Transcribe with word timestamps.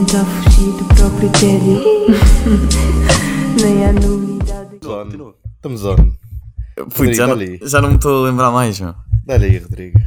tentar 0.00 0.24
fugir 0.24 0.72
do 0.72 0.84
próprio 0.94 1.30
tédio. 1.32 1.80
Nem 3.62 3.84
há 3.84 3.92
novidade. 3.92 4.78
On. 4.86 5.34
Estamos 5.56 5.84
on. 5.84 6.12
Putz, 6.96 7.16
já, 7.16 7.26
já 7.62 7.80
não 7.82 7.90
me 7.90 7.96
estou 7.96 8.24
a 8.24 8.28
lembrar 8.30 8.50
mais, 8.50 8.80
meu. 8.80 8.94
Dá-lhe 9.26 9.46
aí, 9.46 9.58
Rodrigo. 9.58 10.00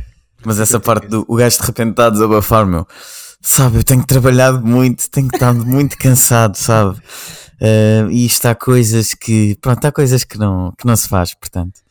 Mas 0.43 0.60
essa 0.60 0.79
parte 0.79 1.07
do 1.07 1.24
o 1.28 1.36
gajo 1.36 1.60
de 1.60 1.66
repente 1.66 1.92
está 1.92 2.07
a 2.07 2.10
desabafar, 2.10 2.66
meu. 2.66 2.88
Sabe, 3.39 3.78
eu 3.78 3.84
tenho 3.84 4.04
trabalhado 4.06 4.66
muito, 4.66 5.10
tenho 5.11 5.28
estado 5.28 5.64
muito 5.64 5.98
cansado, 5.98 6.55
sabe? 6.55 7.00
Eh, 7.62 8.07
e 8.10 8.25
isto 8.25 8.46
há 8.48 8.55
coisas 8.55 9.14
que. 9.14 9.55
Pronto, 9.62 9.86
há 9.86 9.91
coisas 9.91 10.23
que 10.23 10.39
não, 10.39 10.73
que 10.78 10.88
não 10.88 10.96
se 10.96 11.07
faz, 11.07 11.36
portanto. 11.36 11.82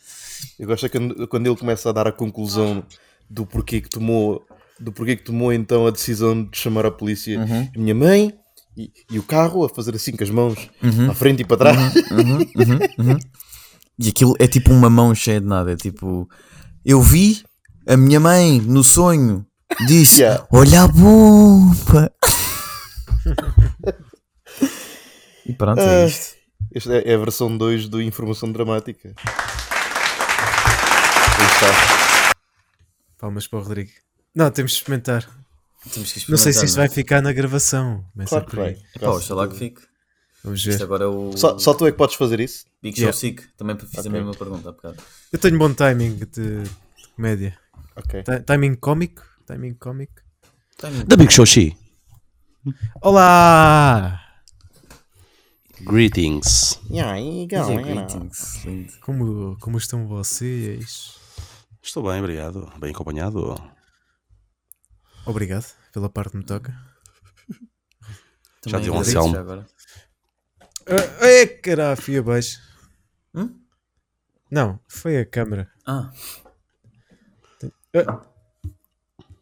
Eu 0.58 0.66
gosto 0.66 0.86
é 0.86 0.88
quando, 0.88 1.28
quando 1.28 1.46
ele 1.46 1.56
começa 1.56 1.88
a 1.88 1.92
dar 1.92 2.08
a 2.08 2.12
conclusão 2.12 2.82
do 3.30 3.46
porquê 3.46 3.80
que 3.80 3.88
tomou, 3.88 4.44
do 4.82 4.92
porquê 4.92 5.16
que 5.16 5.24
tomou 5.24 5.52
então 5.52 5.86
a 5.86 5.90
decisão 5.90 6.44
de 6.44 6.56
chamar 6.58 6.86
a 6.86 6.90
polícia. 6.90 7.38
Uhum. 7.38 7.68
A 7.74 7.78
minha 7.78 7.94
mãe 7.94 8.34
e, 8.76 8.90
e 9.10 9.18
o 9.18 9.22
carro 9.22 9.64
a 9.64 9.68
fazer 9.68 9.94
assim 9.94 10.12
com 10.12 10.24
as 10.24 10.30
mãos, 10.30 10.70
Uhum. 10.82 11.10
à 11.10 11.14
frente 11.14 11.42
e 11.42 11.44
para 11.44 11.56
trás. 11.58 11.94
Uhum, 12.10 12.38
uhum, 12.38 12.78
uhum. 12.98 13.18
E 13.98 14.08
aquilo 14.08 14.34
é 14.38 14.46
tipo 14.48 14.72
uma 14.72 14.90
mão 14.90 15.14
cheia 15.14 15.40
de 15.40 15.46
nada. 15.46 15.72
É 15.72 15.76
tipo, 15.76 16.28
eu 16.84 17.00
vi 17.00 17.42
a 17.86 17.96
minha 17.96 18.18
mãe 18.18 18.60
no 18.60 18.82
sonho, 18.82 19.46
disse: 19.86 20.22
Yeah. 20.22 20.46
Olha 20.50 20.82
a 20.82 20.88
bomba. 20.88 22.10
e 25.46 25.52
pronto, 25.52 25.80
é 25.80 26.04
Ah, 26.04 26.06
isto. 26.06 26.34
Esta 26.74 26.94
é, 26.94 27.12
é 27.12 27.14
a 27.14 27.18
versão 27.18 27.54
2 27.56 27.88
do 27.88 28.00
Informação 28.00 28.50
Dramática. 28.50 29.14
Aí 31.38 31.46
está. 31.46 32.32
Palmas 33.18 33.46
para 33.46 33.58
o 33.58 33.62
Rodrigo. 33.62 33.90
Não, 34.34 34.50
temos 34.50 34.72
de 34.72 34.78
experimentar. 34.78 35.28
Temos 35.92 36.12
que 36.12 36.30
Não 36.30 36.36
sei 36.38 36.52
se 36.52 36.58
experimentar, 36.64 36.64
isso 36.64 36.76
vai 36.76 36.88
ficar 36.88 37.20
na 37.22 37.32
gravação. 37.32 38.04
Começa 38.12 38.30
Claro 38.30 38.44
que 38.46 38.50
por 38.50 38.60
aí. 38.64 38.74
vai. 38.74 38.82
Pá, 39.00 39.08
oxalá 39.10 39.48
que 39.48 39.56
fique. 39.56 39.82
Vamos 40.44 40.60
Isto 40.60 40.78
ver. 40.78 40.82
agora 40.84 41.04
é 41.04 41.06
o 41.06 41.36
Só, 41.36 41.58
só 41.58 41.72
tu 41.74 41.86
é 41.86 41.92
que 41.92 41.98
podes 41.98 42.16
fazer 42.16 42.40
isso? 42.40 42.64
Big 42.82 42.96
Show 42.96 43.02
Yeah. 43.04 43.18
Sick. 43.18 43.44
Também 43.56 43.78
fiz 43.78 43.90
Ok. 43.98 44.06
a 44.08 44.10
mesma 44.12 44.32
pergunta 44.34 44.68
há 44.68 44.72
bocado. 44.72 44.96
Eu 45.32 45.38
tenho 45.38 45.58
bom 45.58 45.72
timing 45.72 46.16
de, 46.16 46.26
de 46.26 46.70
comédia. 47.14 47.56
Ok. 47.94 48.22
Ti- 48.22 48.40
timing 48.44 48.74
cómico? 48.74 49.22
Timing 49.46 49.74
cómico? 49.74 50.14
The 51.08 51.16
Big 51.16 51.32
Show 51.32 51.46
She. 51.46 51.76
Olá! 53.00 54.20
Greetings. 55.80 56.80
Yeah, 56.90 57.18
galera. 57.46 57.82
greetings, 57.82 58.64
lindo. 58.64 58.92
Como, 59.00 59.56
como 59.60 59.78
estão 59.78 60.06
vocês? 60.06 61.14
Estou 61.82 62.04
bem, 62.04 62.20
obrigado. 62.20 62.72
Bem 62.78 62.92
acompanhado. 62.92 63.60
Obrigado 65.26 65.66
pela 65.92 66.08
parte 66.08 66.32
que 66.32 66.36
me 66.38 66.44
toca. 66.44 66.74
Também 68.62 68.82
deu 68.82 68.94
um 68.94 68.98
Anselmo. 69.00 69.34
já 69.34 69.40
agora. 69.40 69.66
Ah, 70.86 71.26
é, 71.26 71.46
caralho, 71.46 72.00
fui 72.00 72.18
abaixo. 72.18 72.60
Hum? 73.34 73.58
Não, 74.50 74.78
foi 74.88 75.18
a 75.18 75.24
câmera. 75.26 75.70
Ah, 75.86 76.10
Ah, 77.94 78.26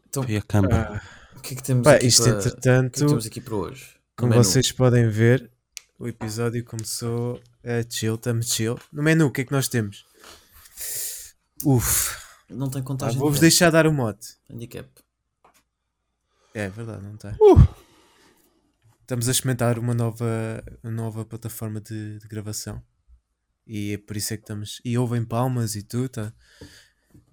então, 0.07 0.25
E 0.27 0.37
a 0.37 0.41
câmara. 0.41 1.01
ah, 1.01 1.37
o 1.37 1.39
que 1.41 1.53
é 1.53 1.57
que 1.57 1.63
temos 1.63 1.83
pá, 1.83 1.95
aqui 1.95 2.07
isto 2.07 2.23
para... 2.23 2.31
o 2.31 2.33
que 2.33 2.39
é 2.39 2.41
que 2.43 2.57
entretanto, 2.57 3.05
temos 3.07 3.25
aqui 3.25 3.41
para 3.41 3.55
hoje? 3.55 3.85
No 3.95 3.99
como 4.17 4.31
menu. 4.31 4.43
vocês 4.43 4.71
podem 4.71 5.09
ver, 5.09 5.49
o 5.97 6.07
episódio 6.07 6.63
começou 6.63 7.41
a 7.63 7.89
chill, 7.89 8.15
estamos 8.15 8.53
chill. 8.53 8.77
No 8.91 9.01
menu, 9.01 9.27
o 9.27 9.31
que 9.31 9.41
é 9.41 9.45
que 9.45 9.51
nós 9.51 9.67
temos? 9.67 10.05
Uf, 11.63 12.15
Não 12.49 12.69
tem 12.69 12.81
ah, 12.81 12.85
contagem 12.85 13.17
vou-vos 13.17 13.37
de 13.39 13.41
deixar 13.41 13.69
dar 13.71 13.87
o 13.87 13.93
mote. 13.93 14.35
handicap. 14.49 14.87
É 16.53 16.69
verdade, 16.69 17.03
não 17.03 17.15
está. 17.15 17.35
Estamos 19.01 19.27
a 19.27 19.31
experimentar 19.31 19.77
uma 19.79 19.93
nova, 19.93 20.63
uma 20.83 20.91
nova 20.91 21.25
plataforma 21.25 21.79
de, 21.81 22.19
de 22.19 22.27
gravação. 22.27 22.81
E 23.67 23.93
é 23.93 23.97
por 23.97 24.17
isso 24.17 24.33
é 24.33 24.37
que 24.37 24.43
estamos. 24.43 24.81
E 24.83 24.97
ouvem 24.97 25.23
palmas 25.23 25.75
e 25.75 25.83
tudo, 25.83 26.09
tá? 26.09 26.33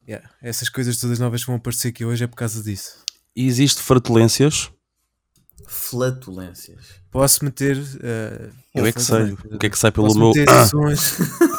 Yeah, 0.08 0.28
Essas 0.40 0.68
coisas 0.68 0.98
todas 0.98 1.18
novas 1.18 1.40
que 1.42 1.46
vão 1.48 1.56
aparecer 1.56 1.88
aqui 1.88 2.04
hoje 2.04 2.24
é 2.24 2.26
por 2.26 2.36
causa 2.36 2.62
disso. 2.62 3.04
E 3.36 3.46
existe 3.46 3.82
fratulências? 3.82 4.70
Flatulências. 5.66 6.78
Posso 7.10 7.44
meter. 7.44 7.76
eh, 8.02 8.50
Eu 8.74 8.86
é 8.86 8.92
que 8.92 9.00
sei. 9.02 9.32
O 9.32 9.58
que 9.58 9.66
é 9.66 9.70
que 9.70 9.78
sai 9.78 9.92
pelo 9.92 10.06
posso 10.06 10.18
meu. 10.18 10.28
meter 10.28 10.48
sons, 10.66 11.18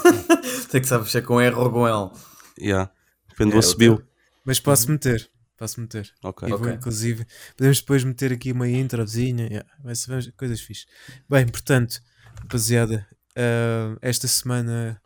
Tem 0.72 0.81
que 0.81 0.88
saber 0.88 1.08
se 1.09 1.18
é 1.18 1.22
com 1.22 1.40
R 1.40 1.56
ou 1.56 1.72
com 1.72 1.88
L. 1.88 2.12
Yeah. 2.59 2.92
Depende 3.30 3.52
É, 3.52 3.53
do 3.53 3.59
assobio. 3.59 4.03
mas 4.44 4.59
posso 4.59 4.90
meter. 4.92 5.30
Posso 5.59 5.81
meter. 5.81 6.09
Ok. 6.24 6.47
E 6.47 6.52
vou, 6.52 6.59
Ok. 6.62 6.74
inclusive, 6.74 7.28
podemos 7.58 7.81
depois 7.81 8.03
meter 8.06 8.31
aqui 8.31 8.53
uma 8.53 8.68
introzinha. 8.70 9.46
Yeah, 9.46 9.70
vai 9.84 9.94
ser 9.94 10.31
coisas 10.38 10.62
fixe. 10.62 10.86
Bem, 11.30 11.46
portanto, 11.46 12.02
rapaziada, 12.40 13.06
eh, 13.36 13.98
esta 14.02 14.25
semana. 14.25 15.02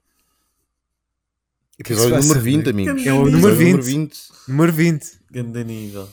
Episódio 1.79 2.21
número 2.21 2.39
20, 2.39 2.65
Rodrigo? 2.67 2.89
amigos. 2.91 3.07
É 3.07 3.13
o 3.13 3.25
número 3.25 3.55
20. 3.55 3.71
número 3.71 3.83
20. 3.83 4.19
Número 4.47 4.73
20. 4.73 5.19
Grande 5.31 5.63
nível. 5.63 6.09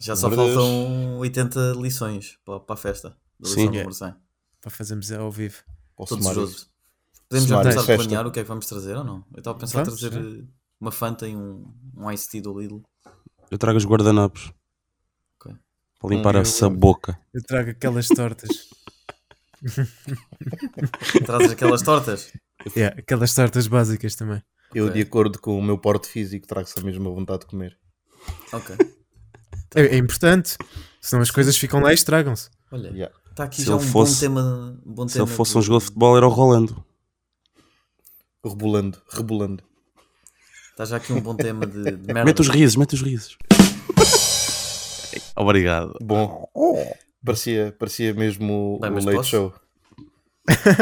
Já 0.00 0.16
só 0.16 0.28
Deus. 0.28 0.52
faltam 0.52 1.18
80 1.18 1.74
lições 1.76 2.38
para, 2.44 2.58
para 2.58 2.74
a 2.74 2.76
festa. 2.76 3.16
Da 3.38 3.48
Sim. 3.48 3.54
lição 3.54 3.72
número 3.72 3.94
100. 3.94 4.14
Para 4.60 4.70
fazermos 4.72 5.12
ao 5.12 5.30
vivo. 5.30 5.62
Ao 5.96 6.04
Estou 6.04 6.18
sumário. 6.18 6.40
desejoso. 6.40 6.66
Podemos 7.28 7.48
já 7.48 7.58
começar 7.62 7.80
a 7.92 7.96
planear 7.96 8.26
o 8.26 8.32
que 8.32 8.40
é 8.40 8.42
que 8.42 8.48
vamos 8.48 8.66
trazer 8.66 8.96
ou 8.96 9.04
não? 9.04 9.24
Eu 9.32 9.38
estava 9.38 9.56
a 9.56 9.60
pensar 9.60 9.84
Vamos, 9.84 10.02
em 10.02 10.10
trazer 10.10 10.40
eh, 10.40 10.44
uma 10.80 10.90
Fanta 10.90 11.28
e 11.28 11.36
um, 11.36 11.72
um 11.96 12.10
Ice 12.10 12.28
Tea 12.28 12.42
do 12.42 12.58
Lidl. 12.58 12.82
Eu 13.50 13.58
trago 13.58 13.76
os 13.78 13.84
guardanapos. 13.84 14.52
Ok. 15.40 15.54
Para 15.98 16.10
limpar 16.10 16.36
Hum, 16.36 16.40
essa 16.40 16.66
eu- 16.66 16.70
boca. 16.70 17.18
Eu 17.34 17.42
trago 17.42 17.70
aquelas 17.70 18.08
tortas. 18.08 18.68
Trazes 21.26 21.50
aquelas 21.52 21.82
tortas? 21.82 22.32
Yeah, 22.76 22.98
aquelas 22.98 23.34
tortas 23.34 23.66
básicas 23.66 24.14
também. 24.14 24.42
Eu, 24.74 24.86
Ok. 24.86 24.94
de 24.94 25.06
acordo 25.06 25.38
com 25.38 25.58
o 25.58 25.62
meu 25.62 25.76
porte 25.78 26.06
físico, 26.08 26.46
trago-se 26.46 26.78
a 26.78 26.82
mesma 26.82 27.10
vontade 27.10 27.40
de 27.40 27.46
comer. 27.46 27.76
Ok. 28.52 28.76
É, 29.74 29.82
é 29.82 29.96
importante. 29.96 30.56
Senão 31.00 31.22
as 31.22 31.30
coisas 31.30 31.56
ficam 31.56 31.80
lá 31.80 31.90
e 31.90 31.94
estragam-se. 31.94 32.50
Olha, 32.70 32.88
Yeah. 32.90 33.14
está 33.30 33.44
aqui 33.44 33.56
Se 33.62 33.66
já 33.66 33.74
um 33.76 33.80
fosse- 33.80 34.28
bom 34.28 34.34
tema. 34.42 34.80
Bom 34.84 35.08
Se 35.08 35.14
tema 35.14 35.26
ele 35.26 35.34
fosse 35.36 35.52
do- 35.54 35.58
um 35.58 35.62
jogo 35.62 35.78
de 35.80 35.84
futebol, 35.86 36.16
era 36.16 36.26
o 36.26 36.30
Rolando. 36.30 36.84
Rebolando, 38.44 39.00
rebolando. 39.10 39.62
Está 40.80 40.92
já 40.92 40.96
aqui 40.96 41.12
um 41.12 41.20
bom 41.20 41.36
tema 41.36 41.66
de, 41.66 41.82
de 41.84 42.06
merda. 42.06 42.24
Mete 42.24 42.40
os 42.40 42.48
risos, 42.48 42.74
mete 42.74 42.94
os 42.94 43.02
risos. 43.02 43.36
Obrigado. 45.36 45.94
Bom, 46.00 46.48
parecia, 47.22 47.76
parecia 47.78 48.14
mesmo 48.14 48.78
Bem, 48.80 48.90
o 48.90 48.94
Late 48.94 49.12
posso? 49.12 49.28
Show. 49.28 49.54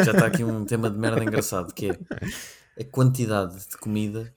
Já 0.05 0.13
está 0.13 0.27
aqui 0.27 0.45
um 0.45 0.65
tema 0.65 0.89
de 0.89 0.97
merda 0.97 1.21
engraçado 1.21 1.75
que 1.75 1.91
é 1.91 1.99
a 2.81 2.85
quantidade 2.85 3.59
de 3.59 3.77
comida 3.77 4.33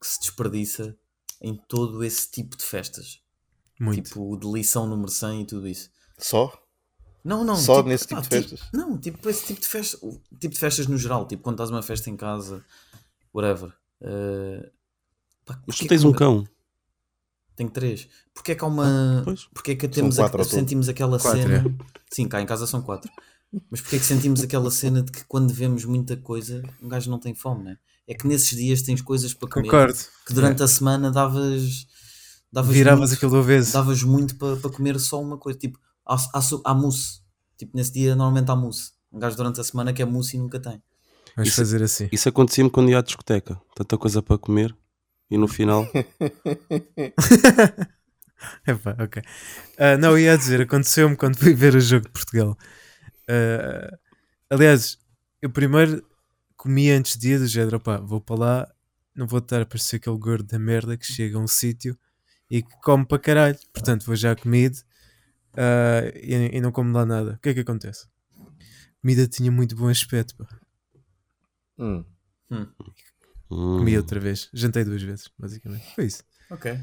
que 0.00 0.06
se 0.06 0.20
desperdiça 0.20 0.96
em 1.42 1.56
todo 1.56 2.04
esse 2.04 2.30
tipo 2.30 2.56
de 2.56 2.62
festas. 2.62 3.20
Muito. 3.80 4.04
Tipo 4.04 4.36
de 4.36 4.46
lição 4.46 4.86
número 4.86 5.10
100 5.10 5.40
e 5.40 5.44
tudo 5.44 5.66
isso. 5.66 5.90
Só? 6.18 6.56
Não, 7.24 7.42
não. 7.42 7.56
Só 7.56 7.82
nesse 7.82 8.06
tipo 8.06 8.20
de 8.20 8.28
tipo- 8.28 8.48
festas? 8.48 8.68
não, 8.72 8.96
tipo 8.96 9.28
esse 9.28 9.44
tipo 9.44 9.60
de 9.60 9.66
festas. 9.66 10.00
O 10.04 10.20
tipo 10.38 10.54
de 10.54 10.60
festas 10.60 10.86
no 10.86 10.96
geral. 10.96 11.26
Tipo 11.26 11.42
quando 11.42 11.56
estás 11.56 11.70
numa 11.70 11.82
festa 11.82 12.08
em 12.08 12.16
casa, 12.16 12.64
whatever. 13.34 13.72
Eh, 14.02 14.70
pá, 15.54 15.62
Mas 15.66 15.76
tu 15.78 15.86
tens 15.86 16.00
que- 16.02 16.06
um 16.06 16.12
cão. 16.12 16.46
Tenho 17.56 17.70
três. 17.70 18.08
Porquê 18.34 18.52
é 18.52 18.54
que 18.54 18.64
há 18.64 18.66
uma. 18.66 19.22
Pois. 19.24 19.44
Porquê 19.52 19.72
é 19.72 19.76
que 19.76 19.88
temos 19.88 20.18
a- 20.18 20.44
sentimos 20.44 20.88
aquela 20.88 21.18
Quatro, 21.18 21.40
cena. 21.42 21.56
é. 21.68 21.84
Sim, 22.14 22.26
cá 22.26 22.40
em 22.40 22.46
casa 22.46 22.66
são 22.66 22.80
quatro. 22.80 23.10
Mas 23.70 23.80
porquê 23.80 23.96
é 23.96 23.98
que 23.98 24.04
sentimos 24.04 24.40
aquela 24.42 24.70
cena 24.70 25.02
de 25.02 25.10
que 25.12 25.24
quando 25.24 25.52
vemos 25.52 25.84
muita 25.84 26.16
coisa, 26.16 26.62
um 26.80 26.88
gajo 26.88 27.10
não 27.10 27.18
tem 27.18 27.34
fome, 27.34 27.64
né? 27.64 27.76
É 28.06 28.14
que 28.14 28.26
nesses 28.26 28.56
dias 28.56 28.80
tens 28.82 29.02
coisas 29.02 29.34
para 29.34 29.48
comer. 29.48 29.64
Concordo. 29.66 29.98
Que 30.26 30.32
durante 30.32 30.62
a 30.62 30.68
semana 30.68 31.10
davas. 31.10 31.86
davas 32.52 32.72
Viravas 32.72 33.00
muito, 33.10 33.14
aquilo 33.14 33.30
do 33.32 33.36
avesso. 33.38 33.72
davas 33.72 34.02
muito 34.02 34.36
para 34.36 34.56
para 34.56 34.70
comer 34.70 34.98
só 34.98 35.20
uma 35.20 35.36
coisa. 35.36 35.58
Tipo, 35.58 35.78
há, 36.06 36.14
há, 36.14 36.40
há 36.64 36.74
mousse. 36.74 37.20
Tipo, 37.58 37.76
nesse 37.76 37.92
dia 37.92 38.14
normalmente 38.16 38.50
há 38.50 38.56
mousse. 38.56 38.92
Um 39.12 39.18
gajo 39.18 39.36
durante 39.36 39.60
a 39.60 39.64
semana 39.64 39.92
quer 39.92 40.06
mousse 40.06 40.36
e 40.36 40.40
nunca 40.40 40.58
tem. 40.58 40.80
Vamos 41.36 41.48
Isso- 41.50 41.56
fazer 41.58 41.82
assim. 41.82 42.08
Isso 42.10 42.28
acontecia-me 42.28 42.70
quando 42.70 42.88
ia 42.90 42.98
à 42.98 43.02
discoteca. 43.02 43.60
Tanta 43.74 43.98
coisa 43.98 44.22
para 44.22 44.38
comer. 44.38 44.74
E 45.30 45.38
no 45.38 45.46
final, 45.46 45.86
Epá, 48.66 48.96
ok. 48.98 49.22
Ah, 49.78 49.96
não, 49.96 50.18
ia 50.18 50.36
dizer, 50.36 50.62
aconteceu-me 50.62 51.16
quando 51.16 51.38
fui 51.38 51.54
ver 51.54 51.74
o 51.74 51.80
jogo 51.80 52.06
de 52.06 52.12
Portugal. 52.12 52.56
Ah, 53.28 53.96
aliás, 54.48 54.98
eu 55.40 55.50
primeiro 55.50 56.04
comi 56.56 56.90
antes 56.90 57.16
de 57.16 57.32
ir 57.32 57.38
do 57.38 57.46
género, 57.46 57.78
opá, 57.78 57.98
vou 57.98 58.20
para 58.20 58.36
lá, 58.36 58.74
não 59.14 59.26
vou 59.26 59.38
estar 59.38 59.62
a 59.62 59.66
parecer 59.66 59.96
aquele 59.96 60.18
gordo 60.18 60.46
da 60.46 60.58
merda 60.58 60.96
que 60.96 61.06
chega 61.06 61.38
a 61.38 61.40
um 61.40 61.46
sítio 61.46 61.98
e 62.50 62.62
que 62.62 62.70
come 62.82 63.06
para 63.06 63.18
caralho. 63.18 63.58
Portanto, 63.72 64.04
vou 64.04 64.16
já 64.16 64.34
comido 64.34 64.78
ah, 65.56 66.02
e, 66.14 66.56
e 66.56 66.60
não 66.60 66.72
como 66.72 66.92
lá 66.92 67.06
nada. 67.06 67.34
O 67.34 67.38
que 67.38 67.50
é 67.50 67.54
que 67.54 67.60
acontece? 67.60 68.06
A 68.36 69.00
comida 69.00 69.26
tinha 69.26 69.50
muito 69.50 69.76
bom 69.76 69.88
aspecto, 69.88 70.36
pá. 70.36 70.46
Hum. 71.78 72.04
hum, 72.50 72.66
Comi 73.56 73.96
outra 73.96 74.18
vez. 74.20 74.48
Jantei 74.52 74.84
duas 74.84 75.02
vezes, 75.02 75.28
basicamente. 75.38 75.84
Foi 75.94 76.04
isso. 76.06 76.22
Ok. 76.50 76.78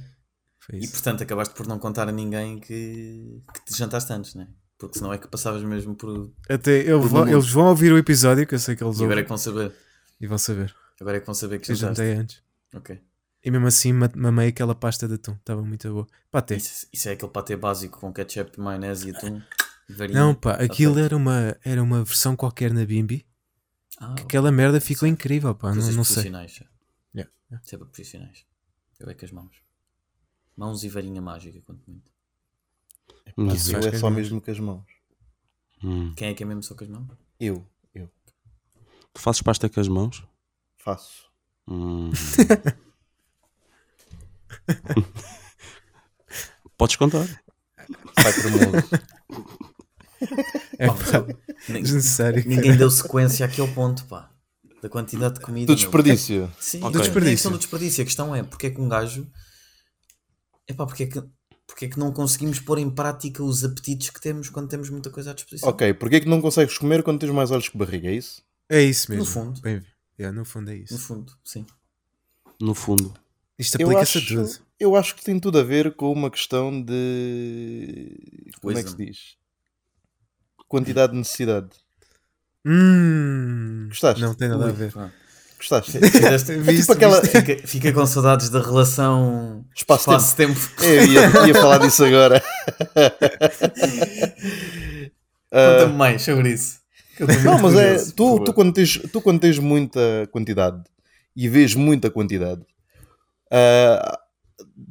Foi 0.60 0.76
E 0.80 0.84
isso. 0.84 0.92
portanto 0.94 1.24
acabaste 1.24 1.54
por 1.56 1.66
não 1.68 1.80
contar 1.80 2.08
a 2.10 2.12
ninguém 2.12 2.60
que, 2.60 3.42
que 3.54 3.66
te 3.66 3.78
jantaste 3.78 4.12
antes, 4.14 4.36
né? 4.36 4.48
Porque 4.78 5.00
senão 5.00 5.12
é 5.12 5.18
que 5.18 5.28
passavas 5.28 5.64
mesmo 5.64 5.96
por. 5.96 6.32
Até 6.50 6.80
eles 6.82 6.92
Por 7.02 7.08
vão, 7.10 7.22
uma 7.24 7.32
eles 7.32 7.50
vão 7.50 7.66
ouvir 7.68 7.92
o 7.94 7.98
episódio, 7.98 8.46
que 8.46 8.54
eu 8.56 8.60
sei 8.60 8.76
que 8.76 8.84
eles 8.84 9.00
E 9.00 9.04
agora 9.04 9.22
é 9.22 9.24
ouvem, 9.24 9.24
que 9.24 9.30
vão 9.30 9.38
saber. 9.38 9.72
e 10.22 10.28
vão 10.28 10.38
saber. 10.38 10.76
Agora 11.02 11.18
é 11.18 11.20
que 11.20 11.26
vão 11.26 11.36
saber 11.36 11.60
que 11.60 11.72
Eu 11.72 11.76
já 11.76 11.88
jantei 11.88 12.14
antes. 12.14 12.44
Ok. 12.76 13.00
E 13.44 13.50
mesmo 13.52 13.66
assim 13.68 13.94
ma- 13.94 14.12
mamei 14.16 14.50
aquela 14.50 14.76
pasta 14.76 15.08
de 15.08 15.14
atum, 15.16 15.34
estava 15.34 15.62
muito 15.64 15.90
boa. 15.92 16.08
Patê. 16.30 16.58
Isso, 16.58 16.86
isso 16.92 17.08
é 17.10 17.14
aquele 17.14 17.32
patê 17.32 17.56
básico 17.56 18.00
com 18.00 18.12
ketchup, 18.12 18.60
maionese 18.60 19.08
e 19.10 19.16
atum. 19.16 19.42
varinha. 19.90 20.20
Não, 20.20 20.36
pá, 20.36 20.54
aquilo 20.56 21.00
era 21.00 21.16
uma, 21.16 21.56
era 21.64 21.82
uma 21.82 22.04
versão 22.04 22.36
qualquer 22.36 22.74
na 22.74 22.84
Bimbi. 22.86 23.26
Ah, 24.00 24.14
Que 24.16 24.24
aquela 24.24 24.52
merda 24.52 24.80
ficou 24.80 25.08
incrível, 25.08 25.54
pá. 25.56 25.70
Não, 25.70 25.76
coisas 25.76 25.96
não 25.96 26.04
sei. 26.04 26.16
profissionais. 26.16 26.52
já. 26.54 26.66
Yeah, 27.16 27.32
yeah. 27.52 27.66
É 27.72 27.78
para 27.78 27.88
profissionais. 27.88 28.46
Eu 29.00 29.10
é 29.10 29.14
com 29.14 29.26
as 29.26 29.32
mãos. 29.32 29.62
Mãos 30.56 30.84
e 30.84 30.90
varinha 30.90 31.22
mágica, 31.22 31.60
quanto 31.62 31.82
muito. 31.90 32.12
Mas, 33.36 33.36
Mas 33.36 33.70
eu 33.70 33.80
é 33.80 33.90
as 33.94 34.00
só 34.00 34.10
mãos. 34.10 34.16
mesmo 34.18 34.42
com 34.42 34.52
as 34.52 34.60
mãos. 34.60 34.86
hum. 35.84 36.14
Quem 36.16 36.30
é 36.30 36.34
que 36.34 36.44
é 36.44 36.46
mesmo 36.46 36.64
só 36.64 36.76
com 36.76 36.84
as 36.84 36.90
mãos? 36.90 37.08
Eu, 37.40 37.66
eu 37.94 38.10
Tu 39.14 39.22
fazes 39.22 39.42
pasta 39.42 39.70
com 39.70 39.80
as 39.80 39.88
mãos? 39.88 40.24
faço. 40.78 41.28
Hum. 41.68 42.12
Podes 46.78 46.96
contar. 46.96 47.26
Sai 48.22 48.34
cremoso. 48.34 48.90
É 50.80 50.88
Pá, 50.88 50.96
desnecessário. 51.70 52.44
Ninguém 52.48 52.76
deu 52.78 52.90
sequência 52.90 53.46
àquele 53.46 53.72
ponto, 53.74 54.06
pá. 54.06 54.30
Da 54.82 54.90
quantidade 54.90 55.36
de 55.36 55.42
comida. 55.42 55.66
Do 55.68 55.70
meu. 55.70 55.76
desperdício. 55.76 56.52
Sim, 56.60 56.80
Ok. 56.84 56.92
do 56.92 57.00
desperdício. 57.00 57.10
desperdício. 57.10 57.28
A 57.30 57.34
questão 57.36 57.52
do 57.52 57.58
desperdício. 57.58 58.02
A 58.02 58.06
questão 58.06 58.36
é 58.36 58.44
porque 58.44 58.68
é 58.68 58.70
que 58.70 58.80
um 58.82 58.88
gajo. 58.90 59.28
É 60.68 60.74
pá, 60.74 60.86
porque 60.86 61.04
é 61.04 61.08
que, 61.08 61.24
porque 61.66 61.86
é 61.86 61.88
que 61.90 61.98
não 62.00 62.12
conseguimos 62.12 62.60
pôr 62.60 62.78
em 62.78 62.90
prática 62.90 63.44
os 63.44 63.64
apetites 63.64 64.10
que 64.10 64.22
temos 64.22 64.50
quando 64.50 64.68
temos 64.70 64.90
muita 64.90 65.10
coisa 65.10 65.32
à 65.32 65.34
disposição? 65.34 65.70
Ok, 65.70 65.94
porquê 65.96 66.18
é 66.18 66.20
que 66.20 66.30
não 66.30 66.42
consegues 66.42 66.78
comer 66.78 67.02
quando 67.04 67.20
tens 67.20 67.32
mais 67.32 67.50
olhos 67.52 67.70
que 67.70 67.78
barriga? 67.78 68.08
É 68.10 68.14
isso? 68.14 68.44
É 68.70 68.82
isso 68.82 69.10
mesmo. 69.12 69.26
No 69.26 69.30
fundo. 69.32 69.62
Bem, 69.62 69.82
yeah, 70.20 70.38
no 70.38 70.44
fundo 70.46 70.70
é 70.72 70.76
No 70.76 70.84
isso. 70.84 70.98
fundo, 71.00 71.34
sim. 71.44 71.66
No 72.62 72.74
fundo. 72.76 73.14
Isto 73.58 73.80
Eu 73.82 73.88
aplica-se 73.88 74.18
a 74.18 74.22
acho, 74.22 74.36
tudo. 74.36 74.66
eu 74.80 74.96
acho 74.96 75.16
que 75.16 75.24
tem 75.24 75.40
tudo 75.40 75.58
a 75.58 75.64
ver 75.64 75.96
com 75.96 76.12
uma 76.12 76.30
questão 76.30 76.70
de. 76.82 78.52
Como 78.62 78.78
é 78.78 78.84
que 78.84 78.90
se 78.90 78.96
Wisdom. 78.96 79.06
diz? 79.12 79.20
Quantidade 80.68 81.14
de 81.14 81.20
necessidade. 81.20 81.68
Hum, 82.66 83.86
Gostaste? 83.90 84.22
Não 84.22 84.34
tem 84.34 84.50
nada 84.50 84.64
a 84.66 84.68
Ui, 84.68 84.74
ver. 84.74 84.92
pronto. 84.92 85.14
Gostaste? 85.58 85.92
Fizeste- 86.12 86.56
Viste, 86.58 86.82
tipo 86.82 86.94
aquela-? 86.94 87.22
Fica, 87.24 87.58
fica 87.68 87.94
com 87.94 88.06
saudades 88.06 88.50
da 88.50 88.62
relação 88.62 89.66
Espaço-tempo. 89.76 90.18
espaço-tempo. 90.52 90.60
Eu 90.84 91.06
ia, 91.06 91.48
ia 91.48 91.56
falar 91.56 91.78
disso 91.80 92.04
agora. 92.06 92.44
Ah, 95.52 95.72
Conta-me 95.80 95.94
mais 95.98 96.22
sobre 96.22 96.50
isso. 96.54 96.78
Não, 97.44 97.58
mas 97.60 97.76
é. 97.76 97.96
Tu, 98.16 98.44
tu, 98.44 98.54
quando 98.54 98.74
tens, 98.74 99.00
tu, 99.12 99.22
quando 99.22 99.40
tens 99.40 99.58
muita 99.58 100.28
quantidade 100.32 100.84
e 101.36 101.48
vês 101.50 101.74
muita 101.74 102.12
quantidade, 102.12 102.62
ah, 103.52 104.20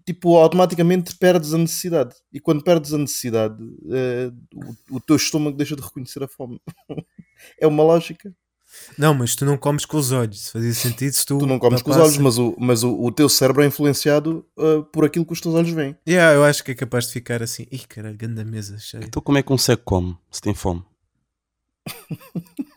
tipo, 0.05 0.37
automaticamente 0.37 1.17
perdes 1.17 1.55
a 1.55 1.59
necessidade. 1.59 2.15
E 2.33 2.41
quando 2.41 2.63
perdes 2.63 2.93
a 2.93 2.99
necessidade, 2.99 3.57
ah, 3.91 4.33
o, 4.91 4.97
o 4.97 5.01
teu 5.01 5.17
estômago 5.17 5.57
deixa 5.57 5.77
de 5.77 5.83
reconhecer 5.83 6.23
a 6.23 6.29
fome. 6.29 6.61
é 7.61 7.67
uma 7.67 7.83
lógica. 7.83 8.35
Não, 8.99 9.15
mas 9.15 9.35
tu 9.35 9.45
não 9.45 9.57
comes 9.57 9.85
com 9.85 9.97
os 9.97 10.13
olhos. 10.13 10.51
Fazia 10.51 10.75
sentido 10.75 11.13
se 11.13 11.25
tu. 11.25 11.39
Tu 11.39 11.47
não 11.47 11.59
comes 11.59 11.83
com 11.83 11.91
os 11.91 11.97
olhos, 11.97 12.19
mas 12.19 12.37
o, 12.37 12.55
mas 12.59 12.83
o, 12.83 13.01
o 13.01 13.13
teu 13.13 13.29
cérebro 13.29 13.63
é 13.63 13.67
influenciado 13.67 14.45
ah, 14.59 14.83
por 14.93 15.05
aquilo 15.05 15.25
que 15.25 15.33
os 15.33 15.41
teus 15.41 15.55
olhos 15.55 15.71
veem. 15.71 15.97
Yeah, 16.07 16.35
eu 16.35 16.45
acho 16.45 16.65
que 16.65 16.73
é 16.73 16.75
capaz 16.75 17.07
de 17.07 17.13
ficar 17.13 17.43
assim. 17.43 17.67
Ih, 17.71 17.79
caralho, 17.87 18.17
grande 18.17 18.45
mesa 18.45 18.79
cheia. 18.79 19.05
Então 19.05 19.23
como 19.23 19.39
é 19.39 19.43
que 19.43 19.53
um 19.53 19.59
cego 19.59 19.83
come 19.85 20.17
se 20.31 20.41
tem 20.41 20.55
fome? 20.55 20.85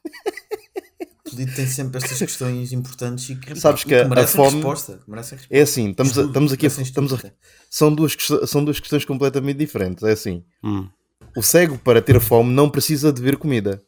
O 1.39 1.45
Dito 1.45 1.55
tem 1.55 1.65
sempre 1.67 1.97
estas 1.97 2.17
questões 2.17 2.73
importantes 2.73 3.29
e 3.29 3.35
que, 3.35 3.55
Sabes 3.55 3.83
que 3.85 3.95
a- 3.95 4.03
a 4.05 4.07
merecem 4.09 4.35
fome- 4.35 4.55
resposta. 4.57 4.99
Merecem 5.07 5.37
resposta. 5.37 5.55
É 5.57 5.61
assim, 5.61 5.89
estamos, 5.91 6.11
a- 6.11 6.13
Estudo, 6.15 6.27
estamos 6.27 6.51
aqui 6.53 6.65
a, 6.65 6.69
estamos 6.69 7.13
a- 7.13 7.31
são, 7.69 7.93
duas, 7.95 8.17
são 8.47 8.63
duas 8.65 8.79
questões 8.79 9.05
completamente 9.05 9.57
diferentes. 9.57 10.03
É 10.03 10.11
assim, 10.11 10.43
Hum. 10.63 10.89
o 11.37 11.41
cego 11.41 11.77
para 11.77 12.01
ter 12.01 12.19
fome 12.19 12.51
não 12.53 12.69
precisa 12.69 13.13
de 13.13 13.21
ver 13.21 13.37
comida. 13.37 13.81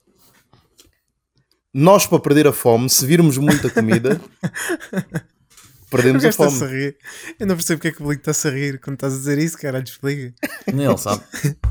Nós 1.73 2.05
para 2.05 2.19
perder 2.19 2.47
a 2.47 2.53
fome, 2.53 2.89
se 2.89 3.05
virmos 3.05 3.37
muita 3.37 3.69
comida, 3.69 4.19
perdemos 5.89 6.23
O 6.23 6.27
a 6.27 6.31
fome. 6.31 6.63
a 6.63 6.67
rir. 6.67 6.97
Eu 7.39 7.47
não 7.47 7.55
percebo 7.55 7.79
porque 7.79 7.87
é 7.89 7.91
que 7.91 8.01
o 8.01 8.05
Blake 8.05 8.21
está-se 8.21 8.47
a 8.47 8.51
rir 8.51 8.79
quando 8.79 8.95
estás 8.95 9.13
a 9.13 9.17
dizer 9.17 9.37
isso, 9.39 9.57
caralho, 9.57 9.83
explica. 9.83 10.33
Nem 10.73 10.85
ele 10.85 10.97
sabe. 10.97 11.21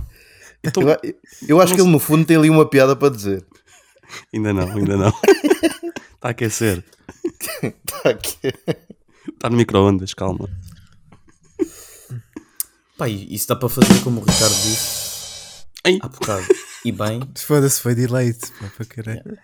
Então, 0.63 0.83
Eu, 0.83 0.99
eu 1.49 1.61
acho 1.63 1.75
que 1.75 1.81
ele 1.81 1.89
no 1.89 1.99
fundo 1.99 2.23
tem 2.27 2.37
ali 2.37 2.51
uma 2.51 2.69
piada 2.69 2.95
para 2.95 3.09
dizer. 3.09 3.43
Ainda 4.35 4.53
não, 4.53 4.71
ainda 4.71 4.97
não. 4.97 5.09
Está 5.09 6.29
a 6.29 6.31
aquecer. 6.31 6.85
Tá. 7.87 8.19
Está 9.33 9.51
no 9.51 9.57
micro-ondas, 9.57 10.15
calma. 10.15 10.49
Pá, 12.97 13.09
e 13.09 13.35
isso 13.35 13.49
dá 13.49 13.57
para 13.57 13.69
fazer 13.69 14.03
como 14.05 14.21
o 14.21 14.25
Ricardo 14.25 14.55
disse 14.55 15.65
Ei. 15.85 15.99
há 16.03 16.09
bocado. 16.09 16.47
E 16.85 16.93
bem, 16.93 17.21
Foda-se, 17.37 17.81
foi 17.81 17.95
delay 17.95 18.35
pá, 18.35 18.71
para 18.77 18.85
caralho. 18.87 19.39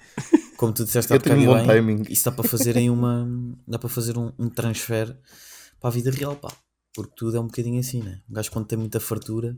como 0.56 0.72
tu 0.72 0.84
disseste 0.84 1.12
há 1.12 1.16
bocado 1.18 1.40
um 1.40 1.42
e 1.42 1.46
bom 1.46 1.54
bem, 1.56 1.66
timing. 1.66 2.02
isso 2.10 2.24
dá 2.24 2.32
para 2.32 2.48
fazer 2.48 2.76
em 2.76 2.90
uma. 2.90 3.26
dá 3.66 3.78
para 3.78 3.88
fazer 3.88 4.18
um, 4.18 4.30
um 4.38 4.48
transfer 4.50 5.16
para 5.80 5.88
a 5.88 5.92
vida 5.92 6.10
real, 6.10 6.36
pá. 6.36 6.52
Porque 6.94 7.12
tudo 7.16 7.36
é 7.36 7.40
um 7.40 7.46
bocadinho 7.46 7.78
assim, 7.80 8.02
né? 8.02 8.20
Um 8.28 8.34
gajo 8.34 8.50
quando 8.50 8.66
tem 8.66 8.78
muita 8.78 9.00
fartura. 9.00 9.56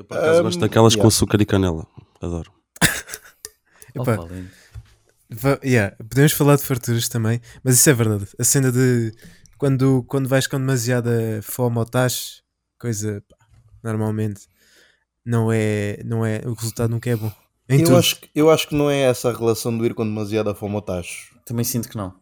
Eu 0.00 0.04
por 0.04 0.16
acaso 0.16 0.40
Um, 0.40 0.42
gosto 0.44 0.60
daquelas 0.60 0.94
com 0.94 1.00
yeah. 1.00 1.08
açúcar 1.14 1.42
e 1.42 1.44
canela. 1.44 1.86
Adoro. 2.22 2.50
Opa, 3.96 4.16
yeah, 5.64 5.94
podemos 5.96 6.32
falar 6.32 6.56
de 6.56 6.62
farturas 6.62 7.06
também, 7.08 7.40
mas 7.62 7.74
isso 7.76 7.90
é 7.90 7.92
verdade. 7.92 8.26
A 8.38 8.44
cena 8.44 8.72
de 8.72 9.12
quando, 9.58 10.02
quando 10.08 10.26
vais 10.28 10.46
com 10.46 10.58
demasiada 10.58 11.40
fome 11.42 11.78
ou 11.78 11.84
taxa, 11.84 12.40
coisa 12.78 13.22
pá, 13.28 13.36
normalmente 13.84 14.40
não 15.24 15.52
é, 15.52 16.00
não 16.04 16.24
é, 16.24 16.40
o 16.46 16.54
resultado 16.54 16.90
nunca 16.90 17.10
é 17.10 17.16
bom. 17.16 17.30
Em 17.68 17.80
Eu 17.80 17.84
tudo. 17.86 17.96
acho, 17.98 18.16
que- 18.20 18.30
eu 18.34 18.50
acho 18.50 18.68
que 18.68 18.74
não 18.74 18.90
é 18.90 19.02
essa 19.02 19.28
a 19.28 19.36
relação 19.36 19.76
de 19.76 19.84
ir 19.84 19.94
com 19.94 20.04
demasiada 20.04 20.54
fome 20.54 20.74
ao 20.76 20.82
tacho, 20.82 21.36
Também 21.44 21.64
sinto 21.64 21.88
que 21.90 21.96
não. 21.96 22.14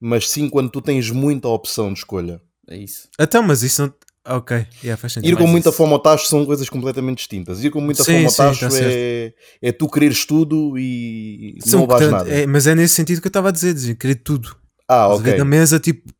mas 0.00 0.28
sim 0.30 0.48
quando 0.48 0.70
tu 0.70 0.80
tens 0.80 1.10
muita 1.10 1.48
opção 1.48 1.92
de 1.92 1.98
escolha. 1.98 2.40
É 2.68 2.76
isso. 2.78 3.08
Então, 3.20 3.42
mas 3.42 3.62
isso 3.62 3.82
não. 3.82 3.92
Ok, 4.26 4.66
yeah, 4.82 4.96
faz 5.00 5.12
sentido. 5.12 5.32
Ir 5.32 5.36
com 5.36 5.46
muita 5.46 5.68
isso. 5.68 5.76
fome 5.76 5.92
ao 5.92 5.98
tacho 5.98 6.26
são 6.26 6.46
coisas 6.46 6.68
completamente 6.70 7.18
distintas. 7.18 7.62
Ir 7.62 7.70
com 7.70 7.80
muita 7.80 8.02
Sim, 8.02 8.12
fome 8.12 8.24
ao 8.24 8.30
sim, 8.30 8.36
tacho 8.38 8.60
tá 8.60 8.70
certo. 8.70 8.94
é, 8.96 9.34
é 9.60 9.72
tu 9.72 9.86
quereres 9.88 10.24
tudo 10.24 10.78
e 10.78 11.58
Sim, 11.60 11.76
não 11.76 11.86
vais 11.86 12.10
nada. 12.10 12.30
é- 12.30 12.46
mas 12.46 12.66
é 12.66 12.74
nesse 12.74 12.94
sentido 12.94 13.20
que 13.20 13.26
eu 13.26 13.30
estava 13.30 13.50
a 13.50 13.52
dizer, 13.52 13.74
dizer 13.74 13.96
querer 13.96 14.14
tudo. 14.14 14.56
Ah, 14.88 15.08
Estás 15.12 15.20
ok. 15.20 15.38
Na 15.38 15.44
mesa, 15.44 15.78
tipo, 15.78 16.10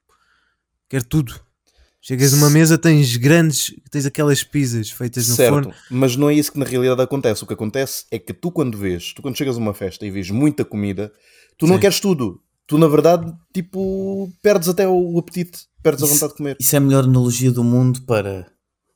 quer 0.89 1.03
tudo. 1.03 1.35
Chegas 2.01 2.35
a 2.35 2.37
uma 2.37 2.51
mesa, 2.51 2.77
tens 2.77 3.17
grandes, 3.17 3.75
tens 3.91 4.05
aquelas 4.05 4.45
pizzas 4.45 4.91
feitas 4.91 5.27
no 5.27 5.37
Certo, 5.37 5.51
forno. 5.55 5.75
mas 5.91 6.15
não 6.17 6.29
é 6.29 6.35
isso 6.35 6.53
que 6.53 6.59
na 6.59 6.67
realidade 6.67 7.01
acontece. 7.01 7.43
O 7.43 7.47
que 7.47 7.55
acontece 7.55 8.05
é 8.11 8.19
que 8.19 8.35
tu 8.35 8.51
quando 8.53 8.77
vês, 8.77 9.15
tu 9.15 9.23
quando 9.23 9.39
chegas 9.39 9.57
a 9.57 9.59
uma 9.59 9.73
festa 9.73 10.05
e 10.05 10.11
vês 10.11 10.29
muita 10.29 10.63
comida, 10.67 11.11
tu 11.57 11.67
não 11.67 11.77
Sim. 11.77 11.81
queres 11.81 12.01
tudo. 12.01 12.43
Tu 12.66 12.78
na 12.78 12.88
verdade, 12.88 13.30
tipo, 13.52 14.33
perdes 14.42 14.68
até 14.68 14.88
o 14.88 15.18
apetite, 15.18 15.66
perdes 15.83 16.02
a 16.02 16.06
Isso- 16.06 16.14
vontade 16.14 16.33
de 16.33 16.37
comer. 16.38 16.56
Isso 16.59 16.75
é 16.75 16.78
a 16.78 16.80
melhor 16.80 17.04
analogia 17.04 17.52
do 17.52 17.62
mundo 17.62 18.02
para. 18.02 18.50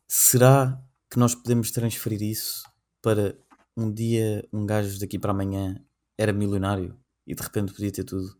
Será 0.07 0.81
que 1.11 1.19
nós 1.19 1.35
podemos 1.35 1.71
transferir 1.71 2.23
isso 2.23 2.63
para 3.03 3.37
um 3.77 3.93
dia 3.93 4.47
um 4.53 4.65
gajo 4.65 4.99
daqui 4.99 5.19
para 5.19 5.33
amanhã 5.33 5.77
era 6.17 6.33
milionário 6.33 6.97
e 7.27 7.35
de 7.35 7.43
repente 7.43 7.73
podia 7.75 7.91
ter 7.93 8.05
tudo? 8.05 8.35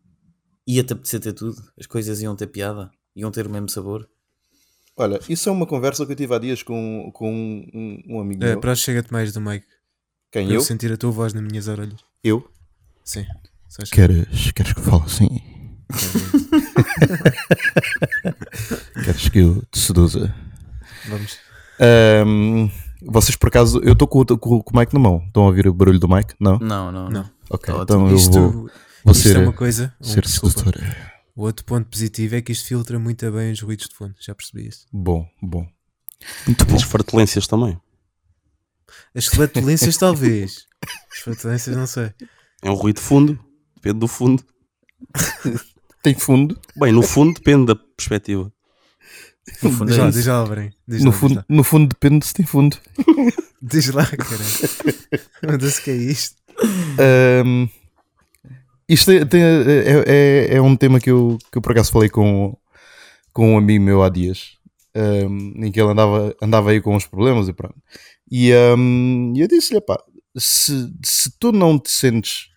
Ia-te 0.67 0.93
apetecer 0.93 1.19
ter 1.19 1.33
tudo? 1.33 1.61
As 1.79 1.85
coisas 1.85 2.21
iam 2.21 2.35
ter 2.35 2.47
piada? 2.47 2.91
Iam 3.15 3.31
ter 3.31 3.45
o 3.45 3.49
mesmo 3.49 3.69
sabor? 3.69 4.09
Olha, 4.97 5.19
isso 5.29 5.47
é 5.47 5.51
uma 5.51 5.65
conversa 5.65 6.05
que 6.05 6.11
eu 6.11 6.15
tive 6.15 6.33
há 6.35 6.39
dias 6.39 6.61
com, 6.63 7.09
com 7.13 7.31
um, 7.31 8.03
um 8.07 8.19
amigo 8.19 8.43
É, 8.43 8.49
meu. 8.51 8.59
para 8.59 8.75
chega-te 8.75 9.11
mais 9.13 9.31
do 9.31 9.39
Mike. 9.39 9.65
Quem 10.31 10.45
Para 10.45 10.55
eu 10.55 10.59
eu? 10.59 10.61
sentir 10.65 10.91
a 10.91 10.97
tua 10.97 11.11
voz 11.11 11.33
nas 11.33 11.43
minhas 11.43 11.67
orelhas. 11.67 11.99
Eu? 12.23 12.47
Sim. 13.03 13.25
Queres, 13.91 14.51
queres 14.51 14.73
que 14.73 14.79
eu 14.79 14.83
fale 14.83 15.03
assim? 15.03 15.41
queres 19.03 19.29
que 19.29 19.39
eu 19.39 19.63
te 19.71 19.79
seduza? 19.79 20.33
Vamos. 21.07 21.37
Ahm, 21.79 22.69
vocês 23.01 23.35
por 23.35 23.47
acaso, 23.47 23.79
eu 23.83 23.93
estou 23.93 24.07
com, 24.07 24.19
o- 24.21 24.25
com, 24.37 24.61
com 24.61 24.75
o 24.75 24.79
mic 24.79 24.93
na 24.93 24.99
mão. 24.99 25.23
Estão 25.27 25.43
a 25.43 25.47
ouvir 25.47 25.67
o 25.67 25.73
barulho 25.73 25.99
do 25.99 26.07
mic? 26.07 26.33
Não? 26.39 26.57
Não, 26.59 26.91
não, 26.91 27.09
não. 27.09 27.29
Ok, 27.49 27.73
Tá 27.73 27.81
então 27.83 28.09
eu 28.09 28.15
Isto, 28.15 28.31
vou, 28.33 28.51
vou 28.51 28.69
isto 29.11 29.23
ser, 29.23 29.35
é 29.37 29.39
uma 29.39 29.53
coisa. 29.53 29.93
um, 30.01 30.03
ser 30.03 30.27
sedutora. 30.27 31.11
O 31.35 31.43
outro 31.43 31.63
ponto 31.65 31.87
positivo 31.87 32.35
é 32.35 32.41
que 32.41 32.51
isto 32.51 32.67
filtra 32.67 32.99
muito 32.99 33.29
bem 33.31 33.51
os 33.51 33.61
ruídos 33.61 33.87
de 33.87 33.95
fundo. 33.95 34.13
Já 34.19 34.35
percebi 34.35 34.67
isso. 34.67 34.85
Bom, 34.91 35.27
bom. 35.41 35.65
Muito 36.45 36.65
bom. 36.65 36.71
Tens 36.71 36.83
fartulências 36.83 37.47
também. 37.47 37.79
As 39.15 39.25
flatulências, 39.27 39.95
talvez. 39.95 40.67
As 41.11 41.19
flatulências, 41.19 41.75
não 41.77 41.87
sei. 41.87 42.11
É 42.61 42.69
um 42.69 42.73
ruído 42.73 42.97
de 42.97 43.01
fundo. 43.03 43.39
Depende 43.81 43.99
do 43.99 44.07
fundo. 44.07 44.43
Tem 46.03 46.13
fundo? 46.15 46.59
Bem, 46.77 46.91
no 46.91 47.01
fundo 47.01 47.33
depende 47.33 47.65
da 47.67 47.75
perspectiva. 47.75 48.51
No 49.63 49.71
fundo 49.71 49.85
Diz 49.89 49.97
é 49.97 50.01
lá, 50.01 50.09
isso. 50.09 50.17
diz 50.17 50.27
lá. 50.27 50.43
Diz 50.87 51.03
No 51.03 51.09
lá, 51.09 51.11
diz 51.11 51.19
fundo, 51.19 51.35
lá. 51.35 51.45
no 51.49 51.63
fundo 51.63 51.87
depende 51.89 52.25
se 52.25 52.33
tem 52.33 52.45
fundo. 52.45 52.77
Diz 53.61 53.89
lá, 53.89 54.05
cara. 54.05 54.43
Foda-se 55.43 55.81
que 55.81 55.91
é 55.91 55.95
isto. 55.95 56.35
Ahm, 56.97 57.67
isto 58.87 59.07
tem- 59.11 59.25
tem- 59.25 59.41
é, 59.43 60.03
é- 60.07 60.55
é 60.55 60.61
um 60.61 60.75
tema 60.77 60.99
que 60.99 61.09
eu, 61.11 61.37
que 61.51 61.57
eu 61.57 61.61
por 61.61 61.71
acaso 61.73 61.91
falei 61.91 62.09
com, 62.09 62.55
com 63.33 63.53
um 63.53 63.57
amigo 63.57 63.83
meu 63.83 64.01
há 64.03 64.09
dias, 64.09 64.57
ahm, 64.95 65.65
em 65.65 65.71
que 65.71 65.81
ele 65.81 65.91
andava, 65.91 66.33
andava 66.41 66.71
aí 66.71 66.79
com 66.81 66.95
uns 66.95 67.05
problemas 67.07 67.47
e 67.49 67.53
pronto. 67.53 67.75
E 68.31 68.49
e 68.49 69.39
eu 69.41 69.47
disse-lhe: 69.47 69.81
pá, 69.81 70.01
se, 70.37 70.93
se 71.03 71.31
tu 71.39 71.51
não 71.51 71.77
te 71.79 71.89
sentes 71.91 72.48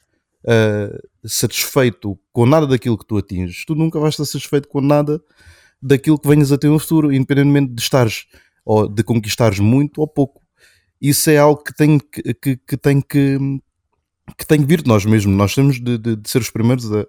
ah, 0.47 0.99
satisfeito 1.25 2.19
com 2.33 2.47
nada 2.47 2.67
daquilo 2.67 2.99
que 2.99 3.07
tu 3.07 3.17
atinges, 3.17 3.65
tu 3.67 3.75
nunca 3.75 3.99
vais 4.01 4.15
estar 4.15 4.25
satisfeito 4.25 4.69
com 4.69 4.81
nada 4.81 5.21
daquilo 5.81 6.19
que 6.19 6.29
venhas 6.29 6.53
a 6.53 6.59
ter 6.59 6.69
no 6.69 6.79
futuro, 6.79 7.13
independentemente 7.13 7.73
de 7.75 7.83
estares 7.83 8.27
ou 8.65 8.89
de 8.89 9.03
conquistares 9.03 9.59
muito 9.59 10.01
ou 10.01 10.07
pouco. 10.09 10.41
Isso 11.01 11.29
é 11.31 11.37
algo 11.39 11.63
que 11.63 11.75
tem 11.75 11.99
que, 11.99 12.35
que, 12.35 12.57
que 12.57 12.77
tem 12.77 13.01
que 13.01 13.39
que 14.39 14.47
tem 14.47 14.61
que 14.61 14.67
vir 14.67 14.83
de 14.83 14.89
nós 14.89 15.05
mesmos. 15.05 15.37
Nós 15.37 15.55
temos 15.55 15.81
de, 15.81 15.99
de- 15.99 16.17
de 16.17 16.31
ser 16.31 16.39
os 16.39 16.49
primeiros 16.51 16.91
a, 16.93 17.01
a- 17.01 17.05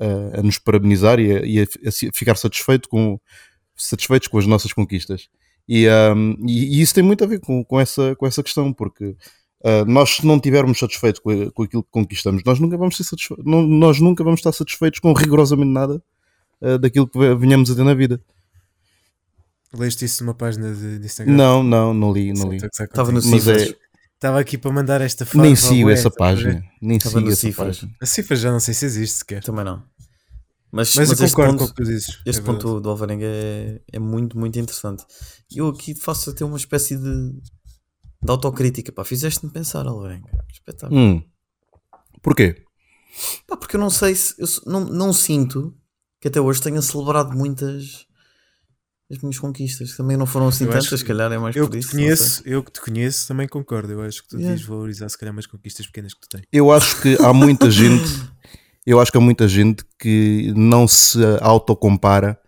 a- 0.00 0.40
a 0.40 0.42
nos 0.42 0.58
parabenizar 0.58 1.20
e, 1.20 1.32
a, 1.32 1.42
e 1.44 1.64
ficar 2.12 2.34
satisfeito 2.36 2.88
com, 2.88 3.20
satisfeitos 3.76 4.26
com 4.28 4.36
as 4.38 4.46
nossas 4.46 4.72
conquistas. 4.72 5.28
E, 5.68 5.86
ahm, 5.88 6.34
e- 6.46 6.78
e 6.78 6.82
isso 6.82 6.92
tem 6.94 7.04
muito 7.04 7.22
a 7.22 7.26
ver 7.26 7.38
com, 7.40 7.64
com, 7.64 7.78
essa, 7.78 8.16
com 8.16 8.26
essa 8.26 8.42
questão, 8.42 8.72
porque 8.72 9.16
ah, 9.64 9.84
nós, 9.86 10.16
se 10.16 10.26
não 10.26 10.36
estivermos 10.36 10.78
satisfeitos 10.78 11.20
com, 11.20 11.50
com 11.50 11.62
aquilo 11.62 11.82
que 11.82 11.90
conquistamos, 11.90 12.42
nós 12.44 12.58
nunca 12.60 12.76
vamos 12.76 12.96
ser 12.96 13.04
satisfeitos, 13.04 13.44
não- 13.44 13.62
nós 13.66 14.00
nunca 14.00 14.22
vamos 14.24 14.40
estar 14.40 14.52
satisfeitos 14.52 15.00
com 15.00 15.12
rigorosamente 15.12 15.70
nada 15.70 16.02
ah, 16.60 16.78
daquilo 16.78 17.06
que 17.08 17.18
ve- 17.18 17.34
venhamos 17.36 17.70
a 17.70 17.74
ter 17.74 17.84
na 17.84 17.94
vida. 17.94 18.20
Leste 19.74 20.04
isso 20.04 20.22
numa 20.22 20.34
página 20.34 20.72
de, 20.74 20.98
de 20.98 21.06
Instagram? 21.06 21.32
Não, 21.34 21.62
não, 21.62 21.94
não 21.94 22.12
li, 22.12 22.32
não 22.34 22.50
li. 22.50 22.58
Estava 22.58 23.10
no 23.10 23.20
Mas 23.24 23.48
é-. 23.48 23.74
Estava 24.14 24.38
aqui 24.38 24.56
para 24.58 24.70
mandar 24.70 25.00
esta 25.00 25.24
fase. 25.26 25.38
Nem 25.38 25.56
sigo 25.56 25.90
essa 25.90 26.10
página. 26.10 26.62
Nem 26.80 26.96
Estava 26.98 27.14
sigo 27.16 27.26
no 27.26 27.32
essa 27.32 27.40
Cifras. 27.40 27.78
página. 27.78 27.92
A 28.00 28.06
cifra 28.06 28.36
já 28.36 28.52
não 28.52 28.60
sei 28.60 28.74
se 28.74 28.84
existe 28.84 29.18
sequer. 29.18 29.42
Também 29.42 29.64
não. 29.64 29.82
Mas, 30.70 30.94
Mas, 30.94 31.08
mas 31.08 31.20
eu 31.20 31.26
este 31.26 31.34
concordo 31.34 31.58
com 31.58 31.58
ponto, 31.66 31.70
o 31.70 31.74
que 31.74 31.82
tu 31.82 31.88
dizes. 31.88 32.20
este 32.24 32.40
é 32.40 32.44
ponto 32.44 32.80
do 32.80 32.88
Alvarenga 32.90 33.26
é, 33.26 33.80
é 33.92 33.98
muito, 33.98 34.38
muito 34.38 34.58
interessante. 34.58 35.04
E 35.50 35.58
eu 35.58 35.68
aqui 35.68 35.94
faço 35.94 36.30
até 36.30 36.44
uma 36.44 36.56
espécie 36.56 36.96
de, 36.96 37.32
de 38.22 38.30
autocrítica. 38.30 38.92
Pá, 38.92 39.04
fizeste-me 39.04 39.50
pensar, 39.52 39.86
Alvarenga. 39.86 40.30
Espetáculo. 40.52 40.98
Hum. 41.00 41.22
Porquê? 42.22 42.62
Pá, 43.46 43.56
porque 43.56 43.76
eu 43.76 43.80
não 43.80 43.90
sei 43.90 44.14
se. 44.14 44.34
Eu 44.38 44.46
não, 44.66 44.80
não 44.84 45.12
sinto 45.12 45.74
que 46.20 46.28
até 46.28 46.40
hoje 46.40 46.62
tenha 46.62 46.80
celebrado 46.80 47.36
muitas 47.36 48.06
as 49.10 49.18
minhas 49.18 49.38
conquistas. 49.38 49.96
Também 49.96 50.16
não 50.16 50.24
foram 50.24 50.48
assim 50.48 50.64
Eu 50.64 50.70
tantas, 50.70 51.00
se 51.00 51.04
calhar 51.04 51.30
é 51.32 51.36
mais 51.38 51.54
Eu 51.54 51.64
por 51.66 51.72
que 51.72 51.78
te 51.78 51.80
isso. 51.82 51.90
sei. 51.90 52.00
conheço, 52.00 52.42
eu 52.46 52.62
que 52.62 52.72
te 52.72 52.80
conheço 52.80 53.28
também 53.28 53.46
concordo. 53.48 53.92
Eu 53.92 54.02
acho 54.02 54.22
que 54.22 54.28
tu 54.28 54.36
Yeah. 54.36 54.50
devias 54.54 54.66
valorizar 54.68 55.08
se 55.08 55.18
calhar 55.18 55.34
mais 55.34 55.46
conquistas 55.46 55.86
pequenas 55.86 56.14
que 56.14 56.20
tu 56.20 56.28
tens. 56.28 56.44
Eu 56.52 56.70
acho 56.72 57.00
que 57.02 57.16
há 57.20 57.32
muita 57.32 57.70
gente, 57.70 58.08
eu 58.86 58.98
acho 59.00 59.10
que 59.12 59.18
há 59.18 59.20
muita 59.20 59.46
gente 59.48 59.84
que 59.98 60.52
não 60.56 60.88
se 60.88 61.18
autocompara 61.42 62.38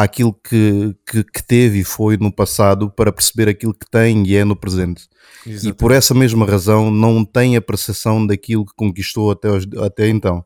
àquilo 0.00 0.32
que, 0.32 0.94
que, 1.04 1.24
que 1.24 1.42
teve 1.42 1.80
e 1.80 1.84
foi 1.84 2.16
no 2.16 2.32
passado 2.32 2.88
para 2.90 3.10
perceber 3.12 3.48
aquilo 3.50 3.74
que 3.74 3.88
tem 3.90 4.24
e 4.26 4.36
é 4.36 4.44
no 4.44 4.54
presente. 4.54 5.08
E 5.44 5.50
Exato. 5.50 5.74
por 5.76 5.90
essa 5.92 6.14
mesma 6.14 6.46
razão 6.46 6.90
não 6.90 7.24
tem 7.24 7.56
a 7.56 7.60
percepção 7.60 8.24
daquilo 8.26 8.64
que 8.64 8.72
conquistou 8.76 9.30
até, 9.32 9.48
os- 9.50 9.66
até 9.82 10.08
então. 10.08 10.44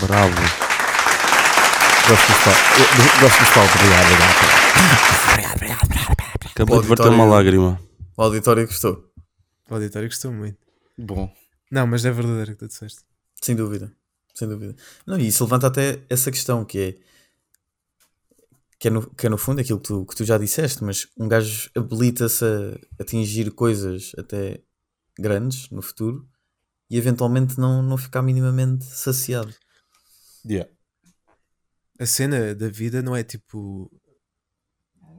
Bravo. 0.00 0.34
Gosto 2.08 2.26
dos 2.26 2.38
pal- 2.44 2.54
eu 2.78 3.20
Gosto 3.20 3.38
dos 3.40 3.50
palcos, 3.50 3.74
obrigado, 3.76 4.06
obrigado. 5.54 5.92
Acabou 6.50 6.78
O 6.78 6.82
de 6.82 6.88
verter 6.88 7.08
uma 7.08 7.24
lágrima. 7.24 7.80
O 8.16 8.22
auditório 8.22 8.66
gostou, 8.66 9.04
O 9.70 9.74
auditório 9.74 10.08
gostou 10.08 10.32
muito. 10.32 10.58
Bom, 10.98 11.32
Não, 11.70 11.86
mas 11.86 12.04
é 12.04 12.10
verdadeiro 12.10 12.50
o 12.52 12.54
que 12.54 12.58
tu 12.60 12.68
disseste. 12.68 13.00
sem 13.40 13.54
dúvida. 13.56 13.92
Sem 14.34 14.48
dúvida. 14.48 14.74
Não, 15.06 15.18
e 15.18 15.28
isso 15.28 15.44
levanta 15.44 15.66
até 15.68 16.00
essa 16.10 16.30
questão 16.30 16.64
que 16.64 16.78
é. 16.78 16.94
Que 18.82 18.88
é, 18.88 18.90
no, 18.90 19.08
que 19.14 19.26
é 19.28 19.30
no 19.30 19.38
fundo 19.38 19.60
aquilo 19.60 19.78
que 19.78 19.86
tu, 19.86 20.04
que 20.04 20.16
tu 20.16 20.24
já 20.24 20.36
disseste, 20.36 20.82
mas 20.82 21.06
um 21.16 21.28
gajo 21.28 21.70
habilita-se 21.76 22.44
a 22.44 23.02
atingir 23.02 23.52
coisas 23.52 24.10
até 24.18 24.60
grandes 25.16 25.70
no 25.70 25.80
futuro 25.80 26.28
e 26.90 26.98
eventualmente 26.98 27.60
não, 27.60 27.80
não 27.80 27.96
ficar 27.96 28.22
minimamente 28.22 28.84
saciado. 28.84 29.54
yeah. 30.44 30.68
A 31.96 32.06
cena 32.06 32.56
da 32.56 32.68
vida 32.68 33.00
não 33.02 33.14
é 33.14 33.22
tipo. 33.22 33.88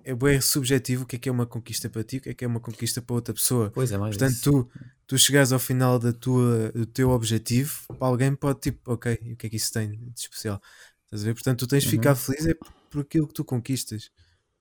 É 0.04 0.14
bem 0.14 0.42
subjetivo 0.42 1.04
o 1.04 1.08
que 1.08 1.16
é 1.16 1.20
que 1.20 1.30
é 1.30 1.32
uma 1.32 1.46
conquista 1.46 1.90
para 1.90 2.04
ti, 2.04 2.18
o 2.18 2.22
que 2.22 2.30
é 2.32 2.34
que 2.34 2.44
é 2.44 2.48
uma 2.48 2.60
conquista 2.60 3.02
para 3.02 3.16
outra 3.16 3.34
pessoa. 3.34 3.72
Pois 3.74 3.90
é, 3.94 3.98
mais 3.98 4.18
Portanto, 4.18 4.34
isso. 4.34 4.44
tu, 4.44 4.70
tu 5.08 5.18
chegares 5.18 5.54
ao 5.54 5.60
final 5.60 5.98
da 5.98 6.12
tua, 6.12 6.70
do 6.74 6.86
teu 6.86 7.12
objetivo, 7.12 7.80
para 7.98 8.08
alguém 8.08 8.36
pode 8.36 8.60
tipo, 8.60 8.92
ok, 8.92 9.14
o 9.14 9.38
que 9.38 9.48
é 9.48 9.50
que 9.50 9.56
isso 9.56 9.72
tem 9.72 9.90
de 9.92 10.20
especial? 10.20 10.62
Estás 11.06 11.22
a 11.24 11.26
ver? 11.26 11.34
Portanto, 11.34 11.60
tu 11.60 11.68
tens 11.68 11.84
de 11.84 11.88
Uhum. 11.88 11.92
ficar 11.92 12.16
feliz 12.16 12.46
é 12.48 12.54
por 12.94 13.02
aquilo 13.02 13.28
que 13.28 13.34
tu 13.34 13.44
conquistas. 13.44 14.12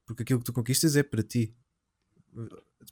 Porque 0.07 0.23
aquilo 0.23 0.39
que 0.41 0.45
tu 0.47 0.53
conquistas 0.53 0.97
é 0.97 1.03
para 1.03 1.23
ti. 1.23 1.55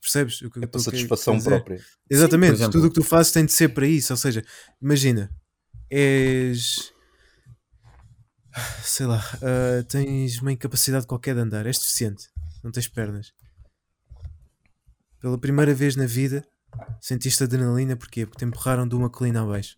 Percebes? 0.00 0.40
O 0.42 0.50
que 0.50 0.58
É 0.62 0.66
para 0.66 0.78
estou 0.78 0.80
a 0.80 0.84
querer 0.84 0.96
satisfação 1.08 1.36
dizer? 1.36 1.50
própria. 1.50 1.84
Exatamente, 2.08 2.52
exemplo- 2.54 2.72
tudo 2.72 2.86
o 2.86 2.88
que 2.90 3.00
tu 3.00 3.02
fazes 3.02 3.32
tem 3.32 3.44
de 3.44 3.52
ser 3.52 3.70
para 3.70 3.86
isso. 3.86 4.12
Ou 4.12 4.16
seja, 4.16 4.44
imagina, 4.80 5.30
és. 5.90 6.92
Sei 8.82 9.06
lá, 9.06 9.20
ah, 9.42 9.82
tens 9.88 10.40
uma 10.40 10.52
incapacidade 10.52 11.06
qualquer 11.06 11.34
de 11.34 11.40
andar, 11.40 11.66
és 11.66 11.78
deficiente, 11.78 12.28
não 12.64 12.70
tens 12.72 12.88
pernas. 12.88 13.32
Pela 15.20 15.38
primeira 15.38 15.72
vez 15.74 15.96
na 15.96 16.06
vida 16.06 16.46
sentiste 17.00 17.42
adrenalina, 17.44 17.96
porquê? 17.96 18.26
Porque 18.26 18.38
te 18.38 18.44
empurraram 18.44 18.86
de 18.88 18.94
uma 18.94 19.08
colina 19.10 19.42
abaixo. 19.42 19.76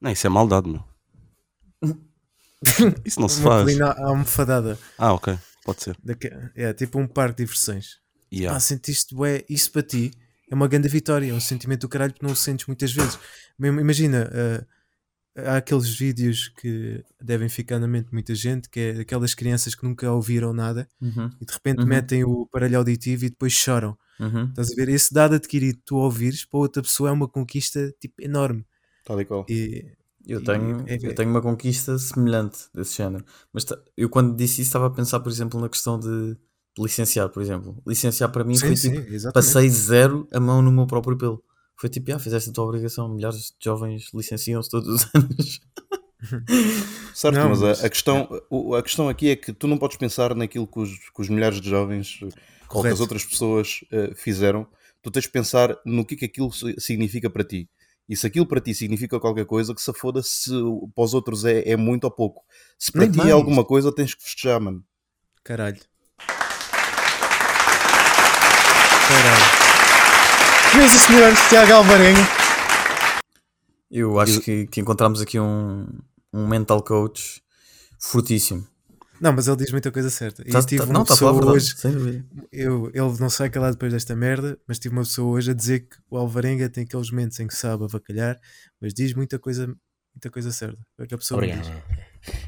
Não, 0.00 0.10
isso 0.10 0.26
é 0.26 0.30
maldade, 0.30 0.68
meu. 0.68 0.84
Isso 3.04 3.20
não 3.20 3.28
se 3.28 3.40
uma 3.40 3.50
faz. 3.50 3.62
colina 3.64 3.92
almofadada. 3.92 4.78
Ah, 4.96 5.12
ok. 5.12 5.38
Pode 5.64 5.82
ser. 5.82 5.96
daque- 6.02 6.30
É 6.54 6.72
tipo 6.72 6.98
um 6.98 7.06
parque 7.06 7.36
de 7.38 7.44
diversões. 7.44 7.98
Yeah. 8.32 8.56
Ah, 8.56 8.60
sentiste, 8.60 9.14
bué, 9.14 9.44
isso 9.48 9.70
para 9.72 9.82
ti 9.82 10.10
é 10.50 10.54
uma 10.54 10.68
grande 10.68 10.88
vitória, 10.88 11.30
é 11.30 11.34
um 11.34 11.40
sentimento 11.40 11.82
do 11.82 11.88
caralho 11.88 12.12
que 12.12 12.22
não 12.22 12.32
o 12.32 12.36
sentes 12.36 12.66
muitas 12.66 12.92
vezes. 12.92 13.18
Imagina, 13.58 14.30
ah, 14.32 15.52
há 15.54 15.56
aqueles 15.58 15.88
vídeos 15.88 16.48
que 16.48 17.02
devem 17.20 17.48
ficar 17.48 17.78
na 17.78 17.86
mente 17.88 18.06
de 18.08 18.12
muita 18.12 18.34
gente, 18.34 18.68
que 18.68 18.80
é 18.80 18.90
aquelas 19.00 19.34
crianças 19.34 19.74
que 19.74 19.84
nunca 19.84 20.10
ouviram 20.10 20.52
nada 20.52 20.88
Uhum, 21.00 21.30
e 21.40 21.44
de 21.46 21.52
repente 21.52 21.80
Uhum. 21.80 21.86
metem 21.86 22.24
o 22.24 22.42
aparelho 22.42 22.78
auditivo 22.78 23.24
e 23.24 23.30
depois 23.30 23.52
choram. 23.52 23.96
uhum. 24.20 24.46
Estás 24.48 24.72
a 24.72 24.74
ver? 24.74 24.88
Esse 24.88 25.12
dado 25.14 25.34
adquirido, 25.36 25.78
tu 25.84 25.96
ouvires, 25.96 26.44
para 26.44 26.58
outra 26.60 26.82
pessoa 26.82 27.08
é 27.10 27.12
uma 27.12 27.28
conquista 27.28 27.92
tipo, 28.00 28.14
enorme. 28.20 28.66
Tal 29.04 29.20
e 29.20 29.24
qual. 29.24 29.46
E, 29.48 29.86
Eu 30.28 30.44
tenho, 30.44 30.84
é- 30.86 30.98
eu 31.00 31.14
tenho 31.14 31.30
uma 31.30 31.40
conquista 31.40 31.98
semelhante 31.98 32.58
desse 32.74 32.96
género. 32.98 33.24
Mas 33.52 33.64
eu 33.96 34.08
quando 34.10 34.36
disse 34.36 34.60
isso 34.60 34.68
estava 34.68 34.86
a 34.86 34.90
pensar, 34.90 35.20
por 35.20 35.30
exemplo, 35.32 35.58
na 35.60 35.68
questão 35.68 35.98
de, 35.98 36.36
licenciar, 36.78 37.28
por 37.30 37.42
exemplo. 37.42 37.82
Licenciar 37.86 38.30
para 38.30 38.44
mim 38.44 38.54
sim, 38.54 38.66
foi 38.66 38.76
sim, 38.76 38.90
tipo, 38.92 39.12
exatamente. 39.12 39.34
passei 39.34 39.68
zero 39.70 40.28
a 40.32 40.38
mão 40.38 40.60
no 40.62 40.70
meu 40.70 40.86
próprio 40.86 41.16
pelo. 41.18 41.42
Foi 41.80 41.88
tipo, 41.88 42.12
ah, 42.12 42.18
fizeste 42.18 42.50
a 42.50 42.52
tua 42.52 42.64
obrigação. 42.64 43.08
Milhares 43.08 43.38
de 43.58 43.64
jovens 43.64 44.10
licenciam-se 44.14 44.68
todos 44.70 44.88
os 44.88 45.10
anos. 45.14 45.60
Certo, 47.14 47.34
Não, 47.36 47.48
mas, 47.50 47.60
mas- 47.60 47.84
a, 47.84 47.88
questão, 47.88 48.28
o- 48.50 48.74
a 48.74 48.82
questão 48.82 49.08
aqui 49.08 49.30
é 49.30 49.36
que 49.36 49.52
tu 49.52 49.66
não 49.66 49.78
podes 49.78 49.96
pensar 49.96 50.34
naquilo 50.34 50.66
que 50.66 50.78
os, 50.78 50.90
que 50.90 51.20
os 51.22 51.28
milhares 51.28 51.60
de 51.60 51.68
jovens 51.70 52.18
ou 52.70 52.82
que 52.82 52.88
as 52.88 53.00
outras 53.00 53.24
pessoas 53.24 53.80
eh, 53.90 54.12
fizeram. 54.14 54.66
Tu 55.02 55.10
tens 55.10 55.22
de 55.24 55.30
pensar 55.30 55.76
no 55.86 56.04
que 56.04 56.14
é 56.14 56.18
que 56.18 56.24
aquilo 56.24 56.52
si- 56.52 56.74
significa 56.78 57.30
para 57.30 57.44
ti. 57.44 57.68
E 58.08 58.16
se 58.16 58.26
aquilo 58.26 58.46
para 58.46 58.60
ti 58.60 58.74
significa 58.74 59.20
qualquer 59.20 59.44
coisa, 59.44 59.74
que 59.74 59.82
se 59.82 59.92
foda 59.92 60.22
se 60.22 60.50
para 60.94 61.04
os 61.04 61.12
outros 61.12 61.44
é, 61.44 61.68
é 61.68 61.76
muito 61.76 62.04
ou 62.04 62.10
pouco. 62.10 62.42
Se 62.78 62.90
para 62.90 63.06
ti 63.06 63.20
é 63.20 63.32
alguma 63.32 63.64
coisa, 63.64 63.94
tens 63.94 64.14
que 64.14 64.22
festejar, 64.22 64.60
mano. 64.60 64.82
Caralho. 65.44 65.80
Caralho. 69.08 69.58
Meus 70.76 70.92
senhores, 70.92 71.38
Tiago 71.48 71.72
Alvarenga. 71.72 72.20
Eu 73.90 74.20
acho 74.20 74.40
que, 74.40 74.66
que 74.66 74.80
encontramos 74.80 75.20
aqui 75.20 75.38
um, 75.40 75.86
um 76.32 76.46
mental 76.46 76.82
coach 76.82 77.42
fortíssimo. 77.98 78.66
Não, 79.20 79.32
mas 79.32 79.48
ele 79.48 79.56
diz 79.56 79.70
muita 79.72 79.90
coisa 79.90 80.10
certa. 80.10 80.42
E 80.46 80.50
Tá- 80.52 80.62
tive 80.62 80.78
tá- 80.82 80.84
uma 80.86 80.92
não, 80.94 81.00
a 81.02 81.04
pessoa 81.04 81.32
verdade, 81.32 81.56
hoje, 81.56 82.24
eu, 82.52 82.86
ele 82.94 83.20
não 83.20 83.28
sai 83.28 83.50
calar 83.50 83.72
depois 83.72 83.92
desta 83.92 84.14
merda, 84.14 84.58
mas 84.66 84.78
tive 84.78 84.94
uma 84.94 85.02
pessoa 85.02 85.28
hoje 85.36 85.50
a 85.50 85.54
dizer 85.54 85.80
que 85.80 85.96
o 86.10 86.16
Alvarenga 86.16 86.68
tem 86.68 86.84
aqueles 86.84 87.10
momentos 87.10 87.38
em 87.40 87.46
que 87.46 87.54
sabe 87.56 87.84
avacalhar, 87.84 88.38
mas 88.80 88.94
diz 88.94 89.14
muita 89.14 89.38
coisa, 89.38 89.66
muita 90.14 90.30
coisa 90.30 90.52
certa. 90.52 90.78
É 90.98 91.06
que 91.06 91.14
a 91.14 91.18
pessoa 91.18 91.40
me 91.40 91.52
diz. 91.52 91.68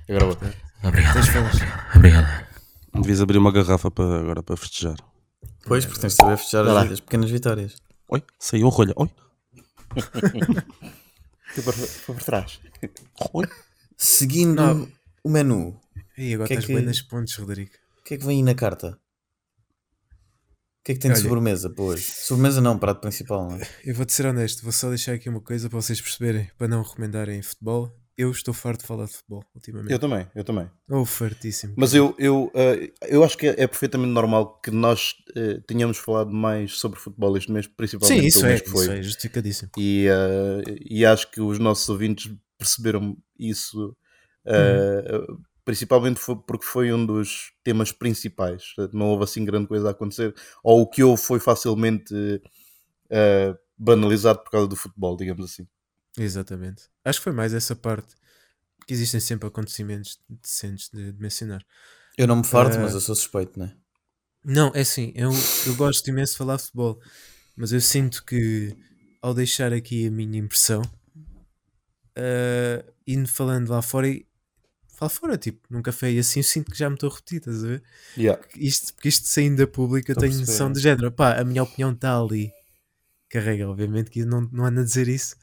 Agora 0.09 0.27
vou. 0.27 0.37
Tens 0.37 1.29
fãs. 1.29 1.59
Devias 2.95 3.21
abrir 3.21 3.39
uma 3.39 3.53
garrafa 3.53 3.91
para, 3.91 4.19
agora 4.21 4.43
para 4.43 4.57
festejar. 4.57 4.97
Pois, 5.67 5.85
porque 5.85 6.01
tens 6.01 6.13
de 6.13 6.17
saber 6.17 6.37
festejar 6.37 6.67
as, 6.69 6.93
as 6.93 7.01
pequenas 7.01 7.31
vitórias. 7.31 7.77
Oi, 8.09 8.23
saiu 8.39 8.67
a 8.69 8.71
rolha. 8.71 8.93
Oi, 8.97 9.09
Foi 11.53 11.65
para, 11.65 11.73
foi 11.73 12.15
para 12.15 12.25
trás. 12.25 12.61
oi. 13.33 13.45
Seguindo 13.97 14.55
Não. 14.63 14.89
o 15.25 15.29
menu, 15.31 15.79
E 16.21 16.35
agora 16.35 16.47
Que 16.49 16.55
é 16.55 16.57
estás 16.57 16.67
que- 16.67 16.75
bem 16.75 16.85
nas 16.85 17.01
pontes, 17.01 17.35
Rodrigo. 17.37 17.71
O 18.01 18.03
que 18.05 18.15
é 18.15 18.19
que 18.19 18.27
vem 18.27 18.39
aí 18.39 18.43
na 18.43 18.55
carta? 18.55 18.99
O 20.81 20.83
que 20.85 20.93
é 20.93 20.95
que 20.95 21.01
tem 21.01 21.11
de 21.13 21.19
Olha- 21.19 21.29
sobremesa 21.29 21.71
para 21.71 21.85
hoje? 21.85 22.03
Sobremesa 22.11 22.61
não, 22.61 22.79
prato 22.79 23.01
principal, 23.01 23.49
não 23.49 23.57
é? 23.57 23.61
Eu 23.85 23.95
vou-te 23.95 24.13
ser 24.13 24.27
honesto, 24.27 24.63
vou 24.63 24.73
só 24.73 24.89
deixar 24.89 25.13
aqui 25.15 25.29
uma 25.29 25.41
coisa 25.41 25.69
para 25.69 25.81
vocês 25.81 26.01
perceberem, 26.01 26.51
para 26.59 26.69
não 26.69 26.83
recomendarem 26.83 27.41
futebol. 27.43 27.95
Eu 28.17 28.31
estou 28.31 28.53
farto 28.53 28.81
de 28.83 28.87
falar 28.87 29.07
de 29.07 29.13
futebol 29.13 29.43
ultimamente. 29.55 29.93
Eu 29.93 29.99
também, 29.99 30.27
eu 30.35 30.45
também. 30.45 30.71
Oh, 30.91 31.07
fartíssimo. 31.07 31.73
Mas 31.77 31.95
eu, 31.95 32.15
eu, 32.19 32.51
eh, 32.55 32.93
eu 33.09 33.25
acho 33.25 33.39
que 33.39 33.47
é, 33.47 33.51
é 33.63 33.67
perfeitamente 33.67 34.13
normal 34.13 34.61
que 34.61 34.71
nós 34.71 35.15
eh, 35.35 35.59
tenhamos 35.67 35.97
falado 35.97 36.31
mais 36.31 36.79
sobre 36.79 36.99
futebol 37.01 37.35
este 37.39 37.51
mês, 37.51 37.67
principalmente 37.67 38.21
Sim, 38.21 38.27
isso 38.27 38.41
pelo 38.41 38.47
é, 38.49 38.51
mês 38.51 38.61
que 38.63 38.69
foi. 38.71 38.83
isso 38.83 38.93
é 38.93 39.03
justificadíssimo. 39.03 39.71
E, 39.79 40.07
eh, 40.07 40.77
e 40.91 41.07
acho 41.07 41.31
que 41.31 41.41
os 41.41 41.59
nossos 41.59 41.89
ouvintes 41.89 42.31
perceberam 42.59 43.17
isso, 43.39 43.97
eh, 44.47 45.27
principalmente 45.65 46.19
foi 46.21 46.37
porque 46.37 46.65
foi 46.65 46.93
um 46.93 47.05
dos 47.05 47.53
temas 47.63 47.93
principais. 47.93 48.75
Não 48.93 49.09
houve 49.09 49.25
assim 49.25 49.45
grande 49.45 49.67
coisa 49.67 49.89
a 49.89 49.91
acontecer, 49.91 50.35
ou 50.63 50.83
o 50.83 50.87
que 50.87 51.03
houve 51.03 51.23
foi 51.23 51.41
facilmente 51.41 52.15
eh, 53.11 53.55
banalizado 53.77 54.41
por 54.43 54.51
causa 54.51 54.69
do 54.69 54.77
futebol, 54.77 55.17
digamos 55.17 55.45
assim. 55.45 55.67
Exatamente. 56.19 56.85
Acho 57.05 57.19
que 57.19 57.25
foi 57.25 57.33
mais 57.33 57.55
essa 57.55 57.75
parte. 57.75 58.15
Que 58.87 58.95
existem 58.95 59.21
sempre 59.21 59.47
acontecimentos 59.47 60.19
decentes 60.29 60.91
de, 60.93 61.13
de 61.13 61.21
mencionar. 61.21 61.65
Eu 62.17 62.27
não 62.27 62.37
me 62.37 62.45
farto, 62.45 62.77
Eh, 62.77 62.81
mas 62.81 62.95
eu 62.95 63.01
sou 63.01 63.15
suspeito, 63.15 63.59
não 63.59 63.67
é? 63.67 63.77
Não, 64.45 64.73
é 64.75 64.81
assim, 64.81 65.13
eu, 65.15 65.31
eu 65.67 65.77
gosto 65.77 66.09
imenso 66.09 66.33
de 66.33 66.39
falar 66.39 66.57
de 66.57 66.63
futebol, 66.63 66.99
mas 67.55 67.73
eu 67.73 67.81
sinto 67.81 68.25
que 68.25 68.75
ao 69.21 69.35
deixar 69.35 69.73
aqui 69.73 70.07
a 70.07 70.11
minha 70.11 70.39
impressão, 70.39 70.81
uh, 72.17 72.93
indo 73.07 73.29
falando 73.29 73.69
lá 73.69 73.83
fora, 73.83 74.09
falo 75.01 75.11
fora, 75.11 75.39
tipo, 75.39 75.61
num 75.71 75.81
café 75.81 76.13
e 76.13 76.19
assim, 76.19 76.41
eu 76.41 76.45
sinto 76.45 76.71
que 76.71 76.79
já 76.79 76.91
me 76.91 76.95
estou 76.95 77.11
a 77.11 77.15
repetir, 77.15 77.39
estás 77.39 77.65
a 77.65 77.69
ver? 77.69 77.83
Yeah. 78.17 78.41
Porque 78.41 78.61
isto, 78.61 78.93
porque 78.95 79.09
isto 79.09 79.27
saindo 79.27 79.57
da 79.57 79.67
pública, 79.67 80.13
eu 80.13 80.17
a 80.17 80.21
tenho 80.21 80.39
noção 80.39 80.69
é. 80.69 80.73
de 80.73 80.81
género, 80.81 81.11
pá, 81.11 81.41
a 81.41 81.45
minha 81.45 81.63
opinião 81.63 81.93
está 81.93 82.19
ali. 82.19 82.53
Carrega, 83.31 83.69
obviamente, 83.69 84.11
que 84.11 84.25
não, 84.25 84.43
não 84.53 84.67
ando 84.67 84.81
a 84.81 84.85
dizer 84.85 85.09
isso, 85.09 85.37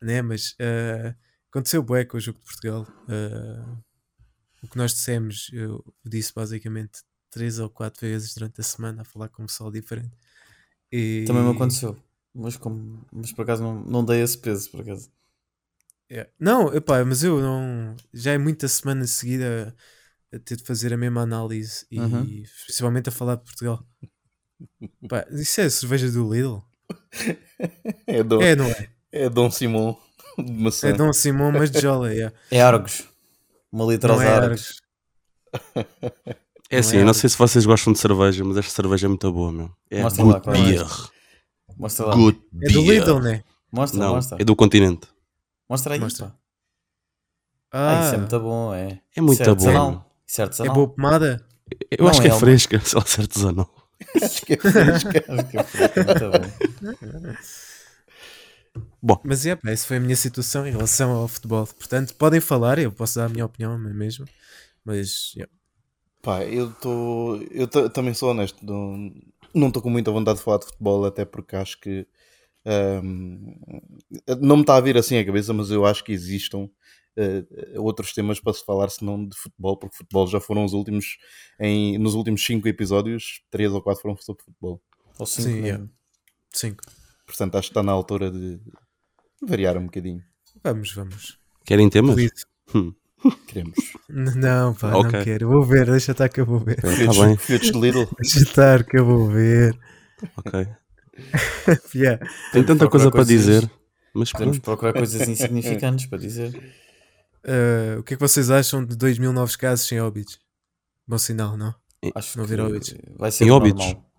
né? 0.00 0.22
Mas 0.22 0.52
uh, 0.52 1.14
aconteceu 1.50 1.82
bué 1.82 2.04
com 2.04 2.16
o 2.16 2.20
jogo 2.20 2.38
de 2.38 2.44
Portugal. 2.44 2.86
uh, 3.08 3.84
o 4.62 4.68
que 4.68 4.78
nós 4.78 4.94
dissemos, 4.94 5.50
eu 5.52 5.84
disse 6.02 6.32
basicamente 6.34 7.02
três 7.30 7.58
ou 7.58 7.68
quatro 7.68 8.00
vezes 8.00 8.34
durante 8.34 8.60
a 8.60 8.64
semana 8.64 9.02
a 9.02 9.04
falar 9.04 9.28
com 9.28 9.42
um 9.42 9.46
pessoal 9.46 9.70
diferente. 9.70 10.16
E- 10.90 11.24
Também 11.26 11.42
me 11.42 11.50
aconteceu. 11.50 11.98
Mas, 12.34 12.56
como, 12.56 13.04
mas 13.12 13.30
por 13.32 13.42
acaso 13.42 13.62
não, 13.62 13.84
não 13.84 14.04
dei 14.04 14.22
esse 14.22 14.38
peso, 14.38 14.70
por 14.70 14.80
acaso. 14.80 15.10
É. 16.16 16.28
Não, 16.38 16.72
epá, 16.72 17.04
mas 17.04 17.24
eu 17.24 17.40
não. 17.40 17.96
Já 18.12 18.32
é 18.32 18.38
muita 18.38 18.68
semana 18.68 19.04
seguida 19.06 19.74
a 20.32 20.38
ter 20.38 20.56
de 20.56 20.62
fazer 20.64 20.92
a 20.92 20.96
mesma 20.96 21.22
análise 21.22 21.84
e 21.90 21.98
Uhum. 21.98 22.42
principalmente 22.66 23.08
a 23.08 23.12
falar 23.12 23.34
de 23.36 23.42
Portugal. 23.42 23.84
Pá, 25.08 25.26
isso 25.32 25.60
é 25.60 25.68
cerveja 25.68 26.10
do 26.10 26.32
Lidl? 26.32 26.62
É, 28.06 28.22
Dom, 28.22 28.40
É, 28.42 28.54
não 28.54 28.66
é? 28.66 28.88
é 29.10 29.28
Dom 29.28 29.50
Simão 29.50 29.96
de 30.38 30.52
maçã. 30.52 30.88
É 30.88 30.92
Dom 30.92 31.12
Simão, 31.12 31.50
mas 31.50 31.70
de 31.70 31.80
Jola, 31.80 32.12
é. 32.14 32.32
É 32.50 32.60
Argos. 32.60 33.08
Uma 33.72 33.84
litra 33.92 34.08
Não 34.08 34.14
aos 34.16 34.24
é 34.24 34.28
Argos. 34.34 34.80
É 36.70 36.78
assim, 36.78 36.96
é 36.96 37.00
eu 37.00 37.02
não 37.04 37.08
algo- 37.08 37.20
sei 37.20 37.30
se 37.30 37.36
vocês 37.38 37.64
gostam 37.66 37.92
de 37.92 37.98
cerveja, 37.98 38.44
mas 38.44 38.56
esta 38.56 38.70
cerveja 38.72 39.06
é 39.06 39.08
muito 39.08 39.30
boa, 39.32 39.50
meu. 39.52 39.70
É 39.90 40.02
Mostra 40.02 40.24
lá, 40.24 40.32
good 40.34 40.44
qual 40.44 40.56
é? 40.56 40.62
beer. 40.62 40.86
Mostra 41.76 42.06
lá. 42.06 42.14
Good 42.14 42.40
É 42.62 42.68
do. 42.72 42.80
Lidl, 42.82 43.20
né? 43.20 43.44
Mostra, 43.72 43.98
Não, 44.00 44.14
mostra. 44.14 44.38
é 44.40 44.44
do 44.44 44.54
continente. 44.56 45.06
Mostra 45.68 45.94
aí. 45.94 46.00
Mostra. 46.00 46.26
pá. 46.28 46.36
Ah, 47.72 47.98
Ah, 48.00 48.06
isso 48.06 48.14
é 48.14 48.18
muito 48.18 48.40
bom, 48.40 48.74
é. 48.74 49.00
É 49.16 49.20
muito 49.20 49.32
Isso 49.34 49.42
é 49.42 49.46
bom. 49.46 49.50
artesanal. 49.52 50.10
Isso 50.26 50.40
é 50.40 50.42
é 50.42 50.44
artesanal. 50.46 50.74
boa 50.74 50.88
pomada? 50.88 51.46
Eu 51.90 52.04
Não, 52.04 52.08
acho 52.10 52.20
que 52.20 52.28
é, 52.28 52.30
é 52.30 52.38
fresca, 52.38 52.76
lá, 52.94 53.04
se 53.06 53.18
é 53.18 53.22
artesanal. 53.22 53.74
Acho 54.22 54.46
que 54.46 54.52
é 54.52 54.56
fresca. 54.56 55.24
Acho 55.32 55.48
que 55.50 55.58
é 55.58 55.62
fresco, 55.64 55.98
é 56.00 56.04
muito 56.04 56.30
bom. 59.02 59.20
Mas 59.24 59.46
é, 59.46 59.54
pá, 59.56 59.70
essa 59.70 59.86
foi 59.86 59.96
a 59.98 60.00
minha 60.00 60.16
situação 60.16 60.66
em 60.66 60.70
relação 60.72 61.10
ao 61.12 61.28
futebol. 61.28 61.66
Portanto, 61.66 62.14
podem 62.16 62.40
falar, 62.40 62.78
eu 62.78 62.90
posso 62.92 63.18
dar 63.18 63.26
a 63.26 63.28
minha 63.28 63.44
opinião 63.46 63.78
mesmo. 63.78 64.26
Mas, 64.84 65.32
yeah. 65.34 65.52
Pá, 66.22 66.44
eu 66.44 66.70
estou. 66.70 67.36
Eu 67.50 67.68
ta- 67.68 67.88
também 67.88 68.14
sou 68.14 68.30
honesto. 68.30 68.64
Não 68.64 69.12
não 69.54 69.68
estou 69.68 69.80
com 69.82 69.90
muita 69.90 70.10
vontade 70.10 70.38
de 70.38 70.44
falar 70.44 70.58
de 70.58 70.66
futebol, 70.66 71.04
até 71.04 71.24
porque 71.24 71.54
acho 71.56 71.80
que. 71.80 72.06
Não 74.40 74.56
me 74.56 74.62
está 74.62 74.76
a 74.76 74.80
vir 74.80 74.96
assim 74.96 75.18
a 75.18 75.24
cabeça, 75.24 75.52
mas 75.52 75.70
eu 75.70 75.84
acho 75.84 76.02
que 76.04 76.12
existam 76.12 76.68
eh, 77.16 77.44
outros 77.76 78.12
temas 78.12 78.40
para 78.40 78.52
se 78.52 78.64
falar 78.64 78.88
senão 78.90 79.26
de 79.26 79.36
futebol, 79.36 79.76
porque 79.78 79.96
futebol 79.96 80.26
já 80.26 80.40
foram 80.40 80.64
os 80.64 80.72
últimos. 80.72 81.16
Em, 81.60 81.98
nos 81.98 82.14
últimos 82.14 82.44
5 82.44 82.66
episódios, 82.66 83.42
3 83.50 83.72
ou 83.72 83.82
4 83.82 84.02
foram 84.02 84.16
sobre 84.16 84.42
futebol. 84.44 84.82
Ou 85.18 85.26
cinco 85.26 85.48
Sim, 85.50 85.90
cinco. 86.52 86.82
Portanto, 87.26 87.54
acho 87.56 87.68
que 87.68 87.70
está 87.70 87.82
na 87.82 87.92
altura 87.92 88.30
de 88.30 88.60
variar 89.40 89.76
um 89.76 89.84
bocadinho. 89.84 90.22
Vamos, 90.62 90.92
vamos. 90.92 91.38
Querem 91.64 91.88
temas? 91.88 92.14
Fluido. 92.14 92.96
Queremos. 93.46 93.76
Não, 94.08 94.74
pá, 94.74 94.94
Ok. 94.96 95.12
não 95.12 95.24
quero. 95.24 95.48
Vou 95.48 95.64
ver, 95.64 95.86
deixa 95.86 96.12
estar 96.12 96.28
que 96.28 96.40
eu 96.40 96.46
vou 96.46 96.58
ver. 96.60 96.78
Está 96.78 96.90
Fios, 96.90 97.18
bem. 97.18 97.36
Deixa 98.18 98.38
estar 98.40 98.84
que 98.84 98.98
eu 98.98 99.06
vou 99.06 99.28
ver. 99.30 99.78
ok. 100.36 100.66
Yeah. 101.94 102.24
Tem 102.52 102.64
tanta 102.64 102.88
coisa 102.88 103.10
para 103.10 103.24
coisas- 103.24 103.44
dizer, 103.44 103.70
mas 104.14 104.30
Podemos 104.32 104.58
pronto. 104.58 104.64
procurar 104.64 104.92
coisas 104.92 105.20
insignificantes 105.28 106.06
para 106.06 106.18
dizer. 106.18 106.54
Uh, 107.44 108.00
o 108.00 108.02
que 108.02 108.14
é 108.14 108.16
que 108.16 108.20
vocês 108.22 108.50
acham 108.50 108.84
de 108.84 108.96
2 108.96 109.18
mil 109.18 109.32
novos 109.32 109.54
casos 109.56 109.86
sem 109.86 110.00
óbitos? 110.00 110.40
Bom 111.06 111.18
sinal, 111.18 111.56
não? 111.56 111.74
Acho 112.14 112.38
Não 112.38 112.44
que 112.44 112.50
vir 112.50 112.60
óbitos. 112.60 112.94
vai 113.18 113.30
ser 113.30 113.44
Em 113.44 113.50
o 113.50 113.54
óbitos? 113.54 113.84
normal. 113.84 114.10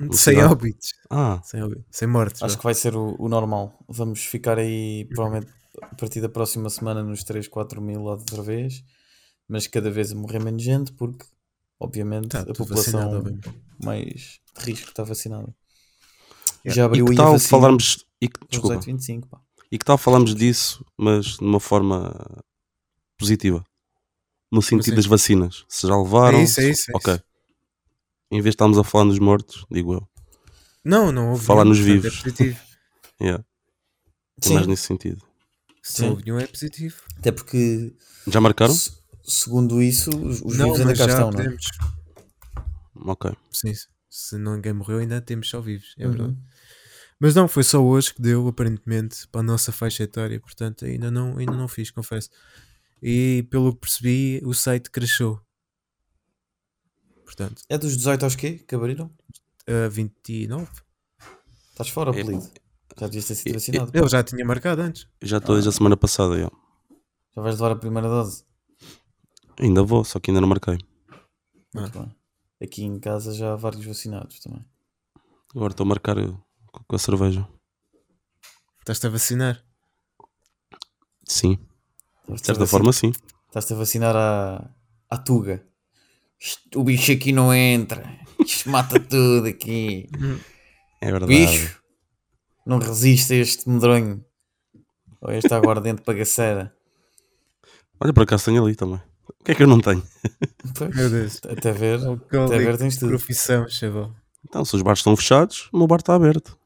Uma 0.00 0.12
sem 0.14 0.34
cidade- 0.34 0.52
óbitos. 0.52 0.94
Ah, 1.10 1.40
Sem, 1.44 1.62
óbitos. 1.62 1.84
sem 1.90 2.08
mortes. 2.08 2.42
Acho 2.42 2.54
vá. 2.54 2.58
que 2.58 2.64
vai 2.64 2.74
ser 2.74 2.96
o, 2.96 3.14
o 3.18 3.28
normal. 3.28 3.76
Vamos 3.88 4.24
ficar 4.24 4.58
aí, 4.58 5.04
provavelmente, 5.14 5.52
a 5.82 5.94
partir 5.94 6.20
da 6.20 6.28
próxima 6.28 6.70
semana, 6.70 7.02
nos 7.02 7.22
3, 7.24 7.46
4 7.48 7.80
mil 7.82 8.02
outra 8.02 8.42
vez. 8.42 8.82
Mas 9.48 9.66
cada 9.66 9.90
vez 9.90 10.12
a 10.12 10.14
morrer 10.14 10.38
menos 10.38 10.62
gente, 10.62 10.92
porque, 10.92 11.24
obviamente, 11.78 12.28
Tá, 12.28 12.40
a 12.40 12.46
população 12.46 12.74
vacinado, 13.00 13.16
obviamente. 13.18 13.50
mais 13.84 14.40
de 14.58 14.64
risco 14.64 14.88
está 14.88 15.02
vacinada. 15.04 15.54
Yeah. 16.64 16.74
Já 16.76 16.82
e 16.82 16.84
abriu 16.86 17.04
que 17.06 17.10
aí 17.12 17.16
a 17.18 17.22
tal 17.22 17.32
vacina 17.32 17.48
falarmos. 17.50 18.04
E 18.20 18.28
que, 18.28 18.40
desculpa. 18.48 18.76
18, 18.76 18.84
25, 18.86 19.28
pá. 19.28 19.40
E 19.70 19.78
que 19.78 19.84
tal 19.84 19.98
falarmos 19.98 20.34
disso, 20.34 20.84
mas 20.96 21.36
de 21.38 21.44
uma 21.44 21.58
forma 21.60 22.14
positiva? 23.18 23.64
No 24.50 24.60
sentido 24.62 24.82
assim? 24.92 24.96
das 24.96 25.06
vacinas. 25.06 25.64
Se 25.68 25.86
já 25.86 25.96
levaram. 25.96 26.38
É 26.38 26.42
isso, 26.44 26.60
é 26.60 26.70
isso, 26.70 26.90
é 26.90 26.96
ok. 26.96 27.14
isso. 27.14 27.22
Em 28.30 28.36
vez 28.40 28.44
de 28.44 28.56
estarmos 28.56 28.78
a 28.78 28.84
falar 28.84 29.04
nos 29.06 29.18
mortos, 29.18 29.64
digo 29.70 29.94
eu. 29.94 30.08
Não, 30.84 31.10
não 31.12 31.30
houve 31.30 31.44
Falar 31.44 31.64
nenhum, 31.64 31.76
nos 31.76 31.78
portanto, 31.86 32.02
vivos. 32.02 32.18
É 32.18 32.22
positivo. 32.22 32.60
Yeah. 33.20 33.44
É 34.42 34.46
Sim, 34.48 34.54
mais 34.54 34.66
nesse 34.66 34.82
sentido. 34.82 35.22
Se 35.82 36.02
não 36.02 36.10
houve 36.10 36.24
nenhum, 36.24 36.38
é 36.40 36.46
positivo. 36.46 36.96
até 37.18 37.30
porque, 37.30 37.94
Já 38.26 38.40
marcaram? 38.40 38.74
se- 38.74 38.90
segundo 39.22 39.80
isso, 39.80 40.10
os, 40.10 40.42
os 40.42 40.56
não, 40.58 40.66
vivos 40.72 40.80
ainda 40.80 40.94
cá 40.96 41.06
já 41.06 41.12
estão, 41.12 41.30
não 41.30 41.40
é? 41.40 41.56
Ok. 43.12 43.32
Sim, 43.52 43.72
se 44.10 44.36
ninguém 44.38 44.72
morreu, 44.72 44.98
ainda 44.98 45.20
temos 45.20 45.48
só 45.48 45.60
vivos. 45.60 45.94
É 45.98 46.06
Uhum. 46.06 46.12
verdade. 46.12 46.36
Mas 47.22 47.36
não, 47.36 47.46
foi 47.46 47.62
só 47.62 47.80
hoje 47.80 48.12
que 48.12 48.20
deu, 48.20 48.48
aparentemente, 48.48 49.28
para 49.28 49.42
a 49.42 49.44
nossa 49.44 49.70
faixa 49.70 50.02
etária. 50.02 50.40
Portanto, 50.40 50.84
ainda 50.84 51.08
não, 51.08 51.38
ainda 51.38 51.52
não 51.52 51.68
fiz, 51.68 51.88
confesso. 51.88 52.28
E 53.00 53.46
pelo 53.48 53.72
que 53.74 53.78
percebi, 53.82 54.42
o 54.44 54.52
site 54.52 54.90
cresceu. 54.90 55.40
Portanto, 57.24 57.62
É 57.68 57.78
dos 57.78 57.96
18 57.96 58.24
aos 58.24 58.34
quê? 58.34 58.58
Que 58.66 58.74
abriram? 58.74 59.08
a 59.68 59.88
29. 59.88 60.68
Estás 61.70 61.90
fora, 61.90 62.10
É- 62.10 62.20
apelido. 62.22 62.50
Já 62.98 63.06
devias 63.06 63.26
ter 63.28 63.34
sido 63.36 63.50
é- 63.50 63.52
vacinado. 63.54 63.90
Ele 63.94 64.08
já 64.08 64.24
tinha 64.24 64.44
marcado 64.44 64.82
antes. 64.82 65.06
Já 65.22 65.38
estou 65.38 65.54
desde 65.54 65.68
a 65.68 65.72
semana 65.72 65.96
passada. 65.96 66.34
yeah. 66.34 66.52
Já 67.36 67.40
vais 67.40 67.54
levar 67.54 67.70
a 67.70 67.76
primeira 67.76 68.08
dose. 68.08 68.44
Ainda 69.60 69.84
vou, 69.84 70.02
só 70.02 70.18
que 70.18 70.32
ainda 70.32 70.40
não 70.40 70.48
marquei. 70.48 70.76
Muito 71.72 71.96
bem. 72.00 72.12
Aqui 72.60 72.82
em 72.82 72.98
casa 72.98 73.32
já 73.32 73.52
há 73.52 73.56
vários 73.56 73.84
vacinados 73.86 74.40
também. 74.40 74.64
Agora 75.54 75.72
estou 75.72 75.84
a 75.84 75.88
marcar 75.88 76.16
com 76.72 76.96
a 76.96 76.98
cerveja. 76.98 77.46
Estás-te 78.80 79.06
a 79.06 79.10
vacinar. 79.10 79.62
Sim, 81.26 81.58
de 82.28 82.44
certa 82.44 82.64
a 82.64 82.66
forma 82.66 82.92
sim. 82.92 83.12
Estás-te 83.48 83.72
a 83.72 83.76
vacinar 83.76 84.14
à, 84.16 84.70
à 85.08 85.16
Tuga. 85.18 85.64
Isto- 86.40 86.80
o 86.80 86.84
bicho 86.84 87.12
aqui 87.12 87.32
não 87.32 87.54
entra. 87.54 88.02
Isto 88.44 88.68
mata 88.70 88.98
tudo 89.00 89.46
aqui. 89.46 90.08
É 91.00 91.10
verdade. 91.10 91.32
Bicho, 91.32 91.80
não 92.66 92.78
resiste 92.78 93.32
a 93.34 93.36
este 93.36 93.68
medronho. 93.68 94.24
Ou 95.20 95.30
a 95.30 95.34
esta 95.34 95.56
aguardente 95.56 96.02
bagaceira. 96.04 96.74
Olha, 98.00 98.12
por 98.12 98.24
acaso 98.24 98.46
tenho 98.46 98.62
ali 98.64 98.74
também. 98.74 99.00
O 99.40 99.44
que 99.44 99.52
é 99.52 99.54
que 99.54 99.62
eu 99.62 99.68
não 99.68 99.80
tenho? 99.80 100.02
Pois, 100.78 100.94
Meu 100.96 101.10
Deus. 101.10 101.40
até 101.48 101.72
ver, 101.72 101.98
até 101.98 102.58
ver 102.58 102.78
tens 102.78 102.96
tudo. 102.96 103.10
profissão, 103.10 103.68
chaval. 103.68 104.14
Então, 104.44 104.64
se 104.64 104.74
os 104.76 104.82
bares 104.82 105.00
estão 105.00 105.16
fechados, 105.16 105.68
o 105.72 105.78
meu 105.78 105.86
bar 105.86 105.98
está 105.98 106.14
aberto. 106.14 106.56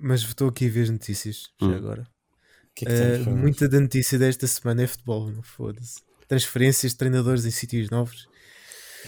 Mas 0.00 0.22
estou 0.22 0.48
aqui 0.48 0.66
a 0.66 0.70
ver 0.70 0.82
as 0.84 0.90
notícias, 0.90 1.50
já 1.60 1.66
Hum. 1.66 1.74
agora. 1.74 2.02
O 2.02 2.74
que 2.74 2.88
é 2.88 3.18
que 3.18 3.28
mim? 3.30 3.36
muita 3.36 3.68
da 3.68 3.78
notícia 3.80 4.18
desta 4.18 4.46
semana 4.46 4.82
é 4.82 4.86
futebol, 4.86 5.30
não 5.30 5.42
foda-se. 5.42 6.00
transferências 6.28 6.92
de 6.92 6.98
treinadores 6.98 7.44
em 7.44 7.50
sítios 7.50 7.90
novos. 7.90 8.28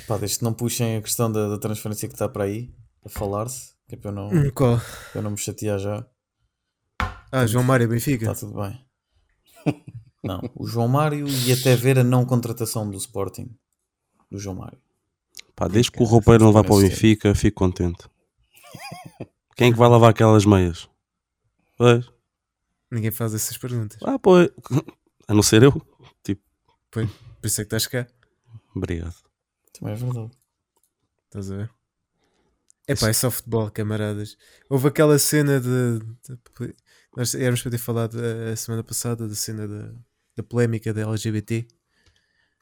Pá, 0.08 0.16
desde 0.18 0.38
que 0.38 0.44
não 0.44 0.52
puxem 0.52 0.96
a 0.96 1.02
questão 1.02 1.30
da, 1.30 1.48
da 1.48 1.58
transferência 1.58 2.08
que 2.08 2.14
está 2.14 2.28
para 2.28 2.44
aí, 2.44 2.74
a 3.04 3.08
falar-se, 3.08 3.74
que 3.88 3.94
é 3.94 3.98
para 3.98 4.10
eu 4.10 4.14
não, 4.14 4.28
Hum, 4.30 4.50
Qual? 4.50 4.78
para 4.78 5.18
eu 5.20 5.22
não 5.22 5.30
me 5.30 5.38
chatear 5.38 5.78
já. 5.78 6.04
Ah, 7.30 7.46
João 7.46 7.64
Mário 7.64 7.88
Benfica. 7.88 8.30
Está 8.32 8.46
tudo 8.46 8.60
bem. 8.60 8.84
Não, 10.24 10.40
o 10.54 10.66
João 10.68 10.86
Mário 10.86 11.26
e 11.28 11.52
até 11.52 11.74
ver 11.74 11.98
a 11.98 12.04
não 12.04 12.24
contratação 12.24 12.88
do 12.88 12.96
Sporting. 12.96 13.56
Do 14.30 14.38
João 14.38 14.54
Mário. 14.56 14.78
Pá, 15.56 15.66
desde 15.66 15.90
que 15.90 16.00
o 16.00 16.06
roupeiro 16.06 16.44
não 16.44 16.52
vai 16.52 16.62
para 16.62 16.74
o 16.74 16.80
Benfica, 16.80 17.34
fico 17.34 17.56
contente. 17.58 18.04
Quem 19.56 19.68
é 19.68 19.72
que 19.72 19.78
vai 19.78 19.88
lavar 19.88 20.10
aquelas 20.10 20.44
meias? 20.44 20.88
Pois. 21.76 22.10
Ninguém 22.90 23.10
faz 23.10 23.34
essas 23.34 23.56
perguntas. 23.58 23.98
Ah, 24.04 24.18
pois. 24.18 24.48
A 25.28 25.34
não 25.34 25.42
ser 25.42 25.62
eu. 25.62 25.72
Tipo, 26.22 26.42
Por 26.90 27.02
isso 27.44 27.60
é 27.60 27.64
que 27.64 27.74
estás 27.74 27.86
cá. 27.86 28.06
obrigado. 28.74 29.14
Também 29.72 29.94
é 29.94 29.96
verdade. 29.96 30.30
Estás 31.26 31.50
a 31.50 31.56
ver? 31.56 31.70
É 32.88 32.94
pá, 32.96 33.08
é 33.08 33.12
só 33.12 33.30
futebol, 33.30 33.70
camaradas. 33.70 34.36
Houve 34.68 34.88
aquela 34.88 35.18
cena 35.18 35.60
de. 35.60 36.00
de- 36.00 36.74
nós 37.16 37.34
éramos 37.34 37.62
para 37.62 37.70
ter 37.70 37.78
falado 37.78 38.18
a, 38.18 38.52
a 38.52 38.56
semana 38.56 38.82
passada 38.82 39.28
da 39.28 39.34
cena 39.34 39.68
da, 39.68 39.92
da 40.36 40.42
polémica 40.42 40.92
da 40.92 41.02
LGBT 41.02 41.66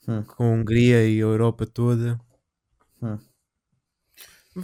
Hum. 0.09 0.23
com 0.25 0.45
a 0.45 0.49
Hungria 0.49 1.07
e 1.09 1.19
a 1.19 1.21
Europa 1.23 1.67
toda. 1.67 2.21
Hum. 3.03 3.19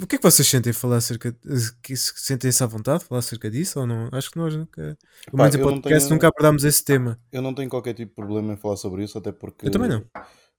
O 0.02 0.06
que 0.06 0.16
é 0.16 0.18
que 0.18 0.22
vocês 0.24 0.46
sentem 0.48 0.70
a 0.70 0.74
falar 0.74 0.96
acerca 0.96 1.34
se- 1.44 2.12
Sentem-se 2.16 2.62
à 2.62 2.66
vontade 2.66 3.00
de 3.00 3.04
falar 3.06 3.18
acerca 3.20 3.50
disso 3.50 3.80
ou 3.80 3.86
não? 3.86 4.08
Acho 4.12 4.30
que 4.30 4.38
nós 4.38 4.54
nunca. 4.54 4.98
Pelo 5.26 5.36
menos 5.38 5.54
em 5.54 5.58
eu 5.58 5.66
não 5.66 5.74
podcast 5.74 6.04
tenho- 6.08 6.14
nunca 6.14 6.28
abordámos 6.28 6.64
esse 6.64 6.84
tema. 6.84 7.20
Eu 7.32 7.42
não 7.42 7.54
tenho 7.54 7.68
qualquer 7.70 7.94
tipo 7.94 8.10
de 8.10 8.14
problema 8.14 8.52
em 8.52 8.56
falar 8.56 8.76
sobre 8.76 9.04
isso, 9.04 9.16
até 9.18 9.32
porque 9.32 9.66
Eu 9.66 9.70
também 9.70 9.88
não. 9.88 10.04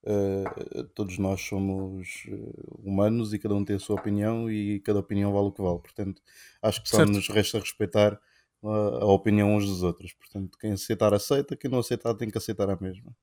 eh, 0.06 0.84
todos 0.96 1.18
nós 1.18 1.42
somos 1.42 2.24
eh, 2.30 2.54
humanos 2.84 3.34
e 3.34 3.40
cada 3.40 3.54
um 3.56 3.66
tem 3.66 3.76
a 3.76 3.80
sua 3.80 3.96
opinião 4.00 4.50
e 4.50 4.80
cada 4.82 5.00
opinião 5.00 5.34
vale 5.34 5.48
o 5.48 5.52
que 5.52 5.62
vale. 5.62 5.80
Portanto, 5.80 6.22
acho 6.62 6.82
que 6.84 6.90
só 6.90 6.98
Certo. 6.98 7.12
nos 7.12 7.28
resta 7.30 7.60
respeitar 7.60 8.20
a, 8.64 8.68
a 8.70 9.06
opinião 9.06 9.56
uns 9.56 9.66
dos 9.66 9.84
outros. 9.84 10.14
Portanto, 10.14 10.58
quem 10.60 10.72
aceitar, 10.72 11.14
aceita, 11.14 11.56
quem 11.58 11.70
não 11.70 11.80
aceitar, 11.80 12.14
tem 12.16 12.30
que 12.30 12.38
aceitar 12.38 12.70
a 12.70 12.78
mesma. 12.80 13.16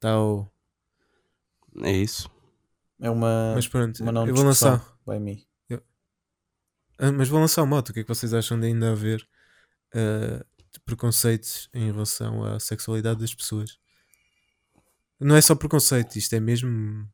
Tá 0.00 0.20
o... 0.22 0.46
É 1.82 1.92
isso. 1.92 2.30
É 3.00 3.08
uma, 3.10 3.52
Mas 3.54 3.68
pronto, 3.68 4.02
uma 4.02 4.10
não 4.12 4.26
eu 4.26 4.34
vou 4.34 4.44
lançar. 4.44 4.84
By 5.06 5.18
me. 5.18 5.46
Ah, 7.00 7.12
mas 7.12 7.28
vou 7.28 7.38
lançar 7.38 7.62
o 7.62 7.66
moto. 7.66 7.90
O 7.90 7.92
que 7.92 8.00
é 8.00 8.02
que 8.02 8.08
vocês 8.08 8.34
acham 8.34 8.58
de 8.58 8.66
ainda 8.66 8.90
haver 8.90 9.24
de 9.94 10.80
preconceitos 10.84 11.68
em 11.72 11.92
relação 11.92 12.44
à 12.44 12.58
sexualidade 12.58 13.20
das 13.20 13.32
pessoas? 13.32 13.78
Não 15.20 15.36
é 15.36 15.40
só 15.40 15.54
preconceito, 15.54 16.16
isto 16.16 16.34
é 16.34 16.40
mesmo 16.40 17.08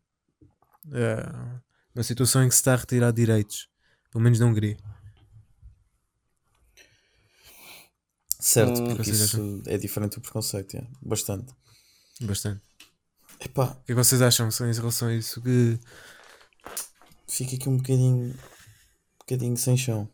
ah, 0.90 1.60
uma 1.94 2.02
situação 2.02 2.42
em 2.42 2.48
que 2.48 2.54
se 2.54 2.60
está 2.62 2.72
a 2.72 2.76
retirar 2.76 3.12
direitos, 3.12 3.68
pelo 4.10 4.24
menos 4.24 4.38
na 4.40 4.46
Hungria. 4.46 4.76
Certo, 8.40 8.80
Hum, 8.80 8.96
porque 8.96 9.10
isso 9.10 9.62
é 9.66 9.78
diferente 9.78 10.16
do 10.16 10.20
preconceito. 10.20 10.76
é. 10.76 10.86
Bastante. 11.02 11.54
Bastante. 12.20 12.62
Epá, 13.40 13.76
O 13.80 13.84
que 13.84 13.92
é 13.92 13.94
vocês 13.94 14.22
acham 14.22 14.48
em 14.48 14.72
relação 14.72 15.08
a 15.08 15.14
isso? 15.14 15.40
Que 15.42 15.78
fica 17.26 17.56
aqui 17.56 17.68
um 17.68 17.76
bocadinho, 17.76 18.30
um 18.30 19.18
bocadinho 19.18 19.56
sem 19.56 19.76
chão. 19.76 20.08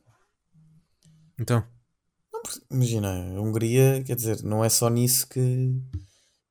então, 1.38 1.64
Imagina, 2.70 3.08
a 3.36 3.40
Hungria, 3.40 4.02
quer 4.04 4.16
dizer, 4.16 4.42
não 4.42 4.64
é 4.64 4.68
só 4.68 4.88
nisso 4.88 5.28
que, 5.28 5.74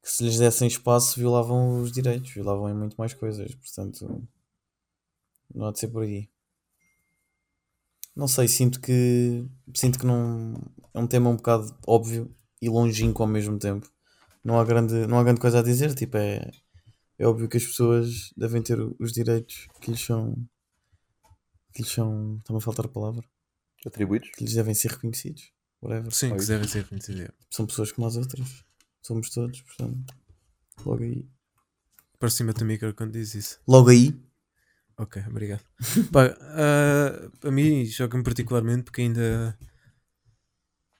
que 0.01 0.09
se 0.09 0.23
lhes 0.23 0.37
dessem 0.37 0.67
espaço 0.67 1.19
violavam 1.19 1.81
os 1.81 1.91
direitos, 1.91 2.31
violavam 2.31 2.69
em 2.69 2.73
muito 2.73 2.95
mais 2.95 3.13
coisas, 3.13 3.53
portanto 3.55 4.27
não 5.53 5.67
há 5.67 5.71
de 5.71 5.79
ser 5.79 5.87
por 5.87 6.03
aí. 6.03 6.29
Não 8.15 8.27
sei, 8.27 8.47
sinto 8.47 8.79
que 8.79 9.45
sinto 9.73 9.97
que 9.97 10.05
não 10.05 10.53
é 10.93 10.99
um 10.99 11.07
tema 11.07 11.29
um 11.29 11.35
bocado 11.35 11.75
óbvio 11.87 12.33
e 12.61 12.69
longínquo 12.69 13.23
ao 13.23 13.29
mesmo 13.29 13.57
tempo. 13.57 13.89
Não 14.43 14.59
há 14.59 14.65
grande, 14.65 15.07
não 15.07 15.19
há 15.19 15.23
grande 15.23 15.41
coisa 15.41 15.59
a 15.59 15.63
dizer, 15.63 15.93
tipo, 15.93 16.17
é, 16.17 16.49
é 17.17 17.27
óbvio 17.27 17.49
que 17.49 17.57
as 17.57 17.65
pessoas 17.65 18.31
devem 18.37 18.61
ter 18.61 18.79
os 18.99 19.11
direitos 19.11 19.67
que 19.81 19.91
lhes 19.91 20.01
são 20.01 20.35
que 21.73 21.83
lhes 21.83 21.91
são, 21.91 22.37
está-me 22.39 22.57
a 22.57 22.61
faltar 22.61 22.85
a 22.85 22.89
palavra, 22.89 23.23
Atribuídos? 23.85 24.29
que 24.31 24.43
lhes 24.43 24.53
devem 24.53 24.73
ser 24.73 24.91
reconhecidos. 24.91 25.51
Whatever 25.81 26.11
sim, 26.11 26.35
que 26.35 26.45
devem 26.45 26.67
ser 26.67 26.83
reconhecidos. 26.83 27.29
são 27.49 27.65
pessoas 27.65 27.91
como 27.91 28.07
as 28.07 28.17
outras. 28.17 28.65
Somos 29.01 29.29
todos, 29.29 29.61
portanto. 29.61 30.13
Logo 30.85 31.03
aí. 31.03 31.27
Para 32.17 32.29
cima 32.29 32.51
do 32.51 32.65
micro 32.65 32.93
quando 32.93 33.13
diz 33.13 33.33
isso. 33.33 33.59
Logo 33.65 33.89
aí. 33.89 34.21
Ok, 34.97 35.23
obrigado. 35.27 35.63
Pá, 36.11 36.35
ah, 36.41 37.31
a 37.47 37.51
mim 37.51 37.85
choca-me 37.85 38.23
particularmente 38.23 38.83
porque 38.83 39.01
ainda 39.01 39.57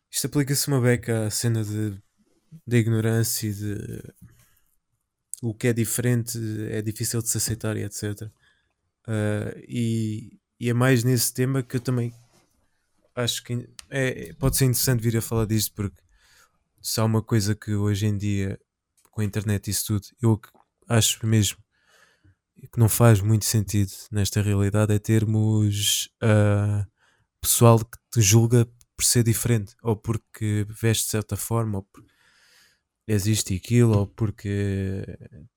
isto 0.10 0.28
aplica-se 0.28 0.68
uma 0.70 0.80
beca 0.80 1.28
à 1.28 1.30
cena 1.30 1.64
de, 1.64 2.02
de 2.66 2.78
ignorância 2.78 3.48
e 3.48 3.54
de 3.54 4.14
o 5.42 5.54
que 5.54 5.68
é 5.68 5.74
diferente 5.74 6.38
é 6.70 6.82
difícil 6.82 7.22
de 7.22 7.30
se 7.30 7.38
aceitar 7.38 7.78
e 7.78 7.84
etc. 7.84 8.30
Ah, 9.08 9.54
e, 9.68 10.40
e 10.60 10.70
é 10.70 10.74
mais 10.74 11.04
nesse 11.04 11.34
tema 11.34 11.64
que 11.64 11.78
eu 11.78 11.82
também 11.82 12.14
acho 13.16 13.44
que 13.44 13.68
é, 13.90 14.34
pode 14.34 14.58
ser 14.58 14.66
interessante 14.66 15.02
vir 15.02 15.18
a 15.18 15.22
falar 15.22 15.46
disto 15.46 15.74
porque 15.74 16.02
se 16.82 17.00
há 17.00 17.06
uma 17.06 17.22
coisa 17.22 17.56
que 17.56 17.74
hoje 17.74 18.06
em 18.06 18.18
dia 18.18 18.60
com 19.12 19.22
a 19.22 19.26
internet 19.26 19.68
e 19.68 19.72
isso 19.72 19.88
tudo, 19.88 20.08
eu 20.22 20.40
acho 20.88 21.26
mesmo 21.26 21.58
que 22.72 22.80
não 22.80 22.90
faz 22.90 23.22
muito 23.22 23.46
sentido 23.46 23.92
nesta 24.12 24.42
realidade 24.42 24.94
é 24.94 25.00
termos 25.00 26.10
ah, 26.22 26.86
pessoal 27.42 27.80
que 27.80 27.98
te 28.12 28.22
julga 28.22 28.66
por 28.96 29.06
ser 29.06 29.24
diferente, 29.24 29.76
ou 29.82 29.96
porque 29.96 30.66
veste 30.70 31.06
de 31.06 31.12
certa 31.12 31.38
forma, 31.38 31.78
ou 31.78 31.88
és 33.10 33.26
isto 33.26 33.52
e 33.52 33.58
aquilo, 33.58 33.98
ou 33.98 34.08
porque 34.08 35.04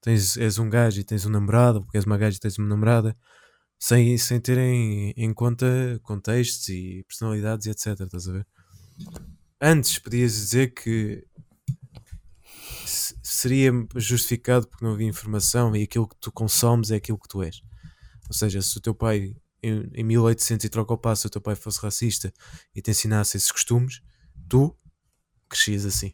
tens, 0.00 0.36
és 0.36 0.58
um 0.58 0.68
gajo 0.70 1.00
e 1.00 1.04
tens 1.04 1.26
um 1.26 1.30
namorado, 1.30 1.78
ou 1.78 1.84
porque 1.84 1.98
és 1.98 2.04
uma 2.06 2.18
gaja 2.18 2.36
e 2.36 2.40
tens 2.40 2.58
uma 2.58 2.68
namorada, 2.68 3.16
sem, 3.78 4.16
sem 4.18 4.40
terem 4.40 5.12
em 5.16 5.34
conta 5.34 6.00
contextos 6.02 6.68
e 6.70 7.04
personalidades 7.08 7.66
e 7.66 7.70
etc. 7.70 8.00
Estás 8.00 8.28
a 8.28 8.32
ver? 8.32 8.46
Antes 9.60 9.98
podias 9.98 10.32
dizer 10.32 10.74
que 10.74 11.24
se- 12.86 13.14
seria 13.22 13.72
justificado 13.96 14.66
porque 14.68 14.84
não 14.84 14.92
havia 14.94 15.06
informação 15.08 15.74
e 15.76 15.82
aquilo 15.82 16.08
que 16.08 16.16
tu 16.20 16.30
consomes 16.32 16.90
é 16.90 16.96
aquilo 16.96 17.18
que 17.18 17.28
tu 17.28 17.42
és. 17.42 17.60
Ou 18.28 18.34
seja, 18.34 18.62
se 18.62 18.76
o 18.78 18.80
teu 18.80 18.94
pai 18.94 19.36
em, 19.62 19.90
em 19.94 20.04
1800 20.04 20.64
e 20.64 20.68
troca 20.68 20.94
o 20.94 20.98
passo, 20.98 21.26
o 21.26 21.30
teu 21.30 21.40
pai 21.40 21.54
fosse 21.54 21.80
racista 21.80 22.32
e 22.74 22.82
te 22.82 22.90
ensinasse 22.90 23.36
esses 23.36 23.52
costumes, 23.52 24.00
tu 24.48 24.76
crescias 25.48 25.84
assim. 25.86 26.12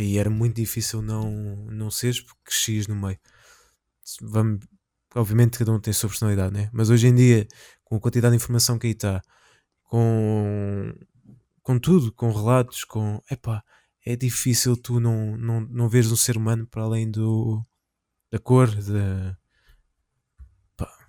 E 0.00 0.18
era 0.18 0.30
muito 0.30 0.56
difícil 0.56 1.02
não, 1.02 1.30
não 1.66 1.90
seres 1.90 2.20
porque 2.20 2.40
crescias 2.44 2.86
no 2.86 2.96
meio. 2.96 3.18
Vamos, 4.22 4.66
obviamente 5.14 5.58
cada 5.58 5.72
um 5.72 5.80
tem 5.80 5.90
a 5.90 5.94
sua 5.94 6.08
personalidade, 6.08 6.54
né? 6.54 6.70
mas 6.72 6.88
hoje 6.88 7.06
em 7.06 7.14
dia, 7.14 7.46
com 7.84 7.96
a 7.96 8.00
quantidade 8.00 8.32
de 8.32 8.42
informação 8.42 8.78
que 8.78 8.86
aí 8.86 8.92
está, 8.94 9.22
com, 9.84 10.94
com 11.62 11.78
tudo, 11.78 12.12
com 12.12 12.32
relatos, 12.32 12.84
com. 12.84 13.20
Epá, 13.30 13.62
é 14.04 14.16
difícil 14.16 14.76
tu 14.76 14.98
não, 15.00 15.36
não, 15.36 15.60
não 15.60 15.88
veres 15.88 16.10
um 16.10 16.16
ser 16.16 16.36
humano 16.36 16.66
para 16.66 16.82
além 16.82 17.10
do, 17.10 17.62
da 18.30 18.38
cor, 18.38 18.74
da, 18.74 19.36
pá, 20.76 21.08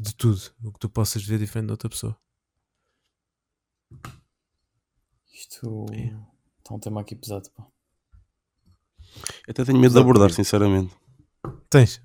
de 0.00 0.14
tudo. 0.14 0.40
O 0.64 0.72
que 0.72 0.78
tu 0.78 0.88
possas 0.88 1.22
ver 1.24 1.38
diferente 1.38 1.66
de 1.66 1.72
outra 1.72 1.90
pessoa. 1.90 2.18
Isto 5.32 5.86
É. 5.92 6.06
está 6.58 6.74
um 6.74 6.80
tema 6.80 7.00
aqui 7.02 7.14
pesado. 7.14 7.50
Pá. 7.50 7.68
Eu 9.46 9.50
até 9.50 9.64
tenho 9.64 9.78
medo 9.78 9.92
de 9.94 10.00
abordar, 10.00 10.30
sinceramente. 10.30 10.94
Tens? 11.70 12.00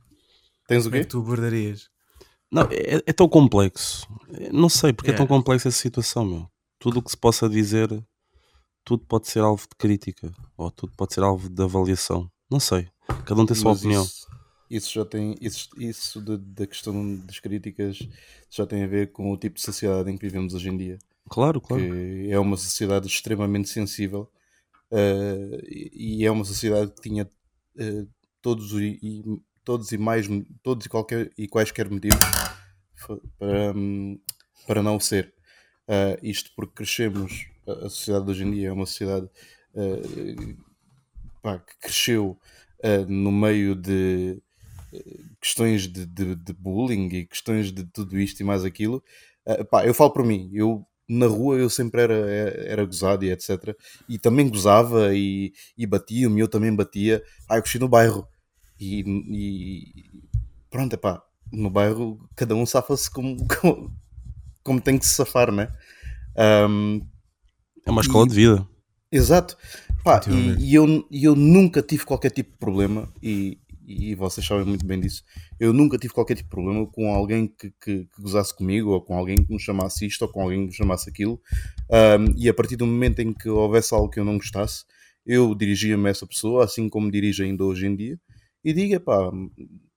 Tens 0.68 0.86
o 0.86 0.90
Como 0.90 0.96
é 0.96 1.00
quê? 1.00 1.06
que 1.06 1.12
tu 1.12 1.20
abordarias? 1.20 1.90
Não, 2.52 2.64
é, 2.64 3.02
é 3.06 3.14
tão 3.14 3.28
complexo. 3.28 4.08
Não 4.52 4.70
sei 4.70 4.94
porque 4.94 5.10
é 5.12 5.14
tão 5.14 5.24
Yeah. 5.26 5.36
complexa 5.38 5.70
essa 5.70 5.78
situação, 5.78 6.24
meu. 6.26 6.48
Tudo 6.80 7.00
o 7.00 7.02
que 7.02 7.10
se 7.12 7.18
possa 7.18 7.50
dizer, 7.50 7.90
tudo 8.84 9.06
pode 9.06 9.28
ser 9.28 9.40
alvo 9.40 9.64
de 9.64 9.76
crítica 9.78 10.32
ou 10.58 10.70
tudo 10.70 10.94
pode 10.96 11.14
ser 11.14 11.24
alvo 11.24 11.50
de 11.50 11.64
avaliação. 11.64 12.30
Não 12.50 12.60
sei. 12.60 12.88
Cada 13.26 13.42
um 13.42 13.46
tem 13.46 13.56
a 13.56 13.60
sua 13.60 13.72
Mas 13.72 13.80
opinião. 13.80 14.04
Isso, 14.04 14.28
isso 14.70 14.94
já 14.94 15.06
tem. 15.06 15.36
Isso, 15.42 15.70
isso 15.78 16.22
da 16.22 16.68
questão 16.68 17.16
das 17.18 17.40
críticas 17.40 18.00
já 18.50 18.66
tem 18.66 18.84
a 18.84 18.88
ver 18.88 19.12
com 19.12 19.32
o 19.32 19.38
tipo 19.38 19.56
de 19.56 19.62
sociedade 19.62 20.12
em 20.12 20.18
que 20.18 20.26
vivemos 20.26 20.54
hoje 20.54 20.70
em 20.70 20.78
dia. 20.78 21.00
Claro, 21.30 21.60
claro. 21.62 21.82
que 21.82 22.28
é 22.30 22.38
uma 22.38 22.58
sociedade 22.58 23.08
extremamente 23.08 23.70
sensível 23.70 24.30
eh, 24.94 25.60
e 25.94 26.26
é 26.26 26.32
uma 26.32 26.46
sociedade 26.46 26.92
que 26.94 27.02
tinha 27.02 27.30
eh, 27.78 28.06
todos, 28.42 28.72
e, 28.74 29.00
e- 29.02 29.24
todos 29.64 29.92
e 29.92 29.98
mais 29.98 30.28
todos 30.64 30.86
e 30.86 30.90
qualquer 30.90 31.32
e 31.38 31.48
quaisquer 31.48 31.90
motivos 31.90 32.20
para, 33.38 33.74
para 34.68 34.82
não 34.84 35.00
ser. 35.00 35.34
Eh, 35.88 36.20
isto 36.24 36.52
porque 36.56 36.74
crescemos 36.76 37.48
a 37.68 37.90
sociedade 37.90 38.26
de 38.26 38.32
hoje 38.32 38.44
em 38.46 38.52
dia 38.52 38.70
é 38.70 38.72
uma 38.74 38.86
sociedade 38.86 39.30
pá, 41.42 41.60
que 41.60 41.78
cresceu 41.80 42.38
no 43.08 43.32
meio 43.32 43.76
de 43.76 44.42
questões 45.40 45.88
de, 45.88 46.06
de- 46.06 46.36
de 46.36 46.54
bullying 46.54 47.08
e 47.10 47.26
questões 47.26 47.72
de 47.72 47.84
tudo 47.86 48.20
isto 48.20 48.40
e 48.42 48.44
mais 48.44 48.64
aquilo, 48.64 49.04
pá, 49.70 49.86
eu 49.86 49.94
falo 49.94 50.12
por 50.12 50.26
mim, 50.26 50.50
eu 50.54 50.86
na 51.08 51.28
rua 51.28 51.58
eu 51.58 51.70
sempre 51.70 52.02
era, 52.02 52.16
era 52.16 52.86
gozado 52.86 53.26
e 53.26 53.32
etc. 53.32 53.76
E 54.08 54.18
também 54.20 54.50
gozava 54.50 55.16
e, 55.16 55.54
e 55.78 55.86
batia-me, 55.86 56.40
eu 56.42 56.48
também 56.48 56.76
batia. 56.76 57.24
Ah, 57.50 57.58
eu 57.58 57.62
cresci 57.64 57.80
no 57.80 57.88
bairro. 57.90 58.28
E, 58.80 59.04
e 59.32 60.22
pronto, 60.70 60.94
epá, 60.94 61.22
no 61.52 61.70
bairro 61.70 62.20
cada 62.36 62.56
um 62.56 62.66
safa-se 62.66 63.10
como, 63.12 63.38
como, 63.62 63.92
como 64.64 64.82
tem 64.82 64.98
que 65.00 65.06
se 65.06 65.16
safar, 65.16 65.52
né? 65.52 65.70
Ahm, 66.38 67.02
É 67.86 67.92
uma 67.92 68.02
escola 68.02 68.26
E- 68.26 68.30
de 68.30 68.36
vida. 68.36 68.68
Exato. 69.12 69.58
Pá, 70.04 70.22
e, 70.30 70.72
e 70.72 70.76
eu, 70.76 71.08
e 71.12 71.24
eu 71.24 71.36
nunca 71.36 71.82
tive 71.82 72.06
qualquer 72.06 72.32
tipo 72.32 72.52
de 72.52 72.58
problema, 72.58 73.08
e, 73.22 73.58
e 73.86 74.16
vocês 74.16 74.46
sabem 74.46 74.66
muito 74.66 74.86
bem 74.86 75.00
disso. 75.00 75.24
Eu 75.60 75.74
nunca 75.74 75.98
tive 75.98 76.14
qualquer 76.14 76.36
tipo 76.36 76.50
de 76.50 76.56
problema 76.56 76.86
com 76.88 77.14
alguém 77.14 77.48
que, 77.48 77.72
que, 77.82 78.06
que 78.06 78.22
gozasse 78.22 78.56
comigo, 78.56 78.92
ou 78.92 79.02
com 79.02 79.18
alguém 79.18 79.44
que 79.44 79.52
me 79.52 79.60
chamasse 79.60 80.06
isto, 80.06 80.22
ou 80.24 80.28
com 80.30 80.42
alguém 80.42 80.62
que 80.62 80.68
me 80.68 80.74
chamasse 80.74 81.10
aquilo. 81.10 81.42
Ahm, 81.92 82.34
e 82.38 82.50
a 82.50 82.54
partir 82.54 82.76
do 82.76 82.86
momento 82.86 83.20
em 83.20 83.34
que 83.34 83.50
houvesse 83.50 83.94
algo 83.94 84.10
que 84.10 84.20
eu 84.20 84.26
não 84.26 84.38
gostasse, 84.38 84.86
eu 85.26 85.56
dirigia-me 85.56 86.08
a 86.08 86.12
essa 86.12 86.28
pessoa, 86.28 86.66
assim 86.66 86.90
como 86.90 87.12
dirijo 87.12 87.44
ainda 87.44 87.64
hoje 87.64 87.86
em 87.88 87.96
dia, 87.96 88.20
e 88.64 88.74
diga, 88.74 89.00
pá, 89.00 89.32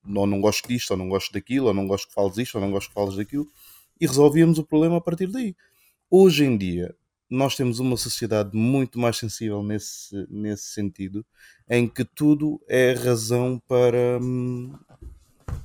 não, 0.04 0.26
não 0.26 0.40
gosto 0.40 0.68
disto, 0.68 0.90
ou 0.92 0.96
não 0.96 1.08
gosto 1.08 1.32
daquilo, 1.32 1.66
ou 1.66 1.74
não 1.74 1.86
gosto 1.86 2.08
que 2.08 2.14
fales 2.14 2.38
isto, 2.38 2.56
ou 2.56 2.60
não 2.60 2.70
gosto 2.70 2.88
que 2.88 2.94
fales 2.94 3.16
daquilo, 3.16 3.46
e 4.00 4.06
resolvíamos 4.06 4.58
o 4.58 4.64
problema 4.64 4.96
a 4.96 5.00
partir 5.00 5.28
daí. 5.28 5.54
Hoje 6.10 6.44
em 6.44 6.56
dia, 6.56 6.94
nós 7.28 7.56
temos 7.56 7.78
uma 7.80 7.96
sociedade 7.96 8.56
muito 8.56 8.98
mais 8.98 9.16
sensível 9.16 9.62
nesse, 9.62 10.26
nesse 10.30 10.68
sentido, 10.72 11.24
em 11.68 11.88
que 11.88 12.04
tudo 12.04 12.60
é 12.68 12.92
razão 12.92 13.60
para 13.66 14.18
hum, 14.22 14.72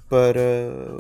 para 0.10 0.98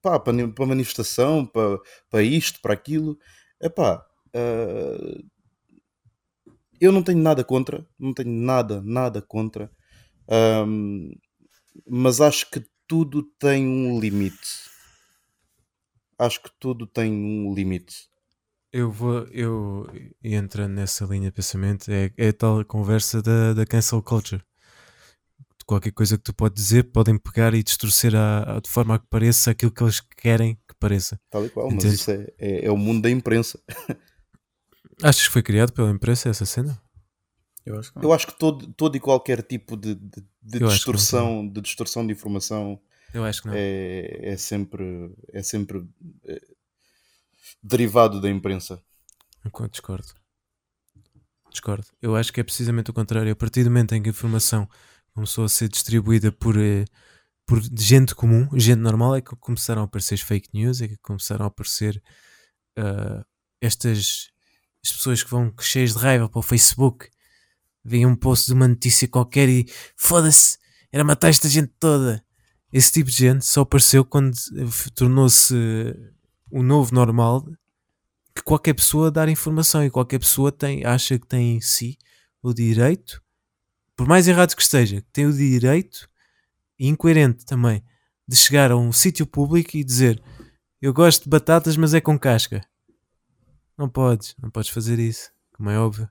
pá, 0.00 0.18
para, 0.20 0.48
para 0.48 0.66
manifestação, 0.66 1.46
para, 1.46 1.78
para 2.10 2.22
isto, 2.22 2.60
para 2.60 2.74
aquilo. 2.74 3.18
Epá, 3.60 4.04
ah, 4.34 5.22
eu 6.80 6.92
não 6.92 7.02
tenho 7.02 7.18
nada 7.18 7.44
contra, 7.44 7.86
não 7.98 8.12
tenho 8.12 8.30
nada, 8.30 8.82
nada 8.82 9.22
contra, 9.22 9.70
hum, 10.66 11.12
mas 11.86 12.20
acho 12.20 12.50
que 12.50 12.64
tudo 12.86 13.22
tem 13.38 13.66
um 13.66 14.00
limite. 14.00 14.70
Acho 16.18 16.42
que 16.42 16.50
tudo 16.58 16.86
tem 16.86 17.12
um 17.12 17.54
limite. 17.54 18.08
Eu 18.72 18.90
vou, 18.90 19.24
eu 19.30 19.86
entrando 20.24 20.72
nessa 20.72 21.04
linha 21.04 21.28
de 21.28 21.32
pensamento, 21.32 21.90
é, 21.90 22.10
é 22.16 22.28
a 22.28 22.32
tal 22.32 22.64
conversa 22.64 23.20
da, 23.20 23.52
da 23.52 23.66
cancel 23.66 24.02
culture. 24.02 24.42
Qualquer 25.66 25.92
coisa 25.92 26.16
que 26.16 26.24
tu 26.24 26.34
podes 26.34 26.62
dizer, 26.62 26.84
podem 26.90 27.16
pegar 27.18 27.54
e 27.54 27.62
distorcer 27.62 28.14
a, 28.14 28.56
a- 28.56 28.60
de 28.60 28.68
forma 28.68 28.94
a 28.94 28.98
que 28.98 29.06
pareça 29.08 29.50
aquilo 29.50 29.70
que 29.70 29.82
eles 29.82 30.00
querem 30.00 30.54
que 30.68 30.74
pareça. 30.80 31.20
Tal 31.30 31.44
e 31.46 31.50
qual, 31.50 31.70
mas 31.70 31.84
Entendo. 31.84 31.94
isso 31.94 32.10
é, 32.10 32.26
é, 32.38 32.64
é 32.66 32.70
o 32.70 32.76
mundo 32.76 33.02
da 33.02 33.10
imprensa. 33.10 33.60
Achas 35.02 35.26
que 35.26 35.32
foi 35.32 35.42
criado 35.42 35.72
pela 35.72 35.90
imprensa 35.90 36.28
essa 36.28 36.44
cena? 36.46 36.80
Eu 37.64 37.78
acho 37.78 37.90
que 37.92 37.96
não. 37.98 38.04
Eu 38.04 38.12
acho 38.12 38.26
que 38.26 38.38
todo, 38.38 38.66
todo 38.72 38.96
e 38.96 39.00
qualquer 39.00 39.42
tipo 39.42 39.76
de, 39.76 39.94
de, 39.94 40.22
de 40.42 40.58
distorção, 40.58 41.46
de 41.48 41.60
distorção 41.60 42.04
de 42.06 42.12
informação 42.12 42.80
Eu 43.14 43.24
acho 43.24 43.42
que 43.42 43.48
não. 43.48 43.54
é, 43.56 44.18
é 44.32 44.36
sempre, 44.36 45.14
é 45.32 45.42
sempre 45.42 45.86
é, 46.26 46.40
derivado 47.62 48.20
da 48.20 48.30
imprensa. 48.30 48.82
Eu 49.44 49.68
discordo. 49.68 50.08
Discordo. 51.50 51.86
Eu 52.00 52.16
acho 52.16 52.32
que 52.32 52.40
é 52.40 52.44
precisamente 52.44 52.90
o 52.90 52.94
contrário. 52.94 53.32
A 53.32 53.36
partir 53.36 53.64
do 53.64 53.70
momento 53.70 53.94
em 53.94 54.02
que 54.02 54.08
a 54.08 54.10
informação 54.10 54.68
começou 55.14 55.44
a 55.44 55.48
ser 55.48 55.68
distribuída 55.68 56.32
por, 56.32 56.56
eh, 56.58 56.84
por 57.46 57.60
gente 57.78 58.14
comum, 58.14 58.48
gente 58.58 58.78
normal, 58.78 59.16
é 59.16 59.20
que 59.20 59.36
começaram 59.36 59.82
a 59.82 59.84
aparecer 59.84 60.18
fake 60.18 60.48
news, 60.54 60.80
é 60.80 60.88
que 60.88 60.96
começaram 60.98 61.44
a 61.44 61.48
aparecer 61.48 62.02
ah, 62.78 63.24
estas 63.60 64.32
as 64.84 64.92
pessoas 64.92 65.22
que 65.22 65.30
vão 65.30 65.54
cheias 65.60 65.92
de 65.92 65.98
raiva 65.98 66.28
para 66.28 66.40
o 66.40 66.42
Facebook, 66.42 67.08
veem 67.84 68.04
um 68.06 68.16
post 68.16 68.46
de 68.46 68.52
uma 68.52 68.66
notícia 68.66 69.06
qualquer 69.06 69.48
e 69.48 69.66
foda-se, 69.96 70.58
era 70.90 71.04
matar 71.04 71.28
esta 71.28 71.48
gente 71.48 71.72
toda. 71.78 72.24
Esse 72.72 72.92
tipo 72.92 73.10
de 73.10 73.16
gente 73.16 73.44
só 73.44 73.60
apareceu 73.62 74.04
quando 74.04 74.34
tornou-se 74.94 75.54
o 76.52 76.62
novo 76.62 76.94
normal 76.94 77.44
que 78.34 78.42
qualquer 78.42 78.74
pessoa 78.74 79.10
dar 79.10 79.28
informação 79.28 79.84
e 79.84 79.90
qualquer 79.90 80.18
pessoa 80.18 80.52
tem, 80.52 80.84
acha 80.84 81.18
que 81.18 81.26
tem 81.26 81.56
em 81.56 81.60
si 81.60 81.96
o 82.42 82.52
direito, 82.52 83.22
por 83.96 84.06
mais 84.06 84.28
errado 84.28 84.54
que 84.54 84.62
esteja, 84.62 85.00
que 85.00 85.10
tem 85.10 85.26
o 85.26 85.32
direito 85.32 86.08
e 86.78 86.88
incoerente 86.88 87.44
também 87.46 87.82
de 88.28 88.36
chegar 88.36 88.70
a 88.70 88.76
um 88.76 88.92
sítio 88.92 89.26
público 89.26 89.76
e 89.76 89.82
dizer 89.82 90.22
eu 90.80 90.92
gosto 90.92 91.24
de 91.24 91.30
batatas, 91.30 91.76
mas 91.76 91.94
é 91.94 92.00
com 92.00 92.18
casca. 92.18 92.60
Não 93.78 93.88
podes, 93.88 94.34
não 94.42 94.50
podes 94.50 94.70
fazer 94.70 94.98
isso, 94.98 95.30
como 95.54 95.70
é 95.70 95.78
óbvio. 95.78 96.08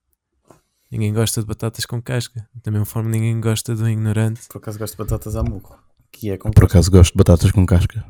Ninguém 0.90 1.14
gosta 1.14 1.42
de 1.42 1.48
batatas 1.48 1.86
com 1.86 2.02
casca. 2.02 2.48
Da 2.64 2.72
mesma 2.72 2.86
forma, 2.86 3.10
ninguém 3.10 3.40
gosta 3.40 3.76
de 3.76 3.84
um 3.84 3.88
ignorante. 3.88 4.42
Por 4.48 4.58
acaso 4.58 4.80
gosto 4.80 4.94
de 4.94 4.98
batatas 4.98 5.36
à 5.36 5.44
muco. 5.44 5.78
Que 6.12 6.32
é 6.32 6.38
com 6.38 6.52
Por 6.52 6.66
acaso 6.66 6.90
gosto 6.90 7.12
de 7.12 7.18
batatas 7.18 7.52
com 7.52 7.66
casca. 7.66 8.06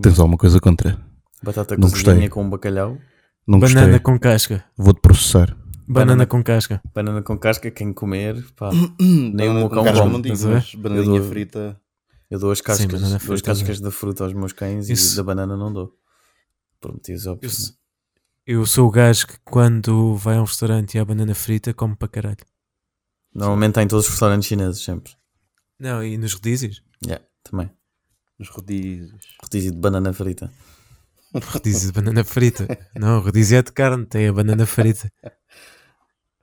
Tens 0.00 0.18
alguma 0.18 0.36
coisa 0.36 0.60
contra? 0.60 1.15
Batata 1.42 1.76
Não 1.76 1.88
gostei. 1.90 2.28
com 2.28 2.48
bacalhau. 2.48 2.98
Não 3.46 3.58
Banana 3.60 3.82
gostei. 3.86 4.00
com 4.00 4.18
casca. 4.18 4.64
Vou-te 4.76 5.00
processar. 5.00 5.56
Banana, 5.88 5.88
Banana- 5.88 6.26
com 6.26 6.42
casca. 6.42 6.82
Banana 6.94 7.22
com 7.22 7.38
casca, 7.38 7.70
quem 7.70 7.92
comer, 7.92 8.44
pá. 8.56 8.70
Nem 9.00 9.48
um 9.50 9.68
cão 9.68 9.84
casca 9.84 10.04
não 10.06 10.20
digo, 10.20 10.36
mas 10.48 10.74
bananinha 10.74 11.16
Eu 11.16 11.20
dou- 11.20 11.28
frita. 11.28 11.80
Eu 12.28 12.38
dou 12.40 12.50
as 12.50 12.60
cascas, 12.60 12.86
banana 12.86 13.18
dou 13.24 13.34
as 13.34 13.40
cascas 13.40 13.80
da 13.80 13.90
fruta 13.92 14.24
aos 14.24 14.32
meus 14.32 14.52
cães 14.52 14.88
Isso. 14.90 15.14
e 15.14 15.16
da 15.16 15.22
banana 15.22 15.56
não 15.56 15.72
dou. 15.72 15.96
Por 16.80 16.92
motivos 16.92 17.24
Eu, 17.24 17.38
eu 18.46 18.66
sou 18.66 18.88
o 18.88 18.90
gajo 18.90 19.28
que 19.28 19.38
quando 19.44 20.16
vai 20.16 20.36
a 20.36 20.40
um 20.40 20.44
restaurante 20.44 20.94
e 20.94 20.98
há 20.98 21.04
banana 21.04 21.34
frita, 21.36 21.72
come 21.72 21.94
para 21.94 22.08
caralho. 22.08 22.36
Normalmente 23.32 23.78
há 23.78 23.82
em 23.84 23.86
todos 23.88 24.06
os 24.06 24.10
restaurantes 24.10 24.48
chineses, 24.48 24.82
sempre. 24.82 25.12
Não, 25.78 26.02
e 26.02 26.16
nos 26.18 26.32
rodízios? 26.32 26.82
Yeah, 27.04 27.24
também. 27.44 27.70
Nos 28.38 28.48
rodízios. 28.48 29.24
Rodízio 29.42 29.70
de 29.70 29.78
banana 29.78 30.12
frita. 30.12 30.50
Rodízio 31.34 31.88
de 31.88 31.92
banana 31.92 32.24
frita. 32.24 32.66
Não, 32.94 33.20
rodízio 33.20 33.58
é 33.58 33.62
de 33.62 33.72
carne, 33.72 34.06
tem 34.06 34.28
a 34.28 34.32
banana 34.32 34.64
frita. 34.66 35.10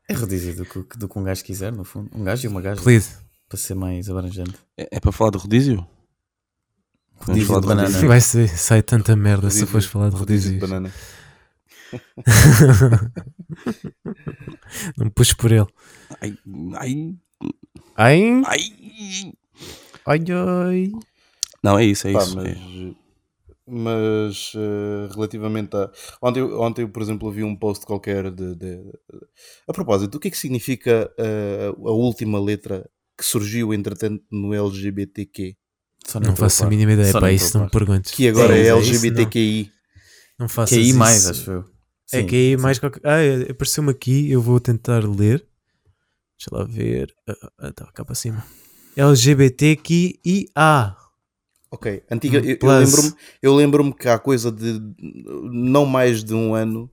É 0.10 0.14
rodízio 0.14 0.56
do 0.56 0.66
que, 0.66 0.98
do 0.98 1.08
que 1.10 1.18
um 1.20 1.24
gajo 1.24 1.44
quiser, 1.44 1.72
no 1.72 1.84
fundo. 1.84 2.10
Um 2.14 2.24
gajo 2.24 2.46
e 2.46 2.48
uma 2.50 2.62
gaja. 2.62 2.80
Apelido. 2.82 3.06
Para 3.50 3.58
ser 3.58 3.74
mais 3.76 4.10
abrangente. 4.10 4.56
É, 4.78 4.98
é 4.98 5.00
para 5.00 5.12
falar 5.12 5.32
de 5.32 5.38
rodízio? 5.38 5.88
Rodízio 7.16 7.48
falar 7.48 7.60
de 7.60 7.66
de 7.66 7.68
banana. 7.70 7.88
rodízio. 7.88 8.08
Vai 8.08 8.22
ser, 8.22 8.48
sai 8.50 8.82
tanta 8.84 9.16
merda 9.16 9.50
se 9.50 9.62
Rodízio- 9.62 9.68
fores 9.68 9.86
falar 9.88 10.10
de 10.10 10.16
rodízio 10.16 10.52
de 10.54 10.60
rodízios. 10.60 10.70
banana. 10.70 10.94
Não 14.98 15.10
puxes 15.10 15.34
por 15.34 15.52
ele. 15.52 15.68
Ai, 16.22 16.38
ai, 16.76 17.16
Ai, 17.96 18.42
ai. 18.46 19.34
ai, 20.06 20.20
ai. 20.32 20.92
Não, 21.64 21.78
é 21.80 21.86
isso, 21.86 22.08
é 22.08 22.14
Pá, 22.14 22.24
isso. 22.24 22.36
mas 22.36 22.46
é. 22.48 22.56
Mas 23.68 24.52
eh, 24.56 25.08
relativamente 25.14 25.76
a. 25.76 25.90
Ontem, 26.22 26.40
eu- 26.42 26.60
ontem, 26.62 26.88
por 26.88 27.02
exemplo, 27.02 27.32
vi 27.32 27.44
um 27.44 27.56
post 27.56 27.86
qualquer 27.86 28.30
de. 28.32 28.56
de- 28.56 28.92
A 29.68 29.74
propósito, 29.74 30.16
o 30.16 30.20
que 30.20 30.28
é 30.28 30.32
que 30.32 30.38
significa 30.38 31.12
eh, 31.18 31.68
a 31.76 31.92
última 31.92 32.40
letra 32.40 32.90
que 33.18 33.24
surgiu, 33.26 33.74
entretanto, 33.74 34.24
no 34.32 34.54
LGBTQ? 34.54 35.56
Só 36.06 36.20
Não 36.20 36.32
estou 36.32 36.46
faço 36.46 36.66
a 36.66 36.70
mínima 36.70 36.94
ideia. 36.94 37.12
Só 37.12 37.22
nem 37.22 37.36
isso 37.36 37.58
não 37.58 37.66
me 37.66 37.72
perguntes. 37.72 38.12
Que 38.12 38.28
agora 38.28 38.58
é 38.58 38.62
isso 38.62 38.72
LGBTQI. 38.98 39.72
Não, 40.38 40.48
não 40.58 40.66
Que 40.66 40.76
aí 40.76 40.90
isso. 40.90 40.98
mais, 41.00 41.26
acho 41.28 41.52
eu. 41.52 41.60
É 42.12 42.20
Sim, 42.20 42.28
que 42.28 42.36
aí 42.36 42.58
sim. 42.58 42.62
mais 42.62 42.78
qualquer... 42.80 43.02
Ah, 43.06 43.22
é, 43.22 43.50
apareceu-me 43.52 43.90
aqui, 43.92 44.30
eu 44.30 44.42
vou 44.42 44.60
tentar 44.60 45.00
ler. 45.06 45.48
Deixa 46.38 46.50
lá 46.52 46.64
ver. 46.66 47.14
Ah, 47.28 47.34
ah, 47.60 47.70
Estava 47.70 47.92
cá 47.94 48.04
para 48.04 48.16
cima. 48.16 48.46
LGBTQIA. 48.98 50.96
Ok, 51.74 52.04
antiga, 52.12 52.38
eu, 52.38 52.52
eu 52.52 52.58
Plus. 52.60 52.80
lembro-me 52.86 53.14
eu 53.42 53.56
lembro 53.56 53.96
que 53.96 54.08
há 54.08 54.20
coisa 54.20 54.52
de 54.52 54.80
não 55.52 55.88
mais 55.88 56.24
de 56.24 56.32
um 56.32 56.54
ano, 56.54 56.88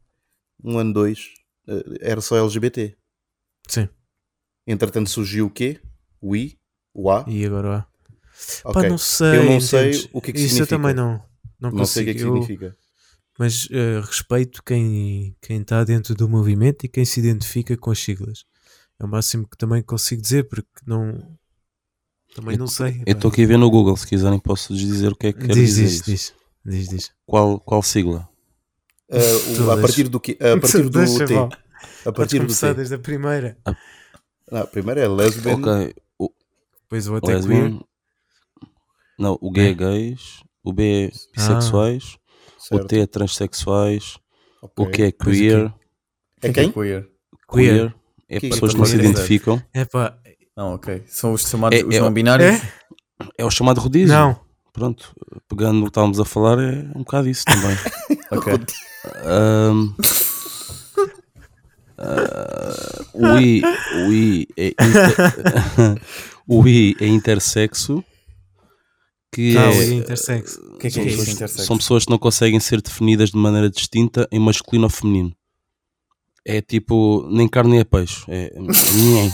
um 0.65 0.79
ano, 0.79 0.91
dois, 0.95 1.35
eh, 1.69 1.83
era 2.01 2.23
só 2.23 2.39
LGBT. 2.39 2.97
Sim. 3.69 3.91
Entretanto 4.67 5.11
surgiu 5.11 5.47
o 5.47 5.51
quê? 5.51 5.79
O 6.19 6.35
I, 6.35 6.59
o 6.95 7.11
A. 7.11 7.27
E 7.29 7.45
agora 7.45 7.77
há. 7.77 7.87
Ok. 8.71 8.83
Pá, 8.83 8.89
não 8.89 8.97
sei. 8.97 9.37
Eu 9.37 9.45
não 9.45 9.61
sei 9.61 10.09
o 10.15 10.21
que 10.23 10.31
é 10.31 10.33
que 10.33 10.41
Isso 10.41 10.49
significa. 10.55 10.63
eu 10.63 10.79
também 10.79 10.95
não. 10.95 11.23
Não, 11.61 11.71
Não 11.73 11.85
sei 11.85 12.03
o 12.03 12.05
que 12.07 12.11
é 12.13 12.15
que. 12.15 12.21
Eu- 12.21 12.33
significa. 12.33 12.77
Mas 13.39 13.69
eh, 13.71 14.01
respeito 14.01 14.63
quem 14.63 15.37
está 15.43 15.85
dentro 15.85 16.15
do 16.15 16.27
movimento 16.27 16.85
e 16.85 16.89
quem 16.89 17.05
se 17.05 17.21
identifica 17.21 17.77
com 17.77 17.91
as 17.91 17.99
siglas. 17.99 18.45
É 18.99 19.05
o 19.05 19.09
máximo 19.09 19.47
que 19.47 19.59
também 19.59 19.83
consigo 19.83 20.23
dizer, 20.23 20.49
porque 20.49 20.71
não. 20.87 21.39
Também 22.35 22.57
não 22.57 22.67
sei. 22.67 23.03
Eu 23.07 23.13
estou 23.15 23.31
aqui 23.31 23.43
a 23.45 23.47
ver 23.47 23.59
no 23.59 23.71
Google, 23.71 23.97
se 23.97 24.07
quiserem 24.07 24.39
posso 24.39 24.75
dizer 24.75 25.13
o 25.13 25.17
que 25.17 25.29
é 25.29 25.33
que 25.33 25.41
quer 25.47 25.55
Diz, 25.55 25.75
dizer 25.77 25.83
diz, 25.83 25.93
isso. 25.93 26.05
diz, 26.05 26.35
diz, 26.65 26.89
diz. 26.89 27.11
Qual, 27.27 27.59
qual 27.61 27.83
sigla? 27.83 28.29
Ah, 29.11 29.17
o- 29.67 29.71
a 29.73 29.81
partir 29.81 30.09
do 30.09 30.21
quê? 30.21 30.39
A 30.41 30.57
partir 30.61 30.83
do 30.85 30.91
Deixa, 30.91 31.25
T. 31.25 31.35
vá. 31.35 31.45
A 31.45 31.49
Podes 31.49 32.17
partir 32.17 32.39
do 32.39 32.43
começar 32.47 32.69
T. 32.69 32.75
desde 32.75 32.95
a 32.95 32.99
primeira. 32.99 33.59
Não, 34.51 34.67
primeiro 34.67 35.01
é 35.01 35.09
lesbian. 35.09 35.55
Ok. 35.57 35.95
O, 36.19 36.31
Depois 36.83 37.09
o 37.09 37.15
outro 37.15 37.31
é 37.31 37.35
lesbian. 37.35 37.71
queer. 37.71 37.81
Não, 39.19 39.39
o 39.41 39.51
gay 39.51 39.71
é 39.71 39.75
gays, 39.75 40.43
o 40.63 40.73
B 40.73 41.07
é 41.07 41.11
bissexuais, 41.37 42.17
o 42.57 42.63
Certo. 42.77 42.87
T 42.87 43.01
é 43.01 43.07
transexuais, 43.07 44.17
Ok. 44.63 44.85
o 44.87 44.91
Q 44.91 45.03
é 45.03 45.09
o 45.09 45.13
queer, 45.13 45.75
É 46.43 46.53
quem? 46.53 46.73
Queer. 46.73 47.09
queer 47.53 47.95
é 48.29 48.41
Que- 48.41 48.49
pessoas 48.49 48.71
que 48.73 48.77
que 48.77 48.79
não 48.81 48.87
se 48.87 48.93
queer 48.97 49.05
é? 49.05 49.11
identificam. 49.11 49.63
É 49.75 49.85
pá, 49.85 50.19
Não, 50.61 50.75
ok. 50.75 51.03
São 51.07 51.33
os 51.33 51.41
chamados 51.49 51.79
É- 51.81 51.83
os 51.85 51.95
é- 51.95 52.01
não 52.01 52.13
binários. 52.13 52.55
é? 52.63 52.73
É 53.39 53.45
o 53.47 53.51
chamado 53.51 53.81
rodízio. 53.81 54.15
Não. 54.15 54.39
Pronto, 54.75 55.15
pegando 55.49 55.79
no 55.79 55.85
que 55.85 55.89
estávamos 55.91 56.21
a 56.21 56.25
falar, 56.27 56.59
é 56.59 56.83
um 56.95 56.99
bocado 57.01 57.29
isso 57.31 57.45
também. 57.47 57.77
Ok. 58.31 58.53
Ahm, 59.25 59.95
ah, 61.99 63.05
o 63.15 63.39
I, 63.39 63.63
o 64.07 64.13
I 64.13 64.47
é 64.57 64.67
inter- 64.69 66.03
o 66.47 66.69
I 66.69 66.97
é 67.01 67.07
intersexo, 67.07 68.05
que 69.33 69.57
Ah, 69.57 69.63
é, 69.63 69.69
o 69.71 69.93
intersexo. 69.95 70.61
O 70.75 70.79
que 70.79 70.87
é 70.87 70.91
que 70.91 70.95
são, 70.97 71.03
é 71.03 71.07
isso, 71.07 71.31
intersexo? 71.31 71.67
são 71.67 71.77
pessoas 71.79 72.05
que 72.05 72.11
não 72.11 72.19
conseguem 72.19 72.61
ser 72.61 72.81
definidas 72.81 73.31
de 73.31 73.37
maneira 73.37 73.69
distinta 73.71 74.29
em 74.31 74.39
masculino 74.39 74.85
ou 74.85 74.91
feminino. 74.91 75.33
É 76.45 76.61
tipo, 76.63 77.27
nem 77.31 77.47
carne 77.49 77.73
nem 77.73 77.81
é 77.81 77.85
peixe. 77.85 78.25
É 78.29 78.53
ninguém. 78.59 79.31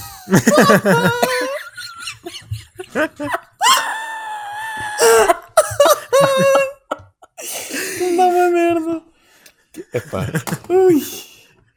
Dá 8.16 8.26
uma 8.26 8.50
merda. 8.50 9.02
Epá, 9.92 10.26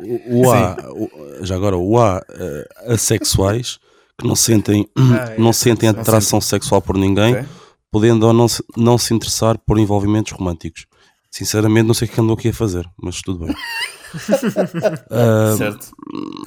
O, 0.01 0.39
o 0.45 0.51
A, 0.51 0.77
o- 0.93 1.45
já 1.45 1.55
agora, 1.55 1.75
o 1.77 1.99
A, 1.99 2.23
eh, 2.29 2.67
assexuais, 2.93 3.77
que 4.17 4.25
não 4.25 4.35
sentem, 4.35 4.87
Ah, 4.95 5.33
é, 5.33 5.37
não 5.39 5.51
sentem 5.51 5.91
não 5.91 5.99
atração 5.99 6.39
sexual 6.39 6.81
por 6.81 6.97
ninguém, 6.97 7.33
Ok. 7.35 7.45
podendo 7.91 8.25
ou 8.25 8.31
não 8.33 8.47
se, 8.47 8.63
não 8.77 8.97
se 8.97 9.13
interessar 9.13 9.57
por 9.57 9.77
envolvimentos 9.77 10.31
românticos. 10.31 10.85
Sinceramente, 11.29 11.87
não 11.87 11.93
sei 11.93 12.07
o 12.07 12.11
que 12.11 12.21
andou 12.21 12.35
aqui 12.35 12.49
a 12.49 12.53
fazer, 12.53 12.89
mas 13.01 13.21
tudo 13.21 13.45
bem. 13.45 13.55
Ah, 15.11 15.55
Certo. 15.57 15.87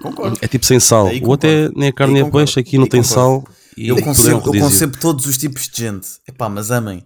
Concordo. 0.02 0.38
é 0.40 0.48
tipo 0.48 0.64
sem 0.66 0.80
sal. 0.80 1.06
Aí 1.08 1.20
O 1.20 1.28
outro 1.28 1.48
é 1.48 1.56
concordo. 1.62 1.78
nem 1.80 1.88
a 1.88 1.92
carne 1.92 2.14
nem 2.14 2.22
a 2.22 2.30
peixe, 2.30 2.58
aqui 2.60 2.78
não 2.78 2.86
tem 2.86 3.02
concordo. 3.02 3.44
sal. 3.44 3.44
E 3.76 3.88
Eu 3.88 3.94
tudo 3.96 4.04
é 4.04 4.06
concebo, 4.06 4.54
eu 4.56 4.60
concebo 4.62 4.98
todos 4.98 5.26
os 5.26 5.38
tipos 5.38 5.68
de 5.68 5.78
gente. 5.82 6.06
Epá, 6.28 6.48
mas 6.48 6.70
amem. 6.70 7.02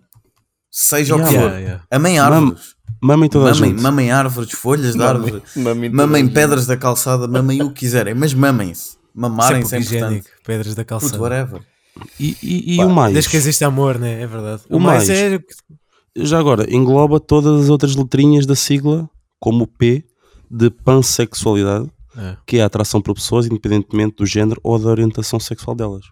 Seja 0.70 1.14
o 1.14 1.18
que 1.18 1.24
Yeah, 1.26 1.40
for. 1.40 1.48
Yeah, 1.50 1.58
yeah. 1.60 1.84
Amem 1.90 2.18
árvores. 2.18 2.74
Mamem 3.02 3.28
toda 3.28 3.50
a 3.50 3.54
Mamem, 3.54 3.70
gente. 3.70 3.82
mamem 3.82 4.10
árvores, 4.10 4.50
folhas 4.52 4.92
de 4.92 4.98
Mamem- 4.98 5.24
árvore. 5.24 5.42
mamem 5.56 5.90
Mamem 5.90 6.26
a 6.26 6.30
pedras 6.30 6.66
da 6.66 6.76
calçada. 6.76 7.26
Mamem 7.28 7.62
o 7.62 7.68
que 7.70 7.80
quiserem. 7.80 8.14
Mas 8.14 8.34
mamem-se. 8.34 8.96
Mamarem 9.14 9.60
é 9.60 9.64
sempre 9.64 9.86
importante. 9.86 10.04
higiênico. 10.04 10.28
Pedras 10.44 10.74
da 10.74 10.82
Puto, 10.84 10.88
calçada. 10.88 11.22
whatever. 11.22 11.60
E, 12.20 12.36
e- 12.42 12.76
e 12.76 12.84
o 12.84 12.90
mais? 12.90 13.12
Desde 13.14 13.30
que 13.30 13.36
existe 13.36 13.64
amor, 13.64 13.98
né? 13.98 14.20
É 14.20 14.26
verdade. 14.26 14.62
O 14.68 14.76
O 14.76 14.80
mais 14.80 15.08
mais. 15.08 15.10
é. 15.18 15.38
Já 16.18 16.38
agora, 16.38 16.66
engloba 16.74 17.18
todas 17.20 17.62
as 17.64 17.68
outras 17.70 17.94
letrinhas 17.96 18.44
da 18.46 18.54
sigla, 18.54 19.08
como 19.40 19.64
o 19.64 19.66
P, 19.66 20.04
de 20.50 20.70
pansexualidade, 20.70 21.90
É. 22.16 22.36
que 22.46 22.58
é 22.58 22.62
a 22.62 22.66
atração 22.66 23.00
por 23.02 23.14
pessoas, 23.14 23.46
independentemente 23.46 24.16
do 24.16 24.26
género 24.26 24.60
ou 24.62 24.78
da 24.78 24.88
orientação 24.88 25.38
sexual 25.40 25.74
delas. 25.76 26.04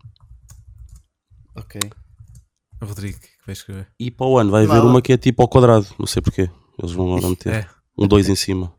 Ok. 1.57 1.81
Rodrigo, 2.83 3.19
que 3.19 3.29
vai 3.47 3.53
escrever. 3.53 3.89
E 3.99 4.11
para 4.11 4.27
o 4.27 4.37
ano 4.39 4.51
vai 4.51 4.65
haver 4.67 4.83
uma 4.83 5.01
que 5.01 5.13
é 5.13 5.17
tipo 5.17 5.41
ao 5.43 5.49
quadrado, 5.49 5.87
não 5.99 6.07
sei 6.07 6.21
porquê. 6.21 6.51
Eles 6.79 6.93
vão 6.93 7.07
agora 7.13 7.31
meter 7.31 7.53
É. 7.55 7.67
um 7.97 8.07
2 8.07 8.29
em 8.29 8.37
cima. 8.37 8.73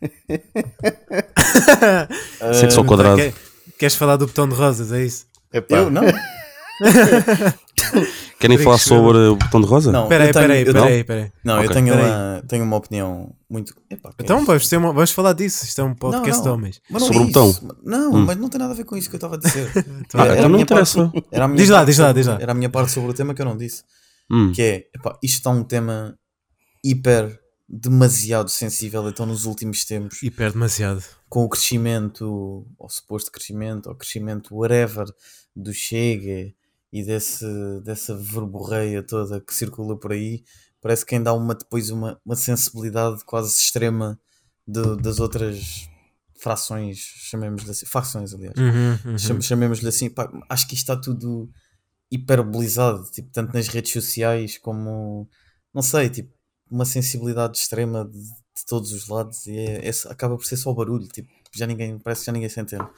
Sexo 2.54 2.80
ao 2.80 2.86
quadrado. 2.86 3.16
Quer- 3.16 3.34
Queres 3.78 3.94
falar 3.94 4.16
do 4.16 4.26
botão 4.26 4.48
de 4.48 4.54
rosas? 4.56 4.90
É 4.92 5.04
isso? 5.04 5.26
Epá, 5.52 5.76
Eu 5.78 5.90
não. 5.90 6.02
Querem 8.38 8.56
Rodrigo, 8.56 8.62
falar 8.64 8.78
sobre 8.78 9.18
o 9.18 9.36
botão 9.36 9.60
de 9.60 9.66
rosa? 9.66 9.90
Não, 9.90 10.04
Espera 10.04 10.24
aí, 10.24 10.30
eu 10.30 10.32
tenho- 10.32 10.42
espera 10.44 10.54
aí, 10.54 10.60
eu 10.60 10.66
espera 10.66 10.84
tenho- 10.84 10.94
aí, 10.94 11.00
espera 11.00 11.22
aí. 11.24 11.32
Não, 11.44 11.54
eu 11.54 11.60
Ok. 11.70 11.74
tenho 11.74 11.94
uma, 11.94 12.42
tenho 12.48 12.64
uma 12.64 12.76
opinião 12.76 13.34
muito. 13.50 13.74
Epá, 13.90 14.10
que 14.10 14.22
é 14.22 14.24
Então 14.24 14.36
isto? 14.38 14.46
vamos, 14.46 14.68
ter 14.68 14.76
uma, 14.76 14.92
vamos 14.92 15.10
falar 15.10 15.32
disso. 15.32 15.64
Isto 15.64 15.80
é 15.80 15.84
um 15.84 15.94
podcast 15.94 16.36
Não, 16.36 16.42
de 16.42 16.46
não. 16.48 16.54
homens. 16.54 16.80
Mas 16.88 17.02
não 17.02 17.06
Sobre 17.08 17.18
é 17.18 17.22
o 17.22 17.26
botão. 17.26 17.50
isso. 17.50 17.68
Não, 17.84 18.12
Hum. 18.14 18.24
mas 18.24 18.36
não 18.36 18.48
tem 18.48 18.58
nada 18.60 18.72
a 18.72 18.76
ver 18.76 18.84
com 18.84 18.96
isso 18.96 19.08
que 19.10 19.16
eu 19.16 19.18
estava 19.18 19.34
a 19.34 19.38
dizer. 19.38 19.68
Então, 20.06 20.20
Ah, 20.20 20.24
Era 20.24 20.32
a 20.32 20.36
então 20.36 20.42
não 20.44 20.50
minha 20.50 20.62
interessa. 20.62 21.08
parte- 21.08 21.26
Era 21.32 21.44
a 21.44 21.48
minha 21.48 21.58
Diz 21.60 21.68
lá, 21.68 21.78
parte 21.78 21.86
diz 21.88 21.98
lá, 21.98 22.06
sobre- 22.06 22.20
diz 22.20 22.26
lá. 22.28 22.38
Era 22.40 22.52
a 22.52 22.54
minha 22.54 22.70
parte 22.70 22.92
sobre 22.92 23.10
o 23.10 23.14
tema 23.14 23.34
que 23.34 23.42
eu 23.42 23.46
não 23.46 23.56
disse. 23.56 23.82
Hum. 24.30 24.52
Que 24.52 24.62
é, 24.62 24.74
epá, 24.94 25.18
isto 25.22 25.34
está 25.38 25.50
um 25.50 25.64
tema 25.64 26.14
hiper 26.84 27.38
demasiado 27.68 28.48
sensível 28.50 29.06
então 29.08 29.26
nos 29.26 29.44
últimos 29.44 29.84
tempos 29.84 30.22
Hiper 30.22 30.52
demasiado. 30.52 31.02
com 31.28 31.44
o 31.44 31.48
crescimento, 31.48 32.64
ou 32.78 32.88
suposto 32.88 33.30
crescimento, 33.30 33.88
ou 33.88 33.94
crescimento 33.94 34.54
whatever 34.54 35.06
do 35.54 35.72
Chega 35.72 36.52
e 36.92 37.04
desse, 37.04 37.44
dessa 37.84 38.16
verborreia 38.16 39.02
toda 39.02 39.40
que 39.40 39.54
circula 39.54 39.98
por 39.98 40.12
aí, 40.12 40.42
parece 40.80 41.04
que 41.04 41.14
ainda 41.14 41.30
há 41.30 41.34
uma, 41.34 41.54
depois 41.54 41.90
uma, 41.90 42.18
uma 42.24 42.36
sensibilidade 42.36 43.24
quase 43.24 43.50
extrema 43.60 44.18
de- 44.66 44.96
das 45.02 45.18
outras 45.20 45.88
frações, 46.40 46.98
chamemos-lhe 46.98 47.70
assim, 47.70 47.84
facções 47.86 48.32
aliás, 48.32 48.54
Uhum, 48.58 48.98
uhum. 49.12 49.18
Cham- 49.18 49.40
chamemos-lhe 49.40 49.88
assim, 49.88 50.08
pá, 50.08 50.30
acho 50.48 50.68
que 50.68 50.74
isto 50.74 50.84
está 50.92 50.96
tudo 51.00 51.50
hiperbolizado, 52.10 53.04
tipo, 53.10 53.28
tanto 53.30 53.52
nas 53.54 53.68
redes 53.68 53.92
sociais 53.92 54.56
como, 54.58 55.28
não 55.74 55.82
sei, 55.82 56.08
tipo, 56.08 56.32
uma 56.70 56.84
sensibilidade 56.84 57.58
extrema 57.58 58.04
de, 58.04 58.18
de 58.18 58.66
todos 58.66 58.92
os 58.92 59.08
lados 59.08 59.46
e 59.46 59.56
é, 59.56 59.88
é- 59.88 59.92
acaba 60.10 60.36
por 60.36 60.44
ser 60.44 60.56
só 60.56 60.72
barulho, 60.72 61.06
tipo, 61.08 61.28
já 61.54 61.66
ninguém, 61.66 61.98
parece 61.98 62.22
que 62.22 62.26
já 62.26 62.32
ninguém 62.32 62.48
se 62.48 62.60
entende. 62.60 62.88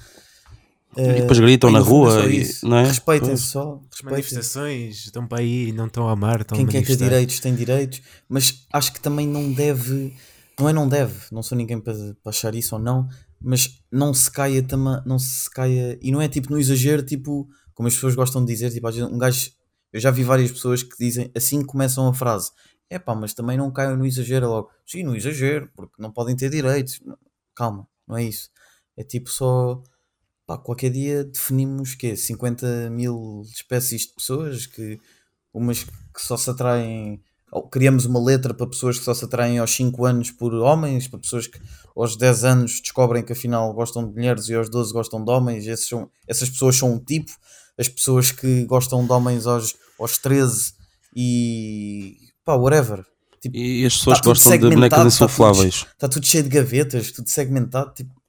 E 0.97 1.21
depois 1.21 1.39
gritam 1.39 1.71
na 1.71 1.79
é 1.79 1.83
rua 1.83 2.11
só 2.11 2.29
e- 2.29 2.41
isso. 2.41 2.67
não 2.67 2.77
é? 2.77 2.87
Respeitem-se 2.87 3.43
só, 3.45 3.81
respeitem 3.91 4.11
Manifestações 4.11 5.05
estão 5.05 5.27
para 5.27 5.39
aí 5.39 5.69
e 5.69 5.73
não 5.73 5.87
estão 5.87 6.09
a 6.09 6.13
amar. 6.13 6.41
Estão 6.41 6.57
quem 6.57 6.67
a 6.67 6.69
quer 6.69 6.85
ter 6.85 6.97
direitos 6.97 7.39
tem 7.39 7.55
direitos, 7.55 8.03
mas 8.29 8.67
acho 8.73 8.93
que 8.93 9.01
também 9.01 9.27
não 9.27 9.53
deve, 9.53 10.13
não 10.59 10.69
é 10.69 10.73
não 10.73 10.89
deve, 10.89 11.15
não 11.31 11.43
sou 11.43 11.57
ninguém 11.57 11.81
para, 11.81 11.95
para 11.95 12.31
achar 12.31 12.55
isso 12.55 12.75
ou 12.75 12.81
não, 12.81 13.09
mas 13.41 13.81
não 13.91 14.13
se 14.13 14.31
caia 14.31 14.63
também, 14.63 15.01
não 15.07 15.19
se 15.19 15.49
caia, 15.51 15.99
e 16.03 16.11
não 16.11 16.21
é 16.21 16.29
tipo 16.29 16.51
no 16.51 16.59
exagero, 16.59 17.03
tipo, 17.05 17.49
como 17.73 17.87
as 17.87 17.95
pessoas 17.95 18.15
gostam 18.15 18.45
de 18.45 18.53
dizer, 18.53 18.71
tipo, 18.71 18.87
às 18.87 18.95
vezes 18.97 19.11
um 19.11 19.17
gajo, 19.17 19.51
eu 19.93 20.01
já 20.01 20.11
vi 20.11 20.25
várias 20.25 20.51
pessoas 20.51 20.83
que 20.83 20.97
dizem, 20.99 21.31
assim 21.37 21.61
que 21.61 21.67
começam 21.67 22.07
a 22.09 22.13
frase, 22.13 22.51
é 22.91 22.99
pá, 22.99 23.15
mas 23.15 23.33
também 23.33 23.57
não 23.57 23.71
caiam 23.71 23.97
no 23.97 24.05
exagero 24.05 24.45
é 24.47 24.49
logo, 24.49 24.71
sim, 24.85 25.05
no 25.05 25.17
exagero, 25.17 25.71
porque 25.75 25.95
não 26.03 26.11
podem 26.11 26.35
ter 26.37 26.51
direitos, 26.51 27.01
calma, 27.55 27.87
não 28.07 28.17
é 28.17 28.25
isso, 28.25 28.51
é 28.97 29.05
tipo 29.05 29.31
só, 29.31 29.81
pá, 30.51 30.59
qualquer 30.59 30.91
dia 30.91 31.23
definimos 31.23 31.95
que 31.95 32.17
50 32.17 32.91
mil 32.91 33.43
espécies 33.55 34.03
de 34.09 34.15
pessoas 34.15 34.67
que 34.67 34.99
umas 35.55 35.85
que 35.85 36.21
só 36.21 36.37
se 36.37 36.51
atraem 36.51 37.21
ou 37.53 37.69
criamos 37.69 38.05
uma 38.05 38.21
letra 38.21 38.53
para 38.53 38.67
pessoas 38.67 38.99
que 38.99 39.05
só 39.05 39.15
se 39.15 39.25
atraem 39.25 39.59
aos 39.59 39.71
5 39.73 40.05
anos 40.05 40.31
por 40.33 40.53
homens, 40.55 41.07
para 41.07 41.21
pessoas 41.21 41.47
que 41.47 41.61
aos 41.97 42.17
10 42.17 42.45
anos 42.45 42.81
descobrem 42.81 43.25
que 43.25 43.33
afinal 43.33 43.73
gostam 43.73 44.05
de 44.09 44.13
mulheres 44.15 44.49
e 44.49 44.55
aos 44.55 44.69
12 44.69 44.93
gostam 44.93 45.25
de 45.25 45.31
homens, 45.31 45.67
esses 45.69 45.87
são, 45.89 46.11
essas 46.27 46.49
pessoas 46.51 46.77
são 46.77 46.95
um 46.95 46.99
tipo, 46.99 47.31
as 47.79 47.89
pessoas 47.89 48.33
que 48.33 48.65
gostam 48.67 49.05
de 49.07 49.13
homens 49.13 49.47
aos, 49.47 49.75
aos 50.01 50.19
13 50.19 50.73
e 51.15 52.17
pá, 52.45 52.55
whatever. 52.55 53.05
Tipo, 53.41 53.57
E 53.57 53.87
as 53.87 53.97
pessoas 53.97 54.19
Tá 54.19 54.23
tudo 54.23 54.35
gostam 54.35 54.53
de 54.59 54.59
bonecas 54.75 54.91
tá 54.91 54.97
tudo- 54.97 55.09
insufláveis. 55.09 55.75
está 55.93 56.09
tudo 56.09 56.27
cheio 56.27 56.43
de 56.45 56.51
gavetas, 56.51 57.11
tudo 57.13 57.29
segmentado. 57.29 57.93
Tipo, 57.95 58.20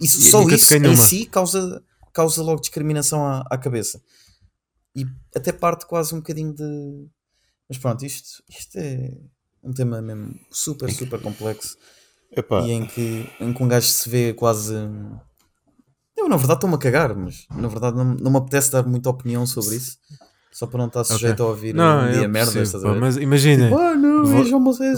isso, 0.00 0.18
E 0.18 0.30
só 0.30 0.42
isso 0.48 0.74
em 0.74 0.80
numa. 0.80 0.96
si 0.96 1.26
causa, 1.26 1.82
causa 2.12 2.42
logo 2.42 2.60
discriminação 2.60 3.24
à, 3.24 3.44
à 3.50 3.58
cabeça. 3.58 4.02
E 4.94 5.06
até 5.34 5.52
parte 5.52 5.86
quase 5.86 6.14
um 6.14 6.18
bocadinho 6.18 6.54
de. 6.54 7.06
Mas 7.68 7.78
pronto, 7.78 8.04
isto, 8.04 8.42
isto 8.48 8.76
é 8.76 9.12
um 9.62 9.72
tema 9.72 10.00
mesmo 10.00 10.34
super, 10.50 10.90
super 10.92 11.20
complexo 11.20 11.76
epá, 12.32 12.62
e 12.62 12.70
em 12.72 12.86
que, 12.86 13.28
em 13.40 13.52
que 13.52 13.62
um 13.62 13.68
gajo 13.68 13.86
se 13.86 14.08
vê 14.08 14.32
quase. 14.32 14.74
Eu, 16.16 16.28
na 16.28 16.36
verdade, 16.36 16.58
estou-me 16.58 16.74
a 16.74 16.78
cagar, 16.78 17.14
mas 17.14 17.46
na 17.50 17.68
verdade 17.68 17.96
não, 17.96 18.04
não 18.14 18.30
me 18.30 18.38
apetece 18.38 18.72
dar 18.72 18.84
muita 18.84 19.10
opinião 19.10 19.46
sobre 19.46 19.76
isso, 19.76 19.98
só 20.50 20.66
para 20.66 20.78
não 20.78 20.86
estar 20.86 21.04
sujeito 21.04 21.42
a 21.42 21.46
ouvir 21.46 21.74
Não, 21.74 22.08
um 22.08 22.12
dia 22.12 22.28
merda. 22.28 22.52
percebo, 22.52 22.82
pá, 22.82 22.94
mas 22.94 23.16
imagina, 23.16 23.64
Tipo, 23.68 23.78
ah, 23.78 23.94
não, 23.94 24.24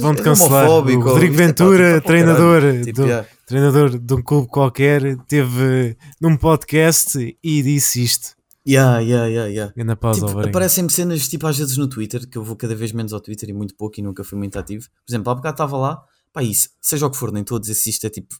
vão-te 0.00 0.22
cancelar. 0.22 0.68
O 0.68 0.80
Rodrigo 1.00 1.34
é 1.34 1.36
Ventura, 1.36 1.86
tipo, 1.86 1.86
tá 1.86 1.90
para 1.90 1.96
o 1.98 2.00
treinador. 2.02 2.62
Tipo, 2.84 3.02
do- 3.02 3.06
yeah. 3.06 3.28
treinador 3.46 3.98
de 3.98 4.14
um 4.14 4.22
clube 4.22 4.48
qualquer, 4.48 5.16
teve 5.26 5.96
num 6.20 6.36
podcast 6.36 7.36
e 7.42 7.62
disse 7.62 8.02
isto. 8.02 8.40
Yeah, 8.66 9.00
yeah, 9.00 9.26
yeah, 9.26 9.50
yeah. 9.50 9.72
Grande 9.74 9.96
pausa 9.96 10.26
ao 10.26 10.28
Tipo, 10.28 10.48
aparecem-me 10.48 10.90
cenas 10.90 11.26
tipo 11.28 11.46
às 11.46 11.56
vezes 11.58 11.76
no 11.76 11.88
Twitter, 11.88 12.28
que 12.28 12.36
eu 12.38 12.44
vou 12.44 12.54
cada 12.56 12.74
vez 12.74 12.92
menos 12.92 13.12
ao 13.12 13.20
Twitter 13.20 13.48
e 13.48 13.52
muito 13.52 13.74
pouco 13.74 13.98
e 13.98 14.02
nunca 14.02 14.22
fui 14.22 14.38
muito 14.38 14.58
ativo. 14.58 14.84
Por 15.06 15.10
exemplo, 15.10 15.30
há 15.32 15.34
bocado 15.34 15.54
estava 15.54 15.76
lá, 15.76 16.00
pá, 16.32 16.42
isso, 16.42 16.68
seja 16.80 17.06
o 17.06 17.10
que 17.10 17.16
for, 17.16 17.32
nem 17.32 17.40
estou 17.42 17.56
a 17.56 17.60
dizer 17.60 17.74
se 17.74 17.88
isto 17.90 18.06
é 18.06 18.10
tipo, 18.10 18.34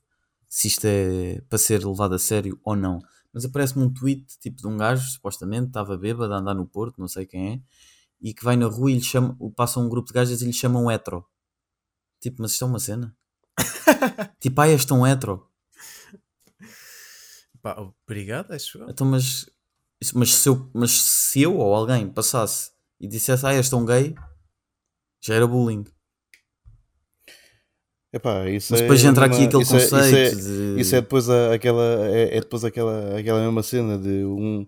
se 0.48 0.68
isto 0.68 0.84
é 0.84 1.40
para 1.48 1.58
ser 1.58 1.84
levado 1.84 2.14
a 2.14 2.18
sério 2.18 2.58
ou 2.62 2.76
não. 2.76 2.98
Mas 3.32 3.44
aparece-me 3.44 3.84
um 3.84 3.92
tweet 3.92 4.38
tipo 4.40 4.56
de 4.56 4.66
um 4.66 4.76
gajo, 4.76 5.08
supostamente, 5.10 5.68
estava 5.68 5.96
bêbado 5.96 6.32
a 6.34 6.38
andar 6.38 6.54
no 6.54 6.66
Porto, 6.66 6.98
não 7.00 7.08
sei 7.08 7.26
quem 7.26 7.52
é, 7.54 7.60
e 8.20 8.34
que 8.34 8.44
vai 8.44 8.56
na 8.56 8.66
rua 8.66 8.90
e 8.90 8.94
lhe 8.94 9.02
chama, 9.02 9.36
passa 9.56 9.78
um 9.80 9.88
grupo 9.88 10.08
de 10.08 10.14
gajas 10.14 10.42
e 10.42 10.46
lhe 10.46 10.52
chamam 10.52 10.90
hetero. 10.90 11.24
Tipo, 12.20 12.42
mas 12.42 12.52
isto 12.52 12.64
é 12.64 12.66
uma 12.68 12.78
cena? 12.80 13.16
tipo, 14.40 14.60
ah, 14.60 14.68
és 14.68 14.84
tão 14.84 15.06
hetero. 15.06 15.46
Pá, 17.62 17.76
obrigado, 18.06 18.52
acho 18.52 18.78
eu. 18.78 18.90
Então, 18.90 19.06
mas 19.06 19.48
Isso- 20.00 20.18
Mas 20.18 20.34
se, 20.34 20.48
eu, 20.48 20.70
mas 20.72 20.90
se 20.92 21.42
eu 21.42 21.56
ou 21.58 21.74
alguém 21.74 22.08
passasse 22.08 22.72
e 22.98 23.06
dissesse, 23.06 23.46
este 23.58 23.74
é 23.74 23.76
um 23.76 23.84
gay, 23.84 24.14
já 25.20 25.34
era 25.34 25.46
bullying. 25.46 25.84
Epá, 28.12 28.48
isso 28.50 28.72
Mas 28.72 28.80
é 28.80 28.82
depois 28.82 29.04
entra 29.04 29.26
uma- 29.26 29.34
aqui 29.34 29.44
aquele 29.44 29.62
isso 29.62 29.76
é- 29.76 29.78
isso 29.78 29.90
conceito 29.96 30.16
é- 30.16 30.74
de. 30.74 30.80
Isso 30.80 30.96
é 30.96 31.00
depois 31.00 31.30
a- 31.30 31.54
aquela, 31.54 32.08
é, 32.08 32.36
é 32.36 32.40
depois 32.40 32.64
aquela, 32.64 33.16
aquela 33.18 33.40
mesma 33.44 33.62
cena 33.62 33.96
de 33.96 34.24
um 34.24 34.66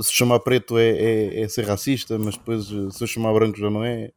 se 0.00 0.12
chamar 0.12 0.40
preto 0.40 0.76
é, 0.78 0.90
é, 0.90 1.40
é 1.42 1.48
ser 1.48 1.64
racista, 1.66 2.18
mas 2.18 2.36
depois 2.36 2.66
eh, 2.70 2.90
se 2.90 3.02
eu 3.02 3.06
chamar 3.06 3.32
branco 3.34 3.58
já 3.58 3.70
não 3.70 3.82
é. 3.82 4.10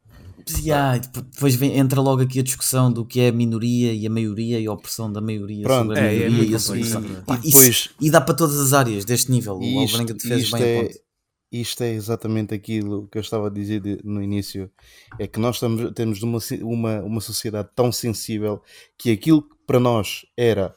Yeah, 0.62 0.96
e 0.96 1.00
depo- 1.00 1.22
depois 1.22 1.54
vem- 1.54 1.76
entra 1.78 2.00
logo 2.00 2.22
aqui 2.22 2.40
a 2.40 2.42
discussão 2.42 2.90
do 2.92 3.04
que 3.04 3.20
é 3.20 3.28
a 3.28 3.32
minoria 3.32 3.92
e 3.92 4.06
a 4.06 4.10
maioria 4.10 4.58
e 4.60 4.66
a 4.66 4.72
opressão 4.72 5.10
da 5.12 5.20
maioria 5.20 5.62
Pronto. 5.64 5.86
sobre 5.88 5.98
a 5.98 6.02
É, 6.02 6.06
é 6.16 6.18
maioria 6.30 6.44
e 6.44 6.54
a 6.54 6.56
é? 6.56 7.20
Pá, 7.26 7.40
E 7.42 7.48
isso- 7.48 7.58
depois- 7.58 7.90
e 8.00 8.10
dá 8.10 8.20
para 8.20 8.34
todas 8.34 8.58
as 8.58 8.72
áreas 8.72 9.04
deste 9.04 9.30
nível. 9.30 9.58
O 9.58 9.78
Alvarenga 9.80 10.14
te 10.14 10.26
fez 10.28 10.50
bem 10.50 10.62
a 10.62 10.66
é, 10.66 10.82
ponto. 10.82 10.98
Isto 11.52 11.82
é 11.82 11.90
exatamente 11.90 12.54
aquilo 12.54 13.08
que 13.08 13.18
eu 13.18 13.22
estava 13.22 13.48
a 13.48 13.50
dizer 13.50 13.80
de- 13.80 14.00
no 14.04 14.22
início. 14.22 14.70
É 15.18 15.26
que 15.26 15.40
nós 15.40 15.56
estamos, 15.56 15.92
temos 15.94 16.22
uma, 16.22 16.38
uma, 16.62 17.00
uma 17.00 17.20
sociedade 17.20 17.70
tão 17.74 17.90
sensível 17.90 18.62
que 18.96 19.10
aquilo 19.10 19.42
que 19.42 19.56
para 19.66 19.80
nós 19.80 20.24
era 20.36 20.74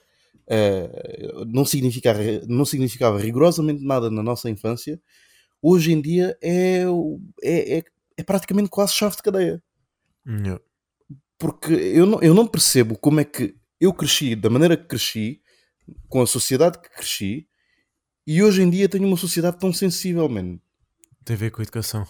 eh, 0.48 1.32
não, 1.48 1.66
significava, 1.66 2.20
não 2.48 2.66
significava 2.66 3.20
rigorosamente 3.20 3.84
nada 3.84 4.10
na 4.10 4.22
nossa 4.24 4.50
infância, 4.50 5.02
hoje 5.62 5.94
em 5.94 6.02
dia 6.02 6.38
é, 6.42 6.84
é, 7.44 7.78
é, 7.78 7.84
é 8.18 8.24
praticamente 8.24 8.70
quase 8.70 8.94
chave 8.94 9.16
de 9.16 9.22
cadeia. 9.22 9.64
Yeah. 10.28 10.62
Porque 11.38 11.74
eu 11.74 12.06
não, 12.06 12.22
eu 12.22 12.34
não 12.34 12.48
percebo 12.48 12.98
como 12.98 13.20
é 13.20 13.26
que 13.26 13.56
eu 13.80 13.94
cresci 13.94 14.36
da 14.36 14.50
maneira 14.50 14.78
que 14.78 14.86
cresci, 14.86 15.42
com 16.08 16.22
a 16.22 16.28
sociedade 16.28 16.80
que 16.80 16.90
cresci, 16.90 17.48
e 18.26 18.42
hoje 18.44 18.62
em 18.62 18.70
dia 18.70 18.88
tenho 18.90 19.06
uma 19.08 19.18
sociedade 19.18 19.58
tão 19.60 19.72
sensível, 19.74 20.28
mano. 20.30 20.60
Tem 21.26 21.36
a 21.36 21.40
ver 21.40 21.52
com 21.52 21.62
a 21.62 21.64
educação. 21.64 22.06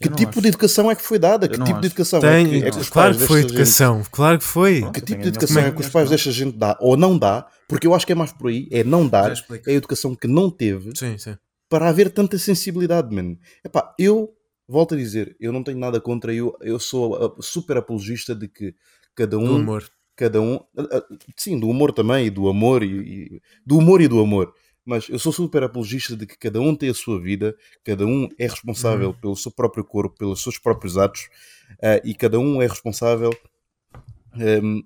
Que 0.00 0.10
tipo 0.10 0.30
acho. 0.30 0.42
de 0.42 0.48
educação 0.48 0.90
é 0.90 0.94
que 0.94 1.02
foi 1.02 1.18
dada? 1.18 1.46
Eu 1.46 1.50
Que 1.50 1.56
tipo 1.56 1.64
de 1.66 1.72
acho. 1.72 1.86
educação 1.86 2.20
Tem, 2.20 2.46
é 2.46 2.48
que, 2.48 2.66
é 2.66 2.70
que 2.70 2.78
os 2.78 2.90
claro 2.90 3.14
pais 3.14 3.22
que 3.22 3.26
foi 3.26 3.36
desta 3.42 3.48
gente- 3.48 3.60
educação, 3.62 4.02
claro 4.10 4.38
que 4.38 4.44
foi. 4.44 4.90
Que 4.92 5.00
tipo 5.00 5.22
de 5.22 5.28
educação 5.28 5.62
é 5.62 5.70
que 5.72 5.80
os 5.80 5.88
pais 5.88 6.10
desta 6.10 6.30
gente 6.30 6.56
dá 6.56 6.76
ou 6.80 6.96
não 6.98 7.16
dá? 7.18 7.46
Porque 7.66 7.86
eu 7.86 7.94
acho 7.94 8.04
que 8.06 8.12
é 8.12 8.14
mais 8.14 8.30
por 8.32 8.48
aí, 8.50 8.68
é 8.70 8.84
não 8.84 9.08
dar, 9.08 9.32
é 9.32 9.70
a 9.70 9.72
educação 9.72 10.14
que 10.14 10.26
não 10.28 10.50
teve 10.50 10.92
Sim, 10.94 11.16
sim. 11.16 11.36
para 11.68 11.88
haver 11.88 12.10
tanta 12.10 12.36
sensibilidade, 12.38 13.14
mano. 13.14 13.38
Epá, 13.64 13.94
eu 13.98 14.34
volto 14.68 14.94
a 14.94 14.98
dizer, 14.98 15.34
eu 15.40 15.50
não 15.52 15.62
tenho 15.64 15.78
nada 15.78 15.98
contra, 15.98 16.34
eu, 16.34 16.54
eu 16.60 16.78
sou 16.78 17.16
a- 17.38 17.42
super 17.42 17.78
apologista 17.78 18.34
de 18.34 18.48
que 18.48 18.74
cada 19.14 19.38
Do 19.38 19.40
um 19.40 19.56
amor. 19.56 19.88
cada 20.14 20.42
um, 20.42 20.56
ah, 20.76 20.86
ah, 20.92 21.02
sim, 21.38 21.58
do 21.58 21.68
humor 21.70 21.90
também, 21.92 22.26
e 22.26 22.30
do 22.30 22.48
amor, 22.48 22.82
e, 22.82 22.88
e- 23.36 23.40
do 23.64 23.78
humor 23.78 24.02
e 24.02 24.08
do 24.08 24.20
amor. 24.20 24.52
Mas 24.86 25.08
eu 25.08 25.18
sou 25.18 25.32
super 25.32 25.64
apologista 25.64 26.16
de 26.16 26.24
que 26.26 26.38
cada 26.38 26.60
um 26.60 26.74
tem 26.76 26.88
a 26.88 26.94
sua 26.94 27.20
vida, 27.20 27.56
cada 27.84 28.06
um 28.06 28.28
é 28.38 28.46
responsável 28.46 29.12
pelo 29.12 29.34
seu 29.36 29.50
próprio 29.50 29.84
corpo, 29.84 30.16
pelos 30.16 30.40
seus 30.42 30.58
próprios 30.58 30.96
atos, 30.96 31.28
ah, 31.82 32.00
e 32.04 32.14
cada 32.14 32.38
um 32.38 32.62
é 32.62 32.68
responsável 32.68 33.30
ahm, 34.34 34.82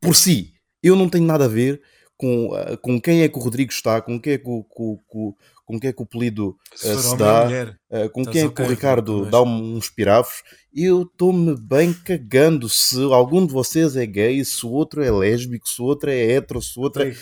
por 0.00 0.16
si. 0.16 0.54
Eu 0.82 0.96
não 0.96 1.08
tenho 1.08 1.26
nada 1.26 1.44
a 1.44 1.48
ver 1.48 1.82
com, 2.16 2.54
ah, 2.54 2.76
com 2.78 2.98
quem 3.00 3.22
é 3.22 3.28
que 3.28 3.38
o 3.38 3.42
Rodrigo 3.42 3.70
está, 3.70 4.00
com 4.00 4.18
quem 4.18 4.32
é 4.32 4.38
que 4.38 4.48
o, 4.48 4.64
com, 4.64 4.98
com, 5.06 5.34
com 5.66 5.78
quem 5.78 5.90
é 5.90 5.92
que 5.92 6.02
o 6.02 6.06
ah, 6.06 6.08
for 6.08 6.98
se 6.98 7.16
dá. 7.16 7.44
Uh, 7.90 8.10
com 8.10 8.20
Estás 8.20 8.34
quem 8.36 8.44
é 8.46 8.48
que 8.48 8.62
o 8.62 8.66
Ricardo 8.66 9.26
dá 9.30 9.42
um- 9.42 9.76
uns 9.76 9.90
pirafos, 9.90 10.42
eu 10.74 11.02
estou-me 11.02 11.54
bem 11.60 11.92
cagando 11.92 12.68
se 12.68 12.96
algum 13.12 13.46
de 13.46 13.52
vocês 13.52 13.94
é 13.96 14.06
gay, 14.06 14.42
se 14.44 14.64
o 14.64 14.70
outro 14.70 15.02
é 15.02 15.10
lésbico, 15.10 15.68
se 15.68 15.82
o 15.82 15.84
outro 15.84 16.10
é 16.10 16.16
hetero, 16.18 16.62
se 16.62 16.78
o 16.78 16.82
outro 16.82 17.02
é. 17.02 17.14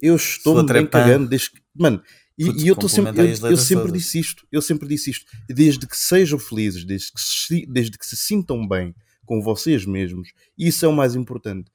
Eu 0.00 0.14
é 0.16 0.72
bem 0.74 0.86
cagando 0.86 1.28
desde 1.28 1.50
que. 1.50 1.60
Mano, 1.74 2.02
e, 2.38 2.44
e 2.62 2.68
eu 2.68 2.74
estou 2.74 2.88
sempre. 2.88 3.10
Eu, 3.20 3.50
eu 3.50 3.56
sempre 3.56 3.92
disse 3.92 4.18
isto, 4.18 4.46
eu 4.52 4.62
sempre 4.62 4.88
disse 4.88 5.10
isto. 5.10 5.26
Desde 5.48 5.86
que 5.86 5.96
sejam 5.96 6.38
felizes, 6.38 6.84
desde 6.84 7.12
que 7.12 7.20
se, 7.20 7.66
desde 7.66 7.98
que 7.98 8.06
se 8.06 8.16
sintam 8.16 8.66
bem 8.66 8.94
com 9.26 9.42
vocês 9.42 9.84
mesmos, 9.84 10.28
isso 10.56 10.84
é 10.84 10.88
o 10.88 10.92
mais 10.92 11.14
importante. 11.14 11.70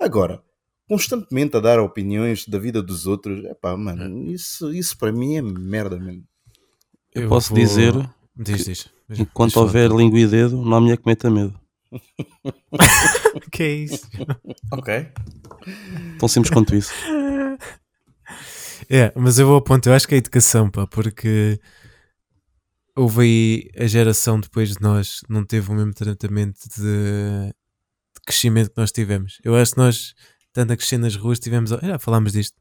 Agora, 0.00 0.42
constantemente 0.88 1.56
a 1.56 1.60
dar 1.60 1.78
opiniões 1.80 2.46
da 2.46 2.58
vida 2.58 2.82
dos 2.82 3.06
outros, 3.06 3.44
é 3.44 3.54
pá, 3.54 3.76
mano, 3.76 4.30
isso, 4.30 4.72
isso 4.72 4.96
para 4.96 5.12
mim 5.12 5.36
é 5.36 5.42
merda, 5.42 5.98
mano. 5.98 6.24
Eu 7.14 7.28
posso 7.28 7.54
dizer, 7.54 7.92
Diz, 8.36 8.64
diz. 8.64 8.88
Diz- 9.08 9.20
enquanto 9.20 9.56
houver 9.56 9.90
língua 9.90 10.18
e 10.18 10.26
dedo, 10.26 10.62
não 10.62 10.76
há 10.76 10.80
mulher 10.80 10.98
que 10.98 11.06
meta 11.06 11.30
medo. 11.30 11.58
que 13.52 13.62
é 13.62 13.72
isso? 13.74 14.08
Ok. 14.72 15.08
Tão 16.18 16.28
simples 16.28 16.52
quanto 16.52 16.74
isso. 16.74 16.92
É, 18.88 19.12
mas 19.16 19.38
eu 19.38 19.46
vou 19.46 19.56
ao 19.56 19.62
ponto, 19.62 19.88
eu 19.88 19.94
acho 19.94 20.06
que 20.06 20.14
é 20.14 20.16
a 20.16 20.18
educação, 20.18 20.70
pá, 20.70 20.86
porque 20.86 21.58
houve 22.94 23.22
aí 23.22 23.70
a 23.84 23.86
geração 23.86 24.40
depois 24.40 24.70
de 24.74 24.80
nós 24.82 25.20
não 25.28 25.44
teve 25.44 25.70
o 25.70 25.74
mesmo 25.74 25.92
tratamento 25.92 26.60
de, 26.76 26.82
de 27.48 28.20
crescimento 28.26 28.70
que 28.70 28.78
nós 28.80 28.92
tivemos. 28.92 29.38
Eu 29.44 29.54
acho 29.56 29.72
que 29.72 29.78
nós, 29.78 30.14
tanto 30.52 30.72
a 30.72 30.76
crescer 30.76 30.98
nas 30.98 31.16
ruas, 31.16 31.38
tivemos, 31.38 31.72
a- 31.72 31.80
já 31.82 31.98
falámos 31.98 32.32
disto, 32.32 32.56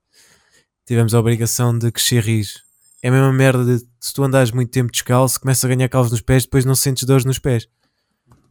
tivemos 0.85 1.13
a 1.13 1.19
obrigação 1.19 1.77
de 1.77 1.91
crescer 1.91 2.23
rijo. 2.23 2.59
É 3.03 3.09
a 3.09 3.11
mesma 3.11 3.31
merda 3.31 3.63
de 3.63 3.85
se 3.99 4.13
tu 4.13 4.23
andares 4.23 4.51
muito 4.51 4.71
tempo 4.71 4.91
descalço, 4.91 5.39
começa 5.39 5.67
a 5.67 5.69
ganhar 5.69 5.87
calvos 5.89 6.11
nos 6.11 6.21
pés, 6.21 6.43
depois 6.43 6.65
não 6.65 6.75
sentes 6.75 7.03
dores 7.03 7.23
nos 7.25 7.39
pés. 7.39 7.67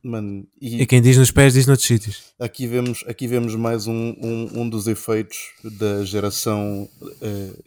Mano, 0.05 0.47
e, 0.61 0.83
E 0.83 0.87
quem 0.87 1.01
diz 1.01 1.17
nos 1.17 1.31
pés 1.31 1.55
diz 1.55 1.67
noutros 1.67 1.89
sítios. 1.89 2.35
Aqui 2.39 2.67
vemos, 2.67 3.03
aqui 3.09 3.27
vemos 3.27 3.55
mais 3.55 3.87
um, 3.87 4.15
um, 4.21 4.61
um 4.61 4.69
dos 4.69 4.87
efeitos 4.87 5.39
da 5.65 6.05
geração 6.05 6.87
eh, 7.23 7.59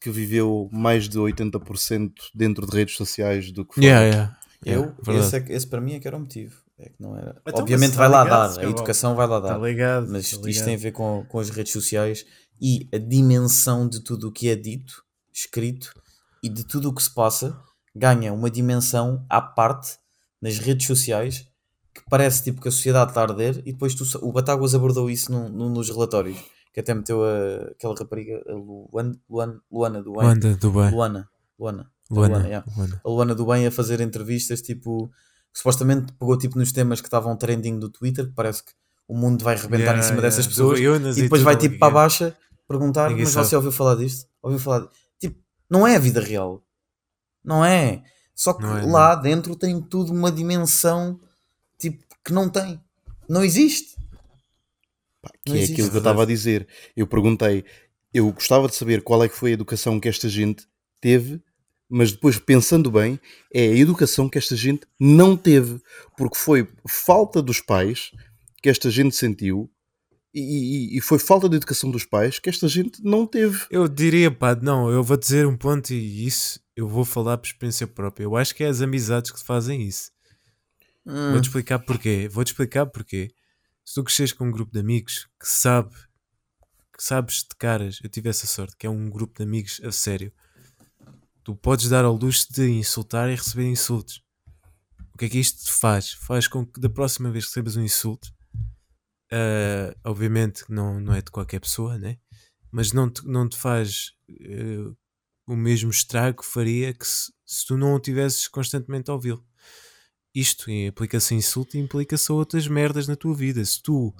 que 0.00 0.10
viveu 0.10 0.68
mais 0.72 1.08
de 1.08 1.16
80% 1.16 2.10
dentro 2.34 2.66
de 2.66 2.76
redes 2.76 2.96
sociais 2.96 3.52
do 3.52 3.64
que 3.64 3.76
fora. 3.76 3.86
Yeah, 3.86 4.06
yeah. 4.06 4.38
yeah, 4.66 4.92
Eu, 5.06 5.14
esse, 5.20 5.36
é, 5.36 5.44
esse 5.50 5.66
para 5.68 5.80
mim 5.80 5.94
é 5.94 6.00
que 6.00 6.08
era 6.08 6.16
o 6.16 6.20
motivo. 6.20 6.56
É 6.76 6.88
que 6.88 7.00
não 7.00 7.16
era. 7.16 7.40
Então, 7.46 7.62
Obviamente 7.62 7.90
mas 7.90 7.96
vai 7.96 8.10
tá 8.10 8.16
lá 8.16 8.24
ligado, 8.24 8.54
dar, 8.56 8.60
a 8.60 8.64
educação 8.68 9.14
vai 9.14 9.26
lá 9.28 9.38
dar. 9.38 9.48
Tá 9.50 9.58
ligado. 9.58 10.08
Mas 10.10 10.30
tá 10.30 10.36
isto 10.36 10.44
ligado. 10.44 10.64
tem 10.64 10.74
a 10.74 10.78
ver 10.78 10.90
com, 10.90 11.24
com 11.28 11.38
as 11.38 11.48
redes 11.48 11.72
sociais 11.72 12.26
e 12.60 12.88
a 12.92 12.98
dimensão 12.98 13.88
de 13.88 14.02
tudo 14.02 14.30
o 14.30 14.32
que 14.32 14.48
é 14.48 14.56
dito, 14.56 15.04
escrito 15.32 15.94
e 16.42 16.48
de 16.48 16.64
tudo 16.64 16.88
o 16.88 16.94
que 16.94 17.02
se 17.04 17.14
passa 17.14 17.56
ganha 17.94 18.32
uma 18.32 18.50
dimensão 18.50 19.24
à 19.30 19.40
parte 19.40 19.96
nas 20.42 20.58
redes 20.58 20.88
sociais 20.88 21.46
que 21.94 22.02
parece 22.10 22.42
tipo 22.42 22.60
que 22.60 22.68
a 22.68 22.72
sociedade 22.72 23.10
está 23.10 23.20
a 23.20 23.24
arder 23.24 23.62
e 23.64 23.72
depois 23.72 23.94
tu, 23.94 24.04
o 24.22 24.32
Batáguas 24.32 24.74
abordou 24.74 25.08
isso 25.08 25.30
num, 25.30 25.48
num 25.48 25.72
dos 25.72 25.88
relatórios 25.88 26.38
que 26.72 26.80
até 26.80 26.92
meteu 26.92 27.22
a, 27.22 27.70
aquela 27.70 27.94
rapariga 27.94 28.42
a 28.48 28.52
Luan, 28.52 29.12
Luan, 29.30 29.60
Luana 29.70 30.02
do 30.02 30.12
bem 30.12 30.22
Luanda 30.22 30.54
do 30.56 30.70
bem. 30.70 30.90
Luana 30.90 31.28
Luana 31.58 31.90
Luana. 32.10 32.34
Luana, 32.36 32.48
yeah 32.48 32.64
Luana. 32.76 33.00
a 33.04 33.08
Luana 33.08 33.34
do 33.34 33.46
Bem 33.46 33.66
a 33.66 33.70
fazer 33.70 34.00
entrevistas, 34.00 34.60
tipo, 34.60 35.08
que 35.52 35.58
supostamente 35.58 36.12
pegou 36.14 36.36
tipo 36.36 36.58
nos 36.58 36.72
temas 36.72 37.00
que 37.00 37.06
estavam 37.06 37.36
trending 37.36 37.78
do 37.78 37.88
Twitter, 37.88 38.26
que 38.26 38.34
parece 38.34 38.64
que 38.64 38.72
o 39.08 39.16
mundo 39.16 39.42
vai 39.42 39.56
rebentar 39.56 39.94
Yeah, 39.94 39.98
em 39.98 40.02
cima 40.02 40.16
yeah. 40.16 40.28
dessas 40.28 40.46
pessoas, 40.46 40.78
e 40.78 41.22
depois 41.22 41.42
vai 41.42 41.54
tudo, 41.56 41.62
tipo 41.62 41.78
para 41.78 41.88
yeah. 41.88 42.00
baixa 42.00 42.36
perguntar, 42.68 43.08
Ninguém 43.10 43.24
mas 43.24 43.32
sabe. 43.32 43.46
você 43.46 43.56
ouviu 43.56 43.72
falar 43.72 43.94
disto? 43.96 44.26
Ouviu 44.42 44.58
falar. 44.58 44.88
Tipo, 45.18 45.38
não 45.70 45.86
é 45.86 45.96
a 45.96 45.98
vida 45.98 46.20
real. 46.20 46.62
Não 47.44 47.64
é. 47.64 48.02
Só 48.34 48.52
que 48.52 48.62
Não 48.62 48.78
é, 48.78 48.86
lá 48.86 49.14
dentro 49.14 49.54
tem 49.54 49.80
tudo 49.80 50.12
uma 50.12 50.32
dimensão 50.32 51.20
que 52.24 52.32
não 52.32 52.48
tem. 52.48 52.80
Não 53.28 53.44
existe. 53.44 53.94
que 55.42 55.50
Não 55.50 55.54
é 55.56 55.58
existe, 55.58 55.72
aquilo 55.74 55.90
que 55.90 55.96
eu 55.96 55.98
estava 56.00 56.22
a 56.22 56.26
dizer. 56.26 56.66
Eu 56.96 57.06
perguntei, 57.06 57.64
eu 58.12 58.30
gostava 58.32 58.68
de 58.68 58.74
saber 58.74 59.02
qual 59.02 59.22
é 59.24 59.28
que 59.28 59.36
foi 59.36 59.50
a 59.50 59.54
educação 59.54 59.98
que 59.98 60.08
esta 60.08 60.28
gente 60.28 60.66
teve, 61.00 61.42
mas 61.88 62.12
depois 62.12 62.38
pensando 62.38 62.90
bem, 62.90 63.18
é 63.52 63.62
a 63.68 63.76
educação 63.76 64.28
que 64.28 64.38
esta 64.38 64.56
gente 64.56 64.86
não 64.98 65.36
teve, 65.36 65.80
porque 66.16 66.36
foi 66.36 66.68
falta 66.88 67.42
dos 67.42 67.60
pais 67.60 68.10
que 68.62 68.68
esta 68.68 68.90
gente 68.90 69.14
sentiu 69.14 69.70
e, 70.34 70.40
e- 70.94 70.98
e 70.98 71.00
foi 71.00 71.18
falta 71.18 71.48
de 71.48 71.56
educação 71.56 71.90
dos 71.90 72.04
pais 72.04 72.38
que 72.38 72.48
esta 72.48 72.66
gente 72.68 73.02
não 73.04 73.26
teve. 73.26 73.66
Eu 73.70 73.86
diria, 73.86 74.30
pá, 74.30 74.54
não, 74.56 74.90
eu 74.90 75.02
vou 75.02 75.16
dizer 75.16 75.46
um 75.46 75.56
ponto 75.56 75.92
e 75.92 76.26
isso 76.26 76.58
eu 76.76 76.88
vou 76.88 77.04
falar 77.04 77.38
por 77.38 77.46
experiência 77.46 77.86
própria. 77.86 78.24
Eu 78.24 78.34
acho 78.36 78.54
que 78.54 78.64
é 78.64 78.68
as 78.68 78.80
amizades 78.80 79.30
que 79.30 79.38
te 79.38 79.44
fazem 79.44 79.82
isso. 79.82 80.10
Hum, 81.06 81.32
Vou-te 81.32 81.44
explicar 81.44 81.78
porquê. 81.80 82.28
Vou-te 82.28 82.48
explicar 82.48 82.86
porquê. 82.86 83.34
Se 83.84 83.94
tu 83.94 84.04
cresces 84.04 84.32
com 84.32 84.46
um 84.46 84.50
grupo 84.50 84.72
de 84.72 84.80
amigos 84.80 85.28
que 85.38 85.46
sabe, 85.46 85.94
que 86.96 87.02
sabes 87.02 87.42
de 87.42 87.54
caras, 87.58 87.98
eu 88.02 88.08
tive 88.08 88.28
essa 88.28 88.46
sorte, 88.46 88.76
que 88.76 88.86
é 88.86 88.90
um 88.90 89.10
grupo 89.10 89.36
de 89.36 89.42
amigos 89.42 89.80
a 89.84 89.92
sério. 89.92 90.32
Tu 91.42 91.54
podes 91.54 91.88
dar 91.88 92.04
ao 92.04 92.16
luxo 92.16 92.50
de 92.52 92.68
insultar 92.70 93.28
e 93.28 93.34
receber 93.34 93.66
insultos. 93.66 94.22
O 95.12 95.18
que 95.18 95.26
é 95.26 95.28
que 95.28 95.38
isto 95.38 95.64
te 95.64 95.72
faz? 95.72 96.12
Faz 96.12 96.48
com 96.48 96.64
que 96.66 96.80
da 96.80 96.88
próxima 96.88 97.30
vez 97.30 97.44
que 97.44 97.50
recebas 97.50 97.76
um 97.76 97.82
insulto, 97.82 98.32
ah, 99.30 99.94
obviamente 100.04 100.64
não, 100.68 100.98
não 100.98 101.14
é 101.14 101.20
de 101.20 101.30
qualquer 101.30 101.60
pessoa, 101.60 101.98
né? 101.98 102.18
mas 102.74 102.92
não 102.92 103.08
te, 103.08 103.24
não 103.24 103.48
te 103.48 103.56
faz 103.56 104.14
eh, 104.28 104.92
o 105.46 105.54
mesmo 105.54 105.90
estrago 105.90 106.42
que 106.42 106.48
faria 106.48 106.92
que 106.92 107.06
se, 107.06 107.32
se 107.46 107.64
tu 107.64 107.76
não 107.76 107.94
o 107.94 108.00
tivesses 108.00 108.48
constantemente 108.48 109.12
a 109.12 109.14
ouvi-lo. 109.14 109.46
Isto 110.34 110.66
aplica-se 110.88 111.32
a 111.34 111.36
insulto 111.36 111.76
e 111.76 111.80
implica-se 111.80 112.32
outras 112.32 112.66
merdas 112.66 113.06
na 113.06 113.14
tua 113.16 113.34
vida. 113.34 113.64
Se 113.64 113.80
tu. 113.82 114.14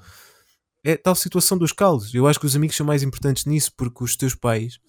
É 0.83 0.95
tal 0.95 1.15
situação 1.15 1.57
dos 1.57 1.71
caldos. 1.71 2.13
Eu 2.13 2.27
acho 2.27 2.39
que 2.39 2.45
os 2.45 2.55
amigos 2.55 2.75
são 2.75 2.85
mais 2.85 3.01
importantes 3.03 3.45
nisso 3.45 3.71
porque 3.75 4.03
os 4.03 4.15
teus 4.15 4.35
pais, 4.35 4.79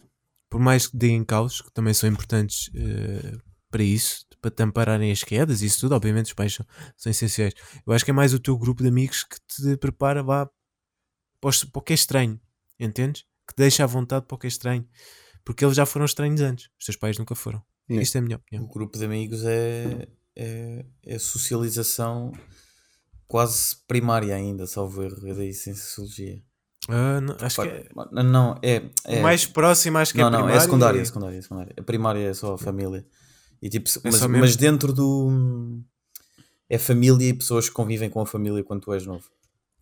por 0.50 0.60
mais 0.60 0.86
que 0.86 0.96
deem 0.96 1.24
caos, 1.24 1.62
que 1.62 1.72
também 1.72 1.94
são 1.94 2.08
importantes 2.08 2.70
eh, 2.74 3.38
para 3.70 3.82
isso, 3.82 4.26
para 4.42 4.50
te 4.50 4.62
ampararem 4.62 5.10
as 5.10 5.24
quedas 5.24 5.62
isso 5.62 5.80
tudo, 5.80 5.94
obviamente 5.94 6.26
os 6.26 6.32
pais 6.34 6.52
são, 6.54 6.66
são 6.98 7.10
essenciais. 7.10 7.54
Eu 7.86 7.92
acho 7.94 8.04
que 8.04 8.10
é 8.10 8.14
mais 8.14 8.34
o 8.34 8.38
teu 8.38 8.56
grupo 8.58 8.82
de 8.82 8.88
amigos 8.90 9.24
que 9.24 9.36
te 9.48 9.76
prepara 9.78 10.22
vá, 10.22 10.46
para, 11.40 11.48
os- 11.50 11.64
para 11.64 11.80
o 11.80 11.82
que 11.82 11.94
é 11.94 11.96
estranho, 11.96 12.38
entendes? 12.78 13.22
Que 13.48 13.54
te 13.54 13.58
deixa 13.58 13.82
à 13.82 13.86
vontade 13.86 14.26
para 14.26 14.34
o 14.34 14.38
que 14.38 14.46
é 14.46 14.48
estranho. 14.48 14.86
Porque 15.46 15.64
eles 15.64 15.76
já 15.76 15.86
foram 15.86 16.04
estranhos 16.04 16.40
antes, 16.42 16.68
os 16.78 16.84
teus 16.84 16.96
pais 16.96 17.16
nunca 17.18 17.34
foram. 17.34 17.62
Isto 17.88 18.16
é 18.16 18.18
a 18.18 18.22
minha 18.22 18.36
O 18.36 18.40
opinião. 18.40 18.66
grupo 18.68 18.98
de 18.98 19.04
amigos 19.06 19.42
é, 19.44 20.06
é, 20.36 20.84
é 21.04 21.18
socialização 21.18 22.32
quase 23.26 23.76
primária 23.88 24.34
ainda, 24.34 24.66
salvo 24.66 25.02
erro, 25.02 25.26
é 25.26 25.34
daí 25.34 25.52
sem 25.54 25.74
sociologia. 25.74 26.42
Ah, 26.88 27.20
não, 27.20 27.36
acho 27.40 27.60
que 27.62 27.68
é, 27.68 27.88
Não, 28.12 28.22
não, 28.22 28.60
é, 28.62 28.88
é 29.04 29.20
mais 29.20 29.44
próximo, 29.44 29.98
acho 29.98 30.12
que 30.12 30.20
não, 30.20 30.28
é 30.28 30.30
não, 30.30 30.38
primário 30.38 30.56
é 30.56 30.60
secundária, 30.60 30.98
e- 30.98 31.00
é 31.00 31.04
secundária, 31.04 31.36
é 31.38 31.42
secundária. 31.42 31.74
A 31.78 31.82
primária 31.82 32.28
é 32.28 32.34
só 32.34 32.54
a 32.54 32.58
família. 32.58 33.04
E 33.60 33.68
tipo, 33.68 33.88
É 33.88 34.00
mas, 34.10 34.20
mas 34.26 34.56
dentro 34.56 34.92
do 34.92 35.80
é 36.68 36.78
família 36.78 37.28
e 37.28 37.32
pessoas 37.34 37.68
que 37.68 37.74
convivem 37.74 38.10
com 38.10 38.20
a 38.20 38.26
família 38.26 38.62
quando 38.62 38.82
tu 38.82 38.92
és 38.92 39.04
novo. 39.06 39.28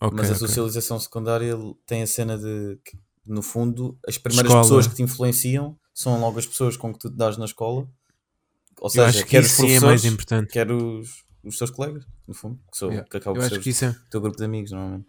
Ok, 0.01 0.17
mas 0.17 0.31
a 0.31 0.35
socialização 0.35 0.99
secundária 0.99 1.55
tem 1.87 2.03
a 2.03 2.07
cena 2.07 2.39
de 2.39 2.79
que, 2.85 2.99
no 3.27 3.43
fundo, 3.43 3.99
as 4.07 4.17
primeiras 4.17 4.51
Escola. 4.51 4.63
pessoas 4.63 4.87
que 4.87 4.95
te 4.95 5.03
influenciam 5.03 5.79
são 5.93 6.19
logo 6.21 6.39
as 6.39 6.47
pessoas 6.47 6.77
com 6.77 6.93
que 6.93 6.99
tu 6.99 7.11
te 7.11 7.17
dás 7.17 7.37
na 7.37 7.45
escola. 7.45 7.89
Ou 8.81 8.87
Eu 8.87 8.91
seja, 8.91 9.05
acho 9.07 9.25
que 9.27 9.37
isso 9.39 9.63
sim 9.63 9.73
é 9.77 9.81
mais 9.81 10.05
importante. 10.05 10.53
quer 10.53 10.71
os, 10.71 11.25
os 11.43 11.57
teus 11.59 11.71
colegas, 11.71 12.05
no 12.27 12.35
fundo, 12.35 12.61
que, 12.71 12.77
são, 12.79 12.89
Yeah. 12.89 13.09
que 13.09 13.17
acabam 13.17 13.37
Eu 13.37 13.41
por 13.41 13.47
acho 13.47 13.55
ser 13.57 13.63
que 13.63 13.71
isso 13.71 13.85
é, 13.85 13.89
o 13.91 14.11
teu 14.11 14.21
grupo 14.21 14.37
de 14.37 14.45
amigos, 14.45 14.71
normalmente. 14.73 15.07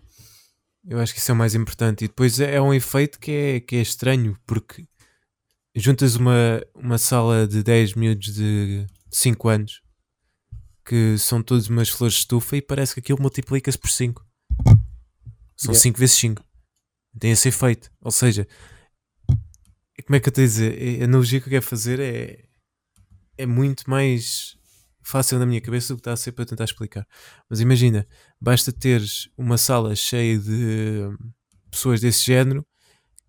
Eu 0.88 0.99
acho 0.99 1.13
que 1.13 1.20
isso 1.20 1.32
é 1.32 1.34
o 1.34 1.38
mais 1.38 1.55
importante. 1.55 2.05
E 2.05 2.07
depois 2.07 2.39
é, 2.39 2.55
é 2.55 2.61
um 2.61 2.74
efeito 2.74 3.20
que 3.20 3.32
é, 3.32 3.59
que 3.59 3.76
é 3.76 3.82
estranho, 3.82 4.38
porque 4.45 4.86
juntas 5.76 6.16
uma, 6.16 6.61
uma 6.76 6.97
sala 6.97 7.47
de 7.47 7.63
10 7.63 7.95
miúdos 7.95 8.34
de 8.34 8.86
5 9.11 9.49
anos 9.49 9.82
que 10.88 11.18
são 11.18 11.41
todos 11.41 11.68
umas 11.68 11.89
flores 11.89 12.13
de 12.13 12.20
estufa 12.20 12.55
e 12.57 12.61
parece 12.61 12.93
que 12.93 12.99
aquilo 12.99 13.20
multiplica-se 13.20 13.78
por 13.78 13.89
5. 13.89 14.24
São 15.57 15.72
Yeah. 15.72 15.80
5 15.80 15.97
vezes 15.99 16.16
5. 16.18 16.43
Tem 17.20 17.32
esse 17.32 17.47
efeito. 17.47 17.91
Ou 18.01 18.11
seja, 18.11 18.47
como 20.05 20.16
é 20.16 20.20
que 20.20 20.28
eu 20.28 20.30
estou 20.30 20.43
a 20.43 20.45
dizer? 20.47 21.01
A 21.01 21.05
analogia 21.05 21.39
que 21.41 21.47
eu 21.47 21.51
quero 21.51 21.66
fazer 21.66 21.99
é, 21.99 22.45
é 23.38 23.46
muito 23.46 23.90
mais 23.90 24.58
fácil 25.02 25.38
na 25.38 25.46
minha 25.46 25.62
cabeça 25.62 25.94
do 25.94 25.98
que 25.98 26.02
está 26.02 26.14
a 26.14 26.18
ser 26.18 26.32
para 26.32 26.46
tentar 26.46 26.64
explicar. 26.64 27.08
Mas 27.50 27.60
imagina, 27.60 28.08
basta 28.42 28.72
teres 28.72 29.30
uma 29.38 29.58
sala 29.58 29.96
cheia 29.96 30.38
de 30.40 31.10
pessoas 31.70 32.02
desse 32.02 32.26
género 32.26 32.66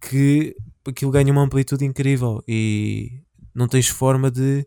que 0.00 0.56
aquilo 0.86 1.10
ganha 1.10 1.32
uma 1.32 1.42
amplitude 1.42 1.84
incrível 1.84 2.42
e 2.48 3.22
não 3.54 3.68
tens 3.68 3.88
forma 3.88 4.30
de, 4.30 4.66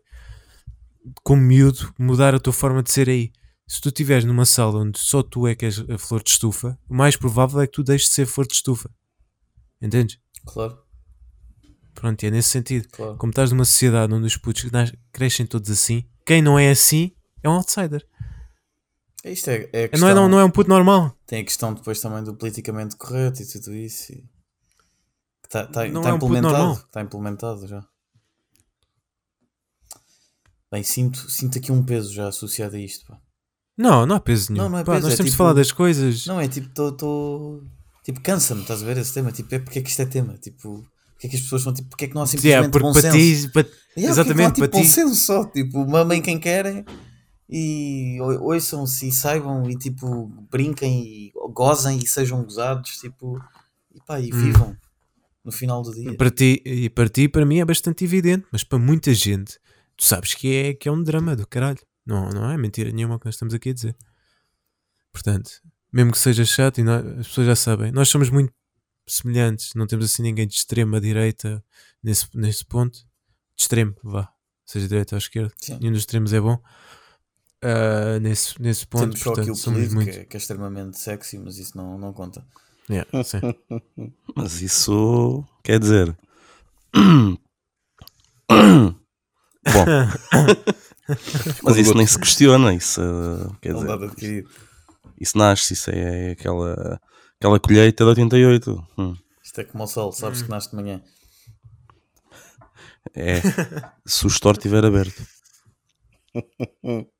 como 1.22 1.42
miúdo, 1.42 1.92
mudar 1.98 2.34
a 2.34 2.40
tua 2.40 2.52
forma 2.52 2.82
de 2.82 2.90
ser 2.90 3.08
aí. 3.08 3.32
Se 3.66 3.80
tu 3.80 3.88
estiveres 3.88 4.24
numa 4.24 4.44
sala 4.44 4.80
onde 4.80 4.98
só 4.98 5.22
tu 5.22 5.46
é 5.46 5.54
que 5.54 5.64
és 5.64 5.78
a 5.88 5.96
flor 5.96 6.22
de 6.22 6.30
estufa, 6.30 6.78
o 6.88 6.94
mais 6.94 7.16
provável 7.16 7.60
é 7.60 7.66
que 7.66 7.72
tu 7.72 7.84
deixes 7.84 8.08
de 8.08 8.14
ser 8.14 8.26
flor 8.26 8.46
de 8.46 8.54
estufa. 8.54 8.90
Entendes? 9.80 10.18
Claro, 10.44 10.78
Pronto, 12.00 12.22
e 12.22 12.26
é 12.26 12.30
nesse 12.30 12.48
sentido. 12.48 12.88
claro. 12.90 13.16
Como 13.18 13.30
estás 13.30 13.50
numa 13.52 13.64
sociedade 13.66 14.12
onde 14.14 14.26
os 14.26 14.36
putos 14.38 14.64
crescem 15.12 15.44
todos 15.46 15.68
assim, 15.70 16.04
quem 16.24 16.40
não 16.40 16.58
é 16.58 16.70
assim 16.70 17.12
é 17.42 17.48
um 17.48 17.52
outsider. 17.52 18.06
Isto 19.22 19.50
é, 19.50 19.68
é 19.72 19.78
a 19.80 19.82
não, 19.82 19.88
questão, 19.90 20.08
é, 20.08 20.14
não, 20.14 20.28
não 20.30 20.40
é 20.40 20.44
um 20.44 20.50
puto 20.50 20.70
normal. 20.70 21.14
Tem 21.26 21.40
a 21.40 21.44
questão 21.44 21.74
depois 21.74 22.00
também 22.00 22.24
do 22.24 22.34
politicamente 22.34 22.96
correto 22.96 23.42
e 23.42 23.46
tudo 23.46 23.74
isso. 23.76 24.14
Está 25.44 25.66
tá, 25.66 25.86
Não 25.88 26.00
tá 26.00 26.08
é 26.08 26.12
um 26.12 26.16
implementado. 26.16 26.72
Está 26.72 27.02
implementado 27.02 27.66
já. 27.66 27.86
Bem, 30.72 30.82
sinto, 30.82 31.18
sinto 31.30 31.58
aqui 31.58 31.70
um 31.72 31.82
peso 31.84 32.12
já 32.14 32.28
associado 32.28 32.76
a 32.76 32.78
isto. 32.78 33.04
Pá. 33.06 33.20
Não, 33.76 34.06
não 34.06 34.16
há 34.16 34.20
peso 34.20 34.52
nenhum. 34.52 34.64
Não, 34.64 34.70
não 34.70 34.78
é 34.78 34.84
Pá, 34.84 34.92
peso, 34.94 35.04
nós 35.06 35.14
é 35.14 35.16
temos 35.16 35.30
de 35.30 35.32
tipo- 35.32 35.38
falar 35.38 35.52
das 35.52 35.72
coisas. 35.72 36.26
Não, 36.26 36.40
é 36.40 36.48
tipo, 36.48 36.68
tô, 36.72 36.92
tô- 36.92 37.62
Tipo, 38.02 38.20
cansa-me, 38.22 38.62
estás 38.62 38.82
a 38.82 38.86
ver 38.86 38.96
esse 38.96 39.12
tema? 39.12 39.30
Tipo, 39.30 39.54
é 39.54 39.58
porque 39.58 39.78
é 39.80 39.82
que 39.82 39.90
isto 39.90 40.00
é 40.00 40.06
tema? 40.06 40.38
Tipo, 40.38 40.82
porque 41.20 41.26
é 41.26 41.30
que 41.30 41.36
as 41.36 41.42
pessoas 41.42 41.62
são 41.62 41.74
tipo, 41.74 41.88
porque 41.90 42.06
é 42.06 42.08
que 42.08 42.14
não 42.14 42.22
há 42.22 42.24
Yeah, 42.24 42.66
simplesmente 42.66 42.72
porque 42.72 42.86
bom 42.86 42.94
senso? 42.94 43.46
ti, 43.46 43.52
para- 43.52 43.68
Yeah, 43.68 43.74
porque 43.74 44.00
é 44.00 44.00
que 44.00 44.06
não 44.06 44.08
há, 44.08 44.10
exatamente, 44.10 44.54
tipo, 44.54 44.70
bom 44.78 44.84
senso 44.84 45.14
só, 45.16 45.44
tipo, 45.44 45.86
mamem 45.86 46.22
quem 46.22 46.38
querem 46.40 46.84
e 47.48 48.16
ouçam-se 48.20 49.08
e 49.08 49.12
saibam 49.12 49.68
e 49.68 49.76
tipo, 49.76 50.26
brinquem 50.50 51.02
e 51.04 51.32
gozem 51.52 51.98
e 51.98 52.06
sejam 52.08 52.42
gozados, 52.42 52.96
tipo, 52.98 53.38
e 53.94 54.00
pá, 54.06 54.18
e 54.18 54.32
Hum. 54.32 54.40
vivam 54.40 54.76
no 55.44 55.52
final 55.52 55.82
do 55.82 55.92
dia. 55.94 56.16
para 56.16 56.30
ti 56.30 56.62
e 56.64 56.88
para 56.88 57.08
ti, 57.08 57.28
para 57.28 57.44
mim 57.44 57.58
é 57.58 57.64
bastante 57.64 58.04
evidente, 58.04 58.46
mas 58.50 58.64
para 58.64 58.78
muita 58.78 59.12
gente, 59.12 59.58
tu 59.96 60.04
sabes 60.04 60.32
que 60.34 60.54
é, 60.54 60.72
que 60.74 60.88
é 60.88 60.92
um 60.92 61.02
drama 61.02 61.36
do 61.36 61.46
caralho. 61.46 61.78
Não, 62.06 62.30
não 62.30 62.50
é 62.50 62.56
mentira 62.56 62.90
nenhuma 62.90 63.16
o 63.16 63.18
que 63.18 63.26
nós 63.26 63.34
estamos 63.34 63.52
aqui 63.52 63.70
a 63.70 63.74
dizer. 63.74 63.94
Portanto, 65.12 65.50
mesmo 65.92 66.12
que 66.12 66.18
seja 66.18 66.44
chato, 66.44 66.78
e 66.78 66.82
nós- 66.84 67.04
as 67.18 67.28
pessoas 67.28 67.46
já 67.48 67.56
sabem, 67.56 67.92
nós 67.92 68.08
somos 68.08 68.30
muito 68.30 68.52
semelhantes, 69.06 69.72
não 69.74 69.86
temos 69.86 70.04
assim 70.06 70.22
ninguém 70.22 70.46
de 70.46 70.54
extrema 70.54 71.00
direita 71.00 71.62
nesse, 72.02 72.26
nesse 72.34 72.64
ponto. 72.64 72.98
De 73.56 73.62
extremo, 73.64 73.94
vá, 74.02 74.28
seja 74.64 74.88
direita 74.88 75.14
ou 75.14 75.18
esquerda, 75.18 75.52
Sim. 75.60 75.78
nenhum 75.80 75.92
dos 75.92 76.02
extremos 76.02 76.32
é 76.32 76.40
bom. 76.40 76.58
Ah, 77.62 78.18
nesse, 78.20 78.60
nesse 78.60 78.86
ponto, 78.86 79.02
Temos 79.10 79.20
só 79.20 79.30
aqui 79.30 79.36
portanto, 79.40 79.54
o 79.54 79.58
somos 79.58 79.92
muito. 79.94 80.10
que, 80.10 80.18
é- 80.18 80.24
que 80.24 80.36
é 80.36 80.38
extremamente 80.38 80.98
sexy, 80.98 81.38
mas 81.38 81.58
isso 81.58 81.76
não, 81.76 81.98
não 81.98 82.12
conta. 82.12 82.44
Yeah, 82.88 83.08
sim. 83.22 83.38
Mas 84.34 84.62
isso 84.62 85.44
quer 85.62 85.78
dizer. 85.78 86.16
Bom, 88.50 89.84
mas 91.62 91.76
isso 91.76 91.94
nem 91.94 92.06
se 92.06 92.18
questiona. 92.18 92.74
Isso, 92.74 93.00
uh, 93.00 93.54
quer 93.60 93.74
dizer, 93.74 94.46
isso 95.20 95.38
nasce. 95.38 95.74
Isso 95.74 95.90
é 95.90 96.30
aquela, 96.30 97.00
aquela 97.40 97.58
colheita 97.58 98.04
de 98.04 98.10
88. 98.10 98.86
Hum. 98.98 99.16
Isto 99.42 99.62
é 99.62 99.64
como 99.64 99.84
o 99.84 99.86
sol, 99.86 100.10
Hum. 100.10 100.12
sabes 100.12 100.42
que 100.42 100.50
nasce 100.50 100.70
de 100.70 100.76
manhã. 100.76 101.02
É. 103.14 103.40
Se 104.06 104.26
o 104.26 104.28
store 104.28 104.58
estiver 104.58 104.84
aberto. 104.84 105.26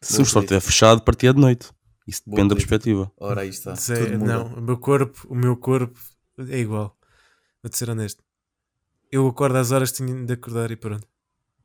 Se 0.00 0.20
o 0.20 0.22
store 0.22 0.44
estiver 0.44 0.60
fechado, 0.60 1.02
partia 1.02 1.32
de 1.32 1.40
noite. 1.40 1.70
Isso 2.06 2.22
Boa 2.26 2.36
depende 2.36 2.50
da 2.50 2.56
perspectiva. 2.56 3.12
Ora, 3.18 3.40
aí 3.42 3.48
está. 3.48 3.74
Sei, 3.76 4.16
não, 4.16 4.46
o 4.54 4.60
meu 4.60 4.78
corpo, 4.78 5.26
o 5.28 5.34
meu 5.34 5.56
corpo 5.56 5.98
é 6.38 6.58
igual. 6.58 6.96
Vou-te 7.62 7.76
ser 7.76 7.90
honesto. 7.90 8.22
Eu 9.10 9.26
acordo 9.26 9.56
às 9.58 9.72
horas 9.72 9.90
que 9.90 10.04
de 10.04 10.32
acordar 10.32 10.70
e 10.70 10.76
pronto. 10.76 11.06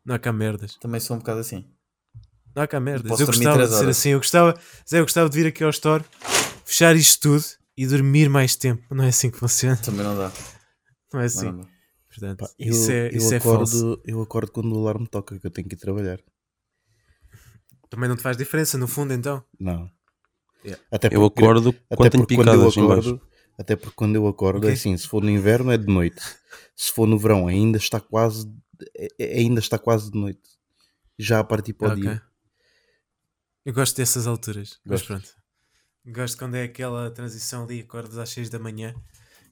Não 0.05 0.15
há 0.15 0.19
cá 0.19 0.33
merdas. 0.33 0.75
Também 0.75 0.99
sou 0.99 1.15
um 1.15 1.19
bocado 1.19 1.39
assim. 1.41 1.69
Não 2.55 2.63
há 2.63 2.67
cá 2.67 2.79
merdas. 2.79 3.19
Eu 3.19 3.25
gostava 3.27 3.67
de 3.67 3.75
ser 3.75 3.89
assim. 3.89 4.09
Eu 4.09 4.19
gostava, 4.19 4.59
Zé, 4.89 4.99
eu 4.99 5.03
gostava 5.03 5.29
de 5.29 5.35
vir 5.37 5.47
aqui 5.47 5.63
ao 5.63 5.69
store, 5.69 6.03
fechar 6.65 6.95
isto 6.95 7.21
tudo 7.21 7.45
e 7.77 7.85
dormir 7.87 8.29
mais 8.29 8.55
tempo. 8.55 8.83
Não 8.93 9.03
é 9.03 9.09
assim 9.09 9.29
que 9.31 9.37
funciona. 9.37 9.77
Também 9.77 10.03
não 10.03 10.17
dá. 10.17 10.31
Não 11.13 11.21
é 11.21 11.25
assim. 11.25 11.45
Não, 11.45 11.53
não. 11.53 11.67
Portanto, 12.07 12.39
Pá, 12.39 12.49
isso 12.59 12.91
eu, 12.91 12.95
é, 12.95 13.07
eu 13.07 13.17
isso 13.17 13.33
é 13.33 13.39
falso. 13.39 13.77
acordo, 13.77 14.01
eu 14.05 14.21
acordo 14.21 14.51
quando 14.51 14.71
o 14.75 14.79
alarme 14.79 15.07
toca, 15.07 15.39
que 15.39 15.47
eu 15.47 15.51
tenho 15.51 15.67
que 15.67 15.73
ir 15.75 15.79
trabalhar. 15.79 16.19
Também 17.89 18.07
não 18.09 18.15
te 18.15 18.21
faz 18.21 18.37
diferença, 18.37 18.77
no 18.77 18.87
fundo, 18.87 19.13
então. 19.13 19.43
Não. 19.59 19.89
Yeah. 20.63 20.81
Até 20.91 21.07
Eu 21.07 21.21
porque- 21.21 21.43
acordo 21.43 21.69
até 21.69 21.95
quando 21.95 22.11
tenho 22.11 22.23
porque 22.23 22.35
quando 22.35 22.47
eu 22.47 22.53
picadas 22.53 22.75
baixo. 22.75 22.79
acordo, 23.09 23.21
até 23.57 23.75
porque 23.75 23.95
quando 23.95 24.15
eu 24.15 24.27
acordo 24.27 24.59
Ok. 24.59 24.69
é 24.69 24.73
assim, 24.73 24.95
se 24.97 25.07
for 25.07 25.23
no 25.23 25.29
inverno 25.29 25.71
é 25.71 25.77
de 25.77 25.87
noite, 25.87 26.21
se 26.75 26.91
for 26.91 27.07
no 27.07 27.17
verão 27.17 27.47
ainda 27.47 27.77
está 27.77 27.99
quase 27.99 28.47
é- 28.95 29.07
é- 29.19 29.39
ainda 29.39 29.59
está 29.59 29.77
quase 29.77 30.11
de 30.11 30.17
noite. 30.19 30.41
Já 31.17 31.39
a 31.39 31.43
partir 31.43 31.73
para 31.73 31.89
o 31.89 31.91
Ok. 31.91 32.01
dia. 32.03 32.21
Eu 33.65 33.73
gosto 33.73 33.95
dessas 33.97 34.25
alturas. 34.27 34.79
Mas 34.85 35.01
Gosto. 35.01 35.07
pronto. 35.07 35.42
Gosto 36.05 36.37
quando 36.37 36.55
é 36.55 36.63
aquela 36.63 37.09
transição 37.11 37.63
ali, 37.63 37.79
acordas 37.81 38.17
às 38.17 38.29
6 38.29 38.49
da 38.49 38.59
manhã, 38.59 38.93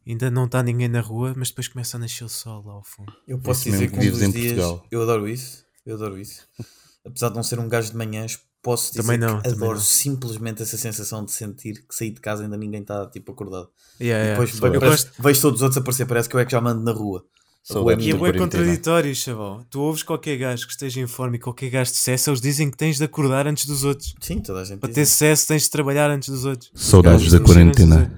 ainda 0.06 0.30
não 0.30 0.45
está 0.45 0.62
ninguém 0.62 0.88
na 0.89 0.99
rua, 1.02 1.34
mas 1.38 1.49
depois 1.49 1.68
começa 1.68 1.95
a 1.97 1.99
nascer 1.99 2.24
o 2.24 2.30
sol 2.30 2.64
lá 2.66 2.74
ao 2.74 2.84
fundo. 2.84 3.14
Eu 3.28 3.39
posso 3.39 3.62
Isso 3.70 3.72
dizer 3.78 3.89
que 3.91 3.97
um 3.97 3.99
vives 4.02 4.20
dos 4.20 4.28
em 4.28 4.32
dias. 4.32 4.54
Portugal. 4.58 4.88
Eu 4.91 5.02
adoro 5.04 5.28
isso. 5.30 5.64
Eu 5.86 5.95
adoro 5.95 6.20
isso. 6.20 6.47
Apesar 7.06 7.30
de 7.30 7.36
não 7.36 7.43
ser 7.43 7.58
um 7.60 7.68
gajo 7.70 7.89
de 7.91 7.97
manhãs, 7.97 8.38
posso 8.62 8.91
dizer 8.91 9.02
Também 9.02 9.18
não, 9.18 9.38
que 9.38 9.43
também 9.43 9.58
adoro 9.58 9.76
não. 9.78 9.82
simplesmente 9.84 10.62
essa 10.62 10.78
sensação 10.78 11.26
de 11.26 11.32
sentir 11.32 11.84
que 11.88 11.95
saí 11.95 12.12
de 12.12 12.20
casa 12.22 12.43
e 12.43 12.45
ainda 12.45 12.58
ninguém 12.58 12.82
está 12.82 13.10
tipo 13.10 13.32
acordado. 13.32 13.70
Yeah, 13.99 14.24
E 14.24 14.28
yeah. 14.28 14.45
depois 14.45 14.74
eu. 14.76 14.80
parece- 14.80 15.08
vejo 15.20 15.41
todos 15.41 15.60
os 15.60 15.64
outros 15.64 15.78
aparecer, 15.82 16.06
parece 16.06 16.30
que 16.30 16.36
eu 16.36 16.39
é 16.39 16.45
que 16.45 16.52
já 16.52 16.62
mando 16.62 16.84
na 16.84 16.91
rua. 16.91 17.26
Saudades 17.64 18.05
E 18.05 18.09
é 18.12 18.18
quarentena. 18.18 18.43
contraditório, 18.43 19.16
chaval. 19.16 19.64
Tu 19.70 19.80
ouves 19.80 20.01
qualquer 20.01 20.36
gajo 20.38 20.66
que 20.66 20.72
esteja 20.74 20.99
em 20.99 21.05
forma 21.07 21.36
e 21.36 21.39
qualquer 21.39 21.70
gajo 21.70 21.91
de 21.91 21.97
sucesso, 21.97 22.30
eles 22.32 22.41
dizem 22.41 22.72
que 22.72 22.78
tens 22.78 22.97
de 22.97 23.03
acordar 23.03 23.45
antes 23.45 23.66
dos 23.68 23.84
outros. 23.84 24.16
Sim, 24.20 24.39
toda 24.39 24.62
a 24.62 24.64
gente 24.66 24.80
Para 24.80 24.89
diz 24.89 24.95
ter 24.95 25.05
sucesso, 25.05 25.47
tens 25.47 25.64
de 25.64 25.70
trabalhar 25.70 26.09
antes 26.09 26.30
dos 26.30 26.43
outros. 26.43 26.72
Saudades 26.74 27.26
Os 27.26 27.32
da 27.32 27.39
quarentena. 27.39 28.12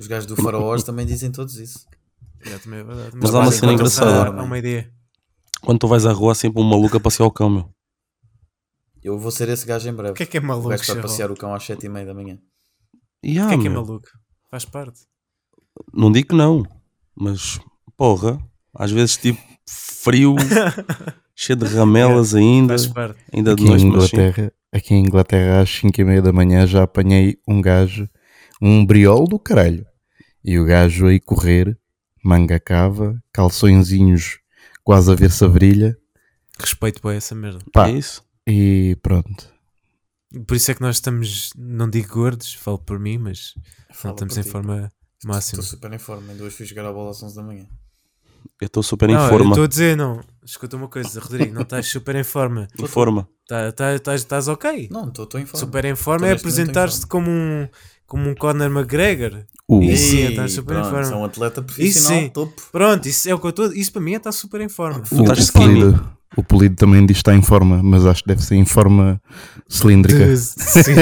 Os 0.00 0.06
gajos 0.06 0.26
do 0.26 0.36
Faraós 0.36 0.82
também 0.82 1.06
dizem 1.06 1.30
todos 1.30 1.56
isso. 1.58 1.86
Yeah, 2.44 2.62
também 2.62 2.80
é 2.80 2.84
verdade. 2.84 3.10
Mas 3.20 3.34
há 3.34 3.38
uma 3.40 3.50
cena 3.52 3.72
enquanto 3.72 3.88
engraçada. 3.92 4.30
Há, 4.36 4.40
há 4.40 4.44
uma 4.44 4.58
ideia. 4.58 4.92
Quando 5.60 5.78
tu 5.78 5.88
vais 5.88 6.06
à 6.06 6.12
rua, 6.12 6.32
há 6.32 6.34
sempre 6.34 6.60
um 6.60 6.64
maluco 6.64 6.96
a 6.96 7.00
passear 7.00 7.26
o 7.26 7.30
cão, 7.32 7.50
meu. 7.50 7.68
Eu 9.02 9.18
vou 9.18 9.30
ser 9.30 9.48
esse 9.48 9.64
gajo 9.66 9.88
em 9.88 9.92
breve. 9.94 10.12
O 10.12 10.14
que 10.14 10.22
é 10.24 10.26
que 10.26 10.36
é 10.36 10.40
o 10.40 10.44
maluco, 10.44 10.68
gajo 10.68 10.78
vai 10.80 10.86
chaval? 10.86 11.02
passear 11.02 11.30
o 11.30 11.36
cão 11.36 11.54
às 11.54 11.62
7h30 11.64 12.04
da 12.06 12.14
manhã. 12.14 12.38
E 13.22 13.40
O 13.40 13.48
que 13.48 13.54
é 13.54 13.58
que 13.58 13.66
é 13.66 13.70
maluco? 13.70 14.08
Faz 14.50 14.64
parte. 14.64 15.00
Não 15.92 16.10
digo 16.12 16.28
que 16.28 16.34
não, 16.34 16.64
mas 17.16 17.58
porra, 17.96 18.38
Às 18.78 18.90
vezes, 18.92 19.16
tipo, 19.16 19.40
frio, 19.68 20.36
cheio 21.34 21.58
de 21.58 21.66
ramelas 21.66 22.34
ainda, 22.34 22.78
Faz 22.78 22.86
parte. 22.86 23.18
ainda 23.32 23.54
de 23.56 23.62
Aqui 23.64 23.72
em 23.72 23.90
noite, 23.90 24.10
sim. 24.10 24.16
Inglaterra, 24.16 24.52
aqui 24.72 24.94
em 24.94 25.00
Inglaterra 25.00 25.60
às 25.62 25.70
5 25.70 26.00
e 26.00 26.04
meia 26.04 26.22
da 26.22 26.32
manhã 26.32 26.66
já 26.66 26.84
apanhei 26.84 27.38
um 27.46 27.60
gajo, 27.60 28.08
um 28.62 28.84
briol 28.86 29.26
do 29.26 29.38
caralho. 29.38 29.84
E 30.44 30.58
o 30.58 30.64
gajo 30.64 31.06
aí 31.06 31.18
correr, 31.18 31.76
manga 32.24 32.58
cava, 32.60 33.20
calçõezinhos 33.32 34.38
quase 34.84 35.10
a 35.10 35.14
ver-se 35.14 35.44
a 35.44 35.48
brilha. 35.48 35.96
Respeito 36.58 37.00
para 37.02 37.14
essa 37.16 37.34
merda. 37.34 37.58
Pá, 37.72 37.88
É 37.88 37.92
isso. 37.92 38.22
e 38.46 38.96
pronto. 39.02 39.52
Por 40.46 40.56
isso 40.56 40.70
é 40.70 40.74
que 40.74 40.80
nós 40.82 40.96
estamos, 40.96 41.50
não 41.56 41.88
digo 41.88 42.14
gordos, 42.14 42.52
falo 42.54 42.78
por 42.78 42.98
mim, 42.98 43.16
mas 43.18 43.52
não 43.56 43.94
Fala 43.94 44.14
estamos 44.14 44.36
em 44.38 44.42
ti. 44.42 44.48
forma 44.50 44.92
máxima. 45.24 45.60
Estou 45.62 45.76
super 45.78 45.92
em 45.92 45.98
forma. 45.98 46.30
Ainda 46.32 46.44
hoje 46.44 46.54
fui 46.56 46.66
jogar 46.66 46.86
a 46.86 46.92
bola 46.92 47.10
às 47.10 47.22
11 47.22 47.34
da 47.34 47.42
manhã. 47.42 47.66
Eu 48.60 48.66
estou 48.66 48.82
super 48.82 49.08
em 49.08 49.14
Não, 49.14 49.22
eu 49.24 49.28
forma. 49.28 49.50
estou 49.50 49.64
a 49.64 49.68
dizer, 49.68 49.96
não. 49.96 50.20
Escuta 50.44 50.76
uma 50.76 50.88
coisa, 50.88 51.20
Rodrigo, 51.20 51.54
não 51.54 51.62
estás 51.62 51.86
super 51.86 52.16
em 52.16 52.24
forma. 52.24 52.66
Em 52.78 52.86
forma. 52.86 53.28
Tá- 53.46 53.70
tá- 53.72 54.14
Estás 54.14 54.48
ok. 54.48 54.88
Não, 54.90 55.08
estou 55.08 55.40
em 55.40 55.46
forma. 55.46 55.58
Super 55.66 55.84
em 55.84 55.94
forma 55.94 56.20
Tô 56.20 56.26
é 56.26 56.30
em 56.30 56.36
apresentar-te 56.36 57.06
como 57.06 57.30
um, 57.30 57.68
como 58.06 58.28
um 58.28 58.34
Conor 58.34 58.66
McGregor. 58.70 59.44
O, 59.68 59.82
Isso 59.82 60.10
sim, 60.10 60.26
estás 60.26 60.52
super 60.52 60.76
em 60.76 60.80
pronto, 60.80 60.90
forma. 60.94 61.12
É 61.12 61.16
um 61.16 61.24
atleta 61.24 61.62
profissional, 61.62 62.20
sim. 62.22 62.28
topo. 62.30 62.62
Pronto, 62.72 63.06
isso 63.06 63.28
é 63.28 63.34
o 63.34 63.38
que 63.38 63.46
eu 63.46 63.50
estou. 63.50 63.72
Isso 63.72 63.92
para 63.92 64.02
mim 64.02 64.14
é 64.14 64.16
estar 64.16 64.32
super 64.32 64.60
em 64.60 64.68
forma. 64.68 65.02
o, 65.12 65.20
estás 65.22 65.38
skinny. 65.38 65.80
polido, 65.80 66.10
o 66.36 66.42
polido 66.42 66.74
também 66.74 67.06
diz 67.06 67.18
que 67.18 67.20
está 67.20 67.34
em 67.34 67.42
forma, 67.42 67.80
mas 67.82 68.06
acho 68.06 68.22
que 68.22 68.28
deve 68.28 68.42
ser 68.42 68.56
em 68.56 68.64
forma 68.64 69.20
cilíndrica, 69.68 70.26
De- 70.26 70.36
sim. 70.36 70.94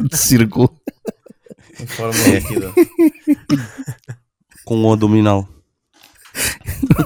de 0.08 0.16
círculo. 0.16 0.70
Em 1.80 1.86
forma 1.86 2.14
líquida. 2.28 2.72
Com 4.64 4.82
o 4.84 4.92
abdominal. 4.92 5.48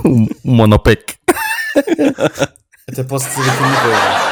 Um, 0.05 0.27
um 0.45 0.55
monopec. 0.55 1.17
Até 2.89 3.05
posso 3.05 3.29
dizer 3.29 3.51
aqui 3.51 3.63
uma 3.63 3.81
coisa. 3.81 4.29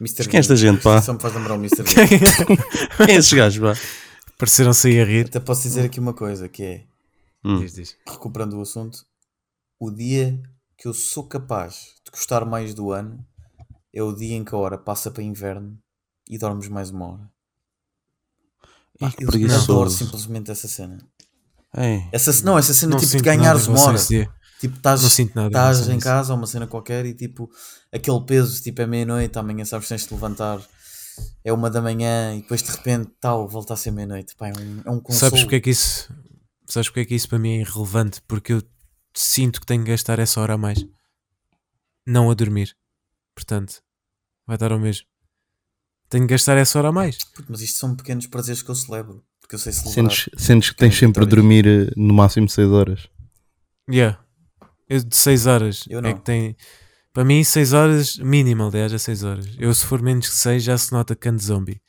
Mr. 0.00 0.28
quem 0.28 0.38
é 0.38 0.40
esta 0.40 0.56
gente, 0.56 0.82
pá? 0.82 1.00
Só 1.00 1.12
me 1.12 1.20
faz 1.20 1.34
lembrar 1.34 1.54
o 1.54 1.58
Mr. 1.58 1.84
Quem 3.06 3.14
é 3.14 3.18
esses 3.18 3.32
gajos, 3.32 3.62
pá? 3.62 3.80
Pareceram-se 4.36 4.88
aí 4.88 5.00
a 5.00 5.04
rir. 5.04 5.26
Até 5.26 5.38
posso 5.38 5.62
dizer 5.62 5.84
aqui 5.84 6.00
uma 6.00 6.12
coisa, 6.12 6.48
que 6.48 6.62
é, 6.64 6.84
Hum. 7.44 7.58
Diz, 7.58 7.74
diz. 7.74 7.96
recuperando 8.08 8.54
o 8.54 8.60
assunto, 8.60 9.04
o 9.78 9.90
dia 9.90 10.40
que 10.76 10.86
eu 10.86 10.94
sou 10.94 11.26
capaz 11.26 11.94
de 12.04 12.10
gostar 12.10 12.44
mais 12.44 12.72
do 12.72 12.92
ano 12.92 13.24
é 13.92 14.02
o 14.02 14.12
dia 14.14 14.36
em 14.36 14.44
que 14.44 14.54
a 14.54 14.58
hora 14.58 14.78
passa 14.78 15.10
para 15.10 15.22
inverno 15.22 15.76
e 16.28 16.38
dormes 16.38 16.68
mais 16.68 16.90
uma 16.90 17.12
hora. 17.12 17.32
Pá, 18.98 19.12
eu 19.18 19.28
adoro 19.56 19.90
simplesmente 19.90 20.50
essa 20.50 20.68
cena. 20.68 20.98
Ei, 21.76 22.06
Essa, 22.12 22.44
não, 22.44 22.58
essa 22.58 22.74
cena 22.74 22.92
Não 22.92 23.00
tipo 23.00 23.16
de 23.16 23.22
ganhares 23.22 23.66
nada 23.66 23.78
em 23.78 23.82
uma 23.82 23.88
hora. 23.88 23.98
dia. 24.04 24.30
Tipo, 24.60 24.76
estás 24.76 25.02
Não 25.02 25.10
sinto 25.10 25.34
nada 25.34 25.48
estás 25.48 25.88
em 25.88 25.98
casa 25.98 26.32
ou 26.32 26.38
uma 26.38 26.46
cena 26.46 26.66
qualquer 26.66 27.04
e 27.06 27.14
tipo 27.14 27.50
aquele 27.92 28.20
peso, 28.24 28.62
tipo 28.62 28.80
é 28.80 28.86
meia-noite, 28.86 29.36
amanhã 29.38 29.64
sabes 29.64 29.88
tens 29.88 30.06
de 30.06 30.14
levantar, 30.14 30.60
é 31.44 31.52
uma 31.52 31.68
da 31.68 31.80
manhã 31.82 32.34
e 32.36 32.42
depois 32.42 32.62
de 32.62 32.70
repente 32.70 33.10
tal, 33.20 33.48
volta 33.48 33.74
a 33.74 33.76
ser 33.76 33.90
meia-noite. 33.90 34.34
É 34.40 34.44
um, 34.44 34.82
é 34.84 34.90
um 34.90 35.00
consolo. 35.00 35.30
Sabes 35.30 35.40
porque 35.42 35.56
é 35.56 35.60
que 35.60 35.70
isso. 35.70 36.08
Sabes 36.68 36.88
porque 36.88 37.00
é 37.00 37.04
que 37.04 37.14
isso 37.14 37.28
para 37.28 37.38
mim 37.38 37.54
é 37.56 37.60
irrelevante? 37.62 38.22
Porque 38.28 38.52
eu 38.52 38.62
sinto 39.14 39.60
que 39.60 39.66
tenho 39.66 39.82
que 39.82 39.90
gastar 39.90 40.18
essa 40.18 40.40
hora 40.40 40.54
a 40.54 40.58
mais. 40.58 40.78
Não 42.06 42.30
a 42.30 42.34
dormir. 42.34 42.76
Portanto, 43.34 43.82
vai 44.46 44.56
dar 44.56 44.72
ao 44.72 44.78
mesmo. 44.78 45.06
Tenho 46.08 46.26
que 46.26 46.34
gastar 46.34 46.56
essa 46.56 46.78
hora 46.78 46.88
a 46.88 46.92
mais. 46.92 47.18
Mas 47.48 47.62
isto 47.62 47.78
são 47.78 47.96
pequenos 47.96 48.26
prazeres 48.26 48.62
que 48.62 48.70
eu 48.70 48.74
celebro, 48.74 49.24
porque 49.42 49.54
eu 49.56 49.58
sei 49.58 49.72
celebrar. 49.72 50.10
Sentes, 50.16 50.30
sentes 50.42 50.70
que 50.70 50.76
tens 50.76 50.96
sempre 50.96 51.22
a 51.22 51.26
dormir 51.26 51.66
eh, 51.66 51.90
no 51.96 52.14
máximo 52.14 52.48
6 52.48 52.68
horas. 52.70 53.08
Yeah. 53.90 54.18
Eu 54.88 55.02
de 55.04 55.14
6 55.14 55.46
horas. 55.46 55.84
Eu 55.88 55.98
É 55.98 56.02
não. 56.02 56.14
que 56.14 56.20
tem. 56.22 56.56
Para 57.12 57.24
mim, 57.24 57.44
6 57.44 57.72
horas, 57.74 58.16
mínimo, 58.16 58.64
aliás, 58.66 58.90
é 58.92 58.96
6 58.98 59.22
horas. 59.22 59.46
Eu, 59.58 59.74
se 59.74 59.84
for 59.84 60.00
menos 60.00 60.28
que 60.30 60.34
6, 60.34 60.62
já 60.62 60.78
se 60.78 60.90
nota 60.92 61.14
canto 61.14 61.42
zombie. 61.42 61.82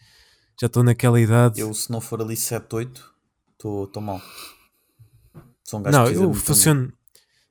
Já 0.59 0.67
estou 0.67 0.83
naquela 0.83 1.19
idade. 1.21 1.59
Eu, 1.61 1.73
se 1.73 1.89
não 1.89 2.01
for 2.01 2.21
ali 2.21 2.35
7, 2.35 2.75
8, 2.75 3.03
estou 3.53 4.01
mal. 4.01 4.21
Sou 5.63 5.79
um 5.79 5.83
gajo 5.83 5.97
não, 5.97 6.05
que 6.11 6.15
eu 6.17 6.33
funciono. 6.33 6.91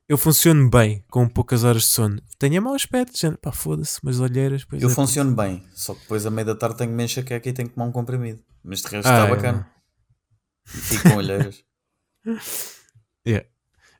Eu 0.08 0.18
funciono 0.18 0.68
bem 0.68 1.02
com 1.10 1.26
poucas 1.26 1.64
horas 1.64 1.82
de 1.82 1.88
sono. 1.88 2.20
Tenho 2.38 2.58
a 2.58 2.60
mau 2.60 2.74
aspecto, 2.74 3.18
já, 3.18 3.32
pá, 3.38 3.50
foda-se, 3.50 3.98
mas 4.02 4.20
olheiras. 4.20 4.64
Pois 4.64 4.82
Eu 4.82 4.90
é, 4.90 4.92
funciono 4.92 5.34
bem, 5.34 5.64
só 5.74 5.94
que 5.94 6.00
depois 6.00 6.26
a 6.26 6.30
meia 6.30 6.44
da 6.44 6.54
tarde 6.54 6.76
tenho 6.76 6.92
uma 6.92 7.02
enxaqueca 7.02 7.48
e 7.48 7.52
tenho 7.52 7.68
que 7.68 7.74
tomar 7.74 7.86
um 7.86 7.92
comprimido. 7.92 8.40
Mas 8.62 8.82
de 8.82 8.88
resto 8.88 9.08
Ah, 9.08 9.22
está 9.22 9.26
é, 9.26 9.30
bacana. 9.30 9.70
E 10.66 10.68
Fico 10.78 11.02
com 11.10 11.16
olheiras. 11.16 11.64
Yeah. 13.26 13.46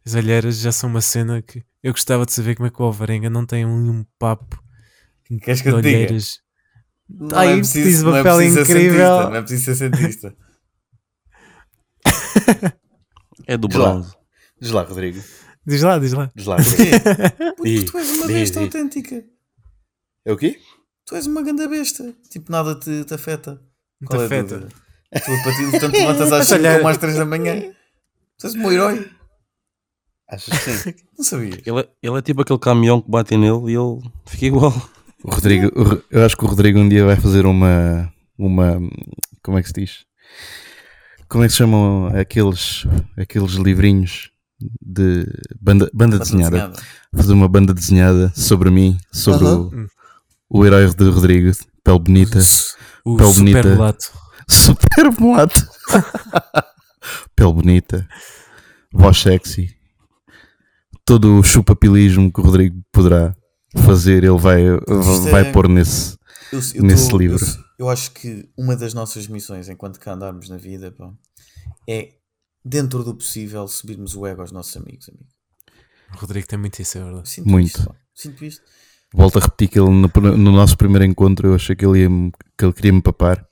As 0.04 0.14
olheiras 0.14 0.58
já 0.58 0.72
são 0.72 0.90
uma 0.90 1.00
cena 1.00 1.40
que 1.40 1.64
eu 1.80 1.92
gostava 1.92 2.26
de 2.26 2.32
saber 2.32 2.56
como 2.56 2.66
é 2.66 2.70
que 2.70 2.82
o 2.82 2.84
Alvarenga 2.84 3.30
não 3.30 3.46
tem 3.46 3.64
um, 3.64 3.88
um 4.00 4.04
papo 4.18 4.60
Queres 5.40 5.60
que 5.62 5.70
de 5.70 5.70
te 5.70 5.76
olheiras. 5.88 6.40
Não 7.08 7.38
Ai, 7.38 7.52
é 7.52 7.56
preciso, 7.56 8.06
um 8.06 8.10
não 8.10 8.16
é 8.16 8.22
papel 8.24 8.36
preciso 8.38 8.64
ser 8.64 8.76
incrível. 8.76 8.96
cientista, 8.98 9.30
não 9.30 9.36
é 9.36 9.40
preciso 9.42 9.64
ser 9.64 9.74
cientista. 9.76 10.36
é 13.46 13.56
do 13.56 13.68
Diz 13.68 13.76
lá. 13.76 13.90
bronze. 13.92 14.14
Diz 14.60 14.70
lá, 14.72 14.82
Rodrigo. 14.82 15.22
Diz 15.66 15.82
lá, 15.82 15.98
diz 15.98 16.12
lá. 16.12 16.32
Diz 16.34 16.46
lá. 16.46 16.56
Diz, 17.62 17.84
tu 17.84 17.98
és 17.98 18.10
uma 18.10 18.26
besta 18.26 18.58
diz. 18.60 18.66
autêntica. 18.66 19.24
É 20.24 20.32
o 20.32 20.36
quê? 20.36 20.60
Tu 21.06 21.14
és 21.14 21.26
uma 21.26 21.42
grande 21.42 21.66
besta. 21.68 22.12
Tipo, 22.28 22.50
nada 22.50 22.74
te, 22.78 23.04
te 23.04 23.14
afeta. 23.14 23.62
Não 24.00 24.08
Qual 24.08 24.18
te 24.18 24.22
é 24.22 24.26
afeta. 24.26 24.68
Tu, 25.12 25.42
para 25.42 25.54
ti, 25.56 25.70
portanto, 25.70 25.92
te 25.92 25.98
levantas 26.00 26.32
às 26.32 26.46
5 26.48 26.60
Olha- 26.60 26.76
como 26.76 26.88
às 26.88 26.96
3 26.98 27.16
da 27.16 27.24
manhã. 27.24 27.60
Tu 28.38 28.46
és 28.46 28.54
um 28.54 28.70
herói. 28.72 29.10
Achas 30.28 30.58
que 30.58 30.70
sim? 30.70 30.94
Não 31.18 31.24
sabia. 31.24 31.60
Ele 31.64 31.80
é, 31.80 31.88
ele 32.02 32.18
é 32.18 32.22
tipo 32.22 32.42
aquele 32.42 32.58
caminhão 32.58 33.00
que 33.02 33.10
bate 33.10 33.36
nele 33.36 33.72
e 33.72 33.76
ele 33.76 34.00
fica 34.26 34.46
igual. 34.46 34.72
O 35.24 35.30
Rodrigo, 35.30 35.70
eu 36.10 36.24
acho 36.24 36.36
que 36.36 36.44
o 36.44 36.48
Rodrigo 36.48 36.78
um 36.78 36.88
dia 36.88 37.04
vai 37.04 37.16
fazer 37.16 37.46
uma. 37.46 38.12
uma 38.38 38.80
como 39.42 39.58
é 39.58 39.62
que 39.62 39.68
se 39.68 39.74
diz? 39.74 40.04
Como 41.28 41.44
é 41.44 41.46
que 41.46 41.52
se 41.52 41.58
chamam 41.58 42.06
aqueles, 42.16 42.84
aqueles 43.16 43.52
livrinhos 43.52 44.30
de 44.80 45.24
banda, 45.60 45.84
banda 45.84 45.90
Banda 45.92 46.18
desenhada? 46.18 46.50
desenhada. 46.56 46.82
Fazer 47.14 47.32
uma 47.34 47.48
banda 47.48 47.72
desenhada 47.74 48.32
sobre 48.34 48.70
mim, 48.70 48.98
sobre 49.12 49.44
o, 49.46 49.70
o 50.48 50.64
herói 50.66 50.88
de 50.92 51.04
Rodrigo, 51.08 51.52
pele 51.84 51.98
bonita, 51.98 52.38
O 53.04 53.16
Pele 53.16 53.32
super 53.32 53.62
bonita. 53.62 53.78
lato. 53.78 54.12
Super 54.52 55.10
mulato, 55.18 55.60
pele 57.34 57.52
bonita, 57.52 58.08
voz 58.92 59.18
sexy, 59.18 59.74
todo 61.04 61.38
o 61.38 61.42
chupapilismo 61.42 62.32
que 62.32 62.40
o 62.40 62.44
Rodrigo 62.44 62.82
poderá 62.92 63.34
fazer, 63.84 64.24
ele 64.24 64.38
vai, 64.38 64.62
Isto 64.62 65.30
vai 65.30 65.48
é- 65.48 65.52
pôr 65.52 65.68
nesse. 65.68 66.16
Eu, 66.52 66.60
eu 66.74 66.82
Nesse 66.84 67.08
tô- 67.08 67.16
livro. 67.18 67.38
Eu, 67.78 67.86
eu 67.86 67.88
acho 67.90 68.10
que 68.12 68.46
uma 68.58 68.76
das 68.76 68.92
nossas 68.92 69.26
missões 69.26 69.68
enquanto 69.70 69.98
cá 69.98 70.12
andarmos 70.12 70.50
na 70.50 70.58
vida 70.58 70.92
pá, 70.92 71.10
é, 71.88 72.12
dentro 72.62 73.02
do 73.02 73.14
possível, 73.14 73.66
subirmos 73.66 74.14
o 74.14 74.26
ego 74.26 74.42
aos 74.42 74.52
nossos 74.52 74.76
amigos. 74.76 75.08
amigo. 75.08 75.24
O 76.14 76.18
Rodrigo 76.18 76.46
tem 76.46 76.58
muito 76.58 76.78
isso, 76.80 76.98
é 76.98 77.02
verdade. 77.02 77.28
Sinto 77.30 77.48
Muito. 77.48 77.66
Isto. 77.78 77.94
Sinto 78.14 78.44
isto. 78.44 78.62
Volto 79.14 79.38
a 79.38 79.42
repetir 79.42 79.68
que 79.68 79.78
ele 79.80 79.88
no, 79.88 80.08
no 80.36 80.52
nosso 80.52 80.76
primeiro 80.76 81.04
encontro 81.06 81.48
eu 81.48 81.54
achei 81.54 81.74
que 81.74 81.84
ele, 81.86 82.00
ia 82.00 82.08
que 82.58 82.64
ele 82.66 82.72
queria 82.74 82.92
me 82.92 83.00
papar. 83.02 83.46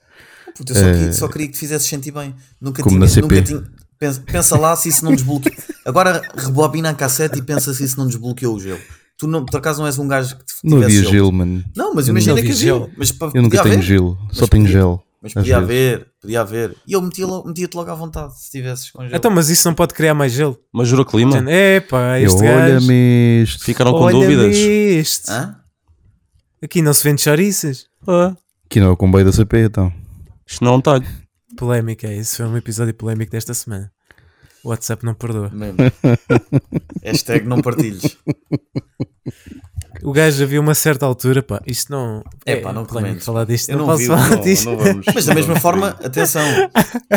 Puta, 0.61 0.73
eu 0.73 0.77
só, 0.77 0.93
queria, 0.93 1.13
só 1.15 1.29
queria 1.29 1.47
que 1.47 1.53
te 1.55 1.59
fizesse 1.59 1.89
sentir 1.89 2.11
bem. 2.11 2.35
Nunca 2.61 2.83
como 2.83 2.97
tinha, 2.97 3.01
na 3.01 3.09
CP. 3.09 3.23
nunca 3.23 3.43
tinha. 3.43 3.63
Pensa, 3.99 4.23
pensa 4.27 4.59
lá 4.59 4.77
se 4.77 4.91
isso 4.91 5.03
não 5.05 5.13
desbloqueou. 5.15 5.55
Agora 5.87 6.21
rebobina 6.37 6.91
a 6.91 6.95
cassete 6.95 7.39
e 7.39 7.43
pensa 7.43 7.73
se 7.73 7.83
isso 7.85 7.99
não 7.99 8.07
desbloqueou 8.07 8.55
o 8.57 8.61
gelo. 8.61 8.79
Tu, 9.17 9.27
não, 9.27 9.45
por 9.45 9.57
acaso, 9.57 9.79
não 9.81 9.87
és 9.87 9.99
um 9.99 10.07
gajo 10.07 10.37
que 10.37 10.45
te 10.45 10.53
Não 10.65 10.79
tivesse 10.81 10.99
havia 10.99 11.11
gelo, 11.11 11.33
mano. 11.33 11.65
Não, 11.75 11.95
mas 11.95 12.09
Eu 12.09 12.13
imagina 12.13 12.35
que 12.37 12.43
vi 12.43 12.49
havia. 12.49 12.63
gelo. 12.63 12.91
Mas 12.97 13.11
pa- 13.13 13.31
Eu 13.35 13.43
nunca 13.43 13.57
podia 13.57 13.63
tenho 13.63 13.75
haver. 13.75 13.83
gelo, 13.87 14.19
só 14.33 14.41
Mas 14.43 14.49
tenho 14.51 14.65
podia- 14.65 14.69
gel. 14.81 15.03
Mas 15.23 15.31
às 15.31 15.35
podia 15.35 15.61
vezes. 15.61 15.65
haver, 15.65 16.07
podia 16.21 16.41
haver. 16.43 16.77
E 16.87 16.93
eu 16.93 17.01
metia 17.03 17.27
lo- 17.27 17.45
metia-te 17.47 17.75
logo 17.77 17.91
à 17.91 17.95
vontade 17.95 18.39
se 18.43 18.51
tivesses 18.51 18.91
com 18.91 19.03
gelo. 19.03 19.17
Então, 19.17 19.31
mas 19.31 19.49
isso 19.51 19.67
não 19.69 19.75
pode 19.75 19.93
criar 19.95 20.13
mais 20.15 20.33
gelo. 20.33 20.59
Mas 20.73 20.89
jurou 20.89 21.05
clima. 21.07 21.43
É 21.51 21.81
pá, 21.81 22.19
Eu, 22.21 22.27
este 22.29 22.43
gajo. 22.43 22.63
Olha-me 22.75 23.43
isto. 23.43 23.65
Ficaram 23.65 23.93
com 23.93 23.99
Olha-me 24.01 24.23
dúvidas. 24.37 24.57
isto. 24.57 25.31
Hã? 25.31 25.57
Aqui 26.63 26.81
não 26.83 26.93
se 26.95 27.03
vende 27.05 27.21
chouriças. 27.23 27.87
Ah, 28.07 28.35
Aqui 28.67 28.81
não 28.81 28.87
é 28.89 28.91
o 28.91 28.97
comboio 28.97 29.25
da 29.25 29.33
CP, 29.33 29.65
então. 29.67 29.93
Isto 30.51 30.65
não 30.65 30.75
é 30.75 30.77
um 30.77 30.81
talho. 30.81 31.07
Polémica, 31.57 32.09
é 32.09 32.17
isso. 32.17 32.39
Foi 32.39 32.47
um 32.47 32.57
episódio 32.57 32.93
polémico 32.93 33.31
desta 33.31 33.55
semana. 33.55 33.93
O 34.65 34.71
WhatsApp 34.71 35.05
não 35.05 35.15
perdoa. 35.15 35.49
Mesmo. 35.51 35.77
Hashtag 37.03 37.47
não 37.47 37.63
partilhes. 37.63 38.17
O 40.03 40.13
gajo 40.13 40.43
havia 40.43 40.61
uma 40.61 40.75
certa 40.75 41.07
altura, 41.07 41.43
pá, 41.43 41.63
isto 41.67 41.91
não. 41.91 42.23
É, 42.45 42.57
pá, 42.57 42.73
não 42.73 42.85
polémico 42.85 43.09
comentes. 43.09 43.25
falar 43.25 43.45
disto. 43.45 43.71
Eu 43.71 43.79
não, 43.79 43.87
não 43.87 43.93
posso 43.93 44.03
vi, 44.03 44.07
falar 44.09 44.31
não, 44.31 44.41
disto. 44.41 44.65
não 44.67 44.77
vamos. 44.79 45.07
Mas 45.15 45.25
da 45.25 45.35
mesma 45.35 45.61
forma, 45.61 45.89
atenção, 45.89 46.43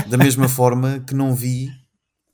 da 0.07 0.17
mesma 0.17 0.47
forma 0.47 1.03
que 1.05 1.13
não 1.13 1.33
vi, 1.33 1.69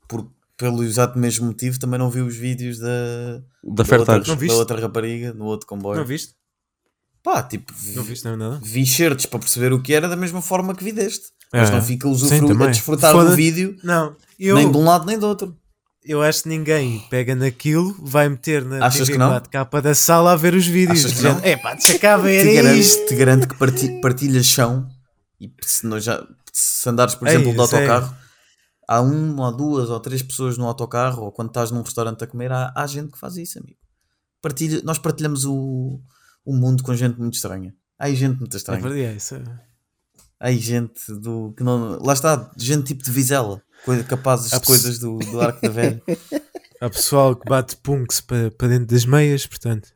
por, 0.08 0.30
pelo 0.56 0.84
exato 0.84 1.18
mesmo 1.18 1.46
motivo, 1.46 1.78
também 1.78 1.98
não 1.98 2.10
vi 2.10 2.20
os 2.20 2.36
vídeos 2.36 2.78
da, 2.78 3.42
Da 3.64 3.82
da, 3.82 3.98
outra, 3.98 4.20
da 4.20 4.54
outra 4.54 4.80
rapariga 4.80 5.32
no 5.32 5.44
outro 5.46 5.66
comboio. 5.66 5.98
Não 5.98 6.06
viste? 6.06 6.34
Pá, 7.22 7.42
tipo, 7.42 7.72
Não 7.94 8.02
viste 8.02 8.24
não, 8.24 8.36
nada? 8.36 8.60
vi 8.62 8.86
certos 8.86 9.26
para 9.26 9.38
perceber 9.40 9.72
o 9.72 9.82
que 9.82 9.92
era 9.92 10.08
da 10.08 10.16
mesma 10.16 10.40
forma 10.40 10.74
que 10.74 10.82
vi 10.82 10.92
deste. 10.92 11.26
Mas 11.52 11.68
É. 11.68 11.72
não 11.72 11.82
fica 11.82 12.06
a, 12.08 12.14
Sim, 12.14 12.24
usufru- 12.44 12.62
a 12.64 12.66
desfrutar 12.68 13.12
do 13.12 13.34
vídeo 13.34 13.76
Não, 13.82 14.16
eu. 14.38 14.54
nem 14.56 14.70
de 14.70 14.76
um 14.76 14.84
lado 14.84 15.04
nem 15.04 15.18
do 15.18 15.26
outro. 15.26 15.56
eu 16.04 16.22
acho 16.22 16.44
que 16.44 16.48
ninguém 16.48 17.04
pega 17.10 17.34
naquilo, 17.34 17.94
vai 18.00 18.28
meter 18.28 18.64
na 18.64 18.86
Achas 18.86 19.00
TV 19.08 19.12
que 19.12 19.18
não? 19.18 19.30
4K 19.32 19.80
da 19.82 19.94
sala 19.94 20.32
a 20.32 20.36
ver 20.36 20.54
os 20.54 20.66
vídeos. 20.66 21.04
Achas 21.04 21.18
que 21.18 21.22
não? 21.24 21.38
É 21.42 21.56
pá, 21.56 21.74
deixa 21.74 21.98
cá 21.98 22.16
ver 22.16 22.46
te, 22.46 22.54
garanto, 22.54 22.78
isto. 22.78 23.06
te 23.06 23.14
garanto 23.16 23.48
que 23.48 23.54
parti, 23.56 24.00
partilhas 24.00 24.46
chão 24.46 24.88
e 25.40 25.52
se, 25.62 25.86
não 25.86 25.98
já, 26.00 26.24
se 26.52 26.88
andares, 26.88 27.14
por 27.16 27.28
Ei, 27.28 27.34
exemplo, 27.34 27.52
de 27.52 27.58
eu 27.58 27.66
sei. 27.66 27.80
autocarro, 27.80 28.16
há 28.88 29.00
uma 29.02 29.46
ou 29.46 29.56
duas 29.56 29.90
ou 29.90 30.00
três 30.00 30.22
pessoas 30.22 30.56
no 30.56 30.66
autocarro 30.66 31.24
ou 31.24 31.32
quando 31.32 31.48
estás 31.48 31.70
num 31.70 31.82
restaurante 31.82 32.24
a 32.24 32.26
comer, 32.26 32.50
há, 32.52 32.72
há 32.74 32.86
gente 32.86 33.12
que 33.12 33.18
faz 33.18 33.36
isso, 33.36 33.58
amigo. 33.58 33.76
Partilha, 34.40 34.80
nós 34.84 34.98
partilhamos 34.98 35.44
o, 35.44 36.00
o 36.44 36.54
mundo 36.54 36.82
com 36.82 36.94
gente 36.94 37.18
muito 37.18 37.34
estranha. 37.34 37.74
Há 37.98 38.06
aí 38.06 38.16
gente 38.16 38.38
muito 38.38 38.54
É 38.54 38.58
estranha. 38.58 38.80
verdade, 38.80 39.04
é 39.04 39.12
isso. 39.14 39.34
Há 40.38 40.46
aí 40.48 40.58
gente 40.58 41.12
do 41.14 41.52
que 41.56 41.62
não. 41.62 41.98
Lá 42.02 42.12
está, 42.12 42.50
gente 42.56 42.84
tipo 42.86 43.02
de 43.04 43.10
Vizela, 43.10 43.62
coisa, 43.84 44.04
capazes 44.04 44.50
de 44.50 44.60
coisas 44.66 44.98
do, 44.98 45.18
do 45.18 45.40
arco 45.40 45.60
da 45.60 45.68
velha. 45.68 46.02
Há 46.80 46.88
pessoal 46.88 47.36
que 47.36 47.46
bate 47.46 47.76
punks 47.76 48.22
para 48.22 48.50
para 48.52 48.68
dentro 48.68 48.86
das 48.86 49.04
meias, 49.04 49.46
portanto, 49.46 49.90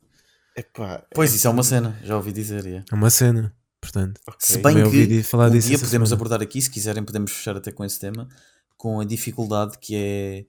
Epá, 0.55 1.03
Pois 1.15 1.35
isso 1.35 1.47
é 1.47 1.51
uma 1.51 1.63
cena, 1.63 1.99
já 2.05 2.15
ouvi 2.15 2.31
dizer. 2.31 2.67
é. 2.67 2.85
é 2.91 2.95
uma 2.95 3.09
cena. 3.09 3.55
Portanto, 3.81 4.21
Se 4.39 4.59
ok. 4.59 4.63
bem 4.63 4.91
que 4.91 5.23
falar 5.23 5.49
um 5.49 5.51
disso 5.51 5.69
dia 5.69 5.79
podemos 5.79 6.09
semana. 6.11 6.15
abordar 6.15 6.43
aqui, 6.43 6.61
se 6.61 6.71
quiserem 6.71 7.03
podemos 7.05 7.33
fechar 7.33 7.57
até 7.57 7.71
com 7.73 7.85
esse 7.85 7.99
tema, 7.99 8.29
com 8.77 9.01
a 9.01 9.05
dificuldade 9.05 9.79
que 9.79 9.95
é 9.97 10.47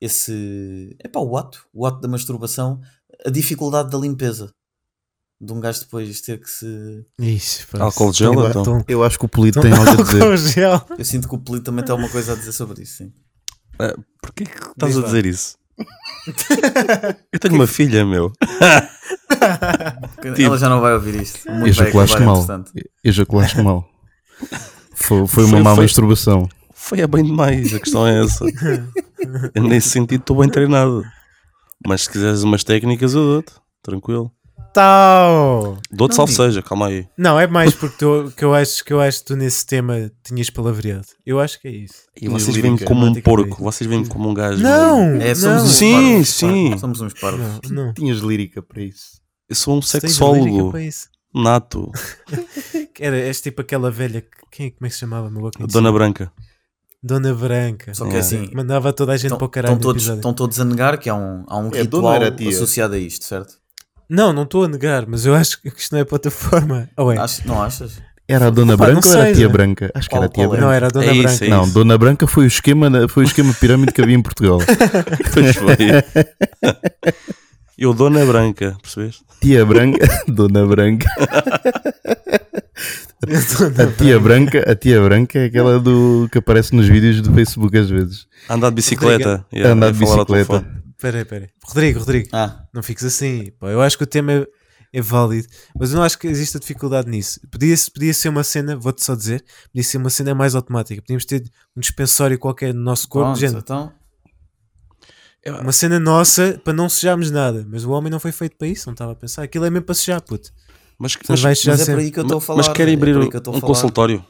esse... 0.00 0.94
É 0.98 1.08
pá, 1.08 1.20
o 1.20 1.36
ato, 1.36 1.66
o 1.72 1.86
ato 1.86 2.00
da 2.00 2.08
masturbação, 2.08 2.80
a 3.24 3.30
dificuldade 3.30 3.90
da 3.90 3.98
limpeza. 3.98 4.52
De 5.40 5.52
um 5.52 5.60
gajo 5.60 5.80
depois 5.80 6.20
ter 6.22 6.40
que 6.40 6.48
se... 6.50 7.04
Ixi, 7.20 7.66
pá, 7.66 7.82
Álcool 7.84 8.10
isso- 8.10 8.18
gel, 8.18 8.32
tão- 8.34 8.48
então? 8.48 8.62
tão- 8.62 8.84
Eu 8.88 9.04
acho 9.04 9.18
que 9.18 9.24
o 9.26 9.28
Polito 9.28 9.60
tem 9.60 9.70
algo 9.72 9.90
a 9.90 9.94
dizer. 10.02 10.22
álcool 10.22 10.36
gel. 10.38 10.86
Eu 10.98 11.04
sinto 11.04 11.28
que 11.28 11.34
o 11.34 11.38
Pelito 11.38 11.64
também 11.66 11.84
tem 11.84 11.92
alguma 11.92 12.08
coisa 12.10 12.32
a 12.32 12.36
dizer 12.36 12.52
sobre 12.52 12.82
isso, 12.82 12.96
sim. 13.04 13.12
Ah, 13.78 13.94
Porquê 14.22 14.44
que 14.46 14.56
estás 14.56 14.94
Diz 14.94 14.96
a 14.96 15.00
lá. 15.00 15.06
dizer 15.06 15.26
isso? 15.26 15.58
Eu 17.32 17.38
tenho 17.38 17.54
uma 17.54 17.66
filha, 17.66 18.04
meu. 18.06 18.32
Ela 20.38 20.58
já 20.58 20.68
não 20.68 20.80
vai 20.80 20.94
ouvir 20.94 21.20
isto. 21.20 21.46
O 21.48 21.52
mundo 21.52 21.60
vai 21.60 21.68
Ejaculaste 21.70 22.14
acabar, 22.16 22.32
mal. 22.32 22.42
entretanto. 22.42 22.72
Ejaculaste 23.04 23.62
mal. 23.62 23.88
Foi, 24.94 25.26
foi 25.26 25.44
uma 25.44 25.50
Foi- 25.52 25.62
má 25.62 25.74
foi- 25.74 25.84
masturbação. 25.84 26.48
Foi 26.72 27.02
a 27.02 27.06
bem 27.06 27.24
demais, 27.24 27.74
a 27.74 27.80
questão 27.80 28.06
é 28.06 28.22
essa. 28.24 28.44
Eu, 29.54 29.62
nesse 29.64 29.90
sentido 29.90 30.20
estou 30.20 30.36
bem 30.38 30.48
treinado. 30.48 31.04
Mas 31.86 32.02
se 32.02 32.10
quiseres 32.10 32.42
umas 32.42 32.62
técnicas, 32.64 33.12
eu 33.14 33.20
dou-te. 33.22 33.52
Tranquilo. 33.82 34.30
Tal. 34.76 35.78
Dou-te 35.90 36.10
Não, 36.18 36.26
salseja, 36.26 36.60
calma 36.62 36.88
aí. 36.88 37.08
Não, 37.16 37.40
é 37.40 37.46
mais 37.46 37.72
porque 37.74 37.96
tu, 37.98 38.30
que 38.36 38.44
eu 38.44 38.52
acho 38.54 38.84
que 38.84 38.92
eu 38.92 39.00
acho 39.00 39.20
que 39.20 39.24
tu 39.24 39.36
nesse 39.36 39.64
tema 39.64 40.10
tinhas 40.22 40.50
palavreado. 40.50 41.06
Eu 41.24 41.40
acho 41.40 41.58
que 41.60 41.66
é 41.66 41.70
isso. 41.70 41.94
E 42.20 42.28
vocês 42.28 42.54
veem-me 42.54 42.72
lírica, 42.76 42.84
como 42.86 43.00
um 43.00 43.08
automaticamente. 43.08 43.48
porco. 43.48 43.64
Vocês 43.64 43.88
veem-me 43.88 44.06
como 44.06 44.28
um 44.28 44.34
gajo. 44.34 44.62
Não! 44.62 45.16
É, 45.20 45.34
somos 45.34 45.56
não, 45.56 45.64
uns 45.64 45.70
Sim, 45.70 45.92
parvos, 45.94 46.28
sim. 46.28 46.78
Somos 46.78 47.00
uns 47.00 47.14
parvos. 47.14 47.70
não, 47.70 47.86
não. 47.86 47.94
Tinhas 47.94 48.18
lírica 48.18 48.60
para 48.62 48.82
isso. 48.82 49.18
Eu 49.48 49.56
sou 49.56 49.78
um 49.78 49.82
sexólogo 49.82 50.72
nato. 51.34 51.90
Era, 53.00 53.16
és 53.18 53.40
tipo 53.40 53.62
aquela 53.62 53.90
velha. 53.90 54.20
que- 54.20 54.28
Quem, 54.50 54.70
como 54.70 54.86
é 54.86 54.88
que 54.88 54.94
se 54.94 55.00
chamava? 55.00 55.30
Meu 55.30 55.50
Dona 55.68 55.90
Branca. 55.90 56.30
Dona 57.02 57.32
Branca. 57.34 57.94
Só 57.94 58.06
que 58.06 58.16
É. 58.16 58.18
assim, 58.18 58.50
Mandava 58.54 58.92
toda 58.92 59.12
a 59.12 59.16
gente 59.16 59.26
estão, 59.26 59.38
para 59.38 59.46
o 59.46 59.48
caralho. 59.50 59.74
estão 59.76 59.92
todos, 59.92 60.36
todos 60.36 60.60
a 60.60 60.64
negar 60.64 60.98
que 60.98 61.08
há 61.08 61.14
um, 61.14 61.44
há 61.46 61.58
um 61.58 61.70
É, 61.74 61.82
ritual 61.82 62.02
dona 62.02 62.16
era 62.16 62.30
tia. 62.30 62.48
associado 62.50 62.94
a 62.94 62.98
isto, 62.98 63.24
certo? 63.24 63.54
Não, 64.08 64.32
não 64.32 64.42
estou 64.44 64.64
a 64.64 64.68
negar, 64.68 65.04
mas 65.06 65.26
eu 65.26 65.34
acho 65.34 65.60
que 65.60 65.68
isto 65.68 65.92
não 65.92 66.00
é 66.00 66.04
plataforma. 66.04 66.88
Ou 66.96 67.12
é? 67.12 67.18
Ach- 67.18 67.44
não 67.44 67.62
achas? 67.62 68.00
Era 68.28 68.48
a 68.48 68.50
Dona 68.50 68.76
Pá, 68.76 68.86
Branca 68.86 69.06
ou 69.08 69.14
era 69.14 69.22
sei, 69.22 69.32
a 69.32 69.34
Tia 69.36 69.46
né? 69.46 69.52
Branca? 69.52 69.90
Acho 69.94 70.08
que 70.08 70.14
Qual- 70.16 70.22
era 70.24 70.30
a 70.30 70.34
Tia 70.34 70.44
é? 70.44 70.48
Branca. 70.48 70.64
Não, 70.64 70.72
era 70.72 70.86
a 70.86 70.90
Dona 70.90 71.04
É 71.06 71.12
isso, 71.14 71.22
Branca. 71.22 71.44
é 71.44 71.48
Não, 71.48 71.62
isso. 71.64 71.72
Dona 71.74 71.98
Branca 71.98 72.26
foi 72.26 72.44
o 72.44 72.46
esquema, 72.48 73.08
foi 73.08 73.22
o 73.22 73.26
esquema 73.26 73.54
pirâmide 73.54 73.92
que 73.92 74.02
havia 74.02 74.16
em 74.16 74.22
Portugal. 74.22 74.58
Pois 75.32 75.54
foi. 75.54 75.76
Eu, 77.78 77.94
Dona 77.94 78.24
Branca, 78.26 78.76
percebeste? 78.82 79.22
Tia 79.40 79.64
Branca, 79.64 80.08
Dona 80.26 80.66
Branca. 80.66 81.06
A 83.22 83.86
Tia 83.96 84.18
Branca, 84.20 84.70
a 84.70 84.74
Tia 84.74 85.00
Branca 85.00 85.38
é 85.38 85.44
aquela 85.46 85.78
do 85.78 86.28
que 86.30 86.38
aparece 86.38 86.74
nos 86.74 86.88
vídeos 86.88 87.20
do 87.20 87.32
Facebook 87.32 87.76
às 87.78 87.88
vezes. 87.88 88.26
Andar 88.48 88.70
de 88.70 88.76
bicicleta. 88.76 89.44
Yeah, 89.52 89.72
Andar 89.72 89.92
de 89.92 89.98
bicicleta. 89.98 90.64
Espera 90.96 91.18
aí, 91.18 91.22
espera. 91.22 91.50
Rodrigo, 91.64 91.98
Rodrigo, 92.00 92.28
Ah, 92.32 92.64
não 92.72 92.82
fiques 92.82 93.04
assim. 93.04 93.50
Pá, 93.58 93.68
eu 93.68 93.82
acho 93.82 93.98
que 93.98 94.04
o 94.04 94.06
tema 94.06 94.32
é, 94.32 94.46
é 94.94 95.00
válido, 95.02 95.46
mas 95.78 95.90
eu 95.90 95.96
não 95.96 96.02
acho 96.02 96.18
que 96.18 96.26
exista 96.26 96.58
dificuldade 96.58 97.08
nisso. 97.10 97.38
Podia, 97.50 97.74
podia 97.92 98.14
ser 98.14 98.28
uma 98.30 98.42
cena, 98.42 98.74
vou-te 98.76 99.04
só 99.04 99.14
dizer, 99.14 99.44
podia 99.70 99.84
ser 99.84 99.98
uma 99.98 100.08
cena 100.10 100.34
mais 100.34 100.54
automática. 100.54 101.02
Podíamos 101.02 101.26
ter 101.26 101.42
um 101.76 101.80
dispensório 101.80 102.38
qualquer 102.38 102.72
no 102.72 102.80
nosso 102.80 103.06
corpo, 103.08 103.26
pronto, 103.32 103.38
gente, 103.40 103.56
então. 103.58 103.92
uma 105.60 105.72
cena 105.72 106.00
nossa 106.00 106.58
para 106.64 106.72
não 106.72 106.88
sujarmos 106.88 107.30
nada. 107.30 107.66
Mas 107.68 107.84
o 107.84 107.90
homem 107.90 108.10
não 108.10 108.18
foi 108.18 108.32
feito 108.32 108.56
para 108.56 108.66
isso, 108.68 108.86
não 108.86 108.94
estava 108.94 109.12
a 109.12 109.16
pensar. 109.16 109.42
Aquilo 109.42 109.64
é 109.66 109.70
mesmo 109.70 109.84
para 109.84 109.94
sujar, 109.94 110.20
puto. 110.22 110.50
Mas, 110.98 111.14
Mas 111.28 111.42
mas, 111.42 111.64
Mas 111.66 111.88
é 111.88 111.92
por 111.92 112.00
aí 112.00 112.10
que 112.10 112.18
eu 112.18 112.22
estou 112.22 112.38
a 112.38 112.40
falar. 112.40 112.56
mas 112.64 112.68
querem 112.74 112.94
é 112.94 112.96
abrir 112.96 113.14
a 113.16 113.18
um 113.18 113.30
falar. 113.30 113.60
consultório? 113.60 114.24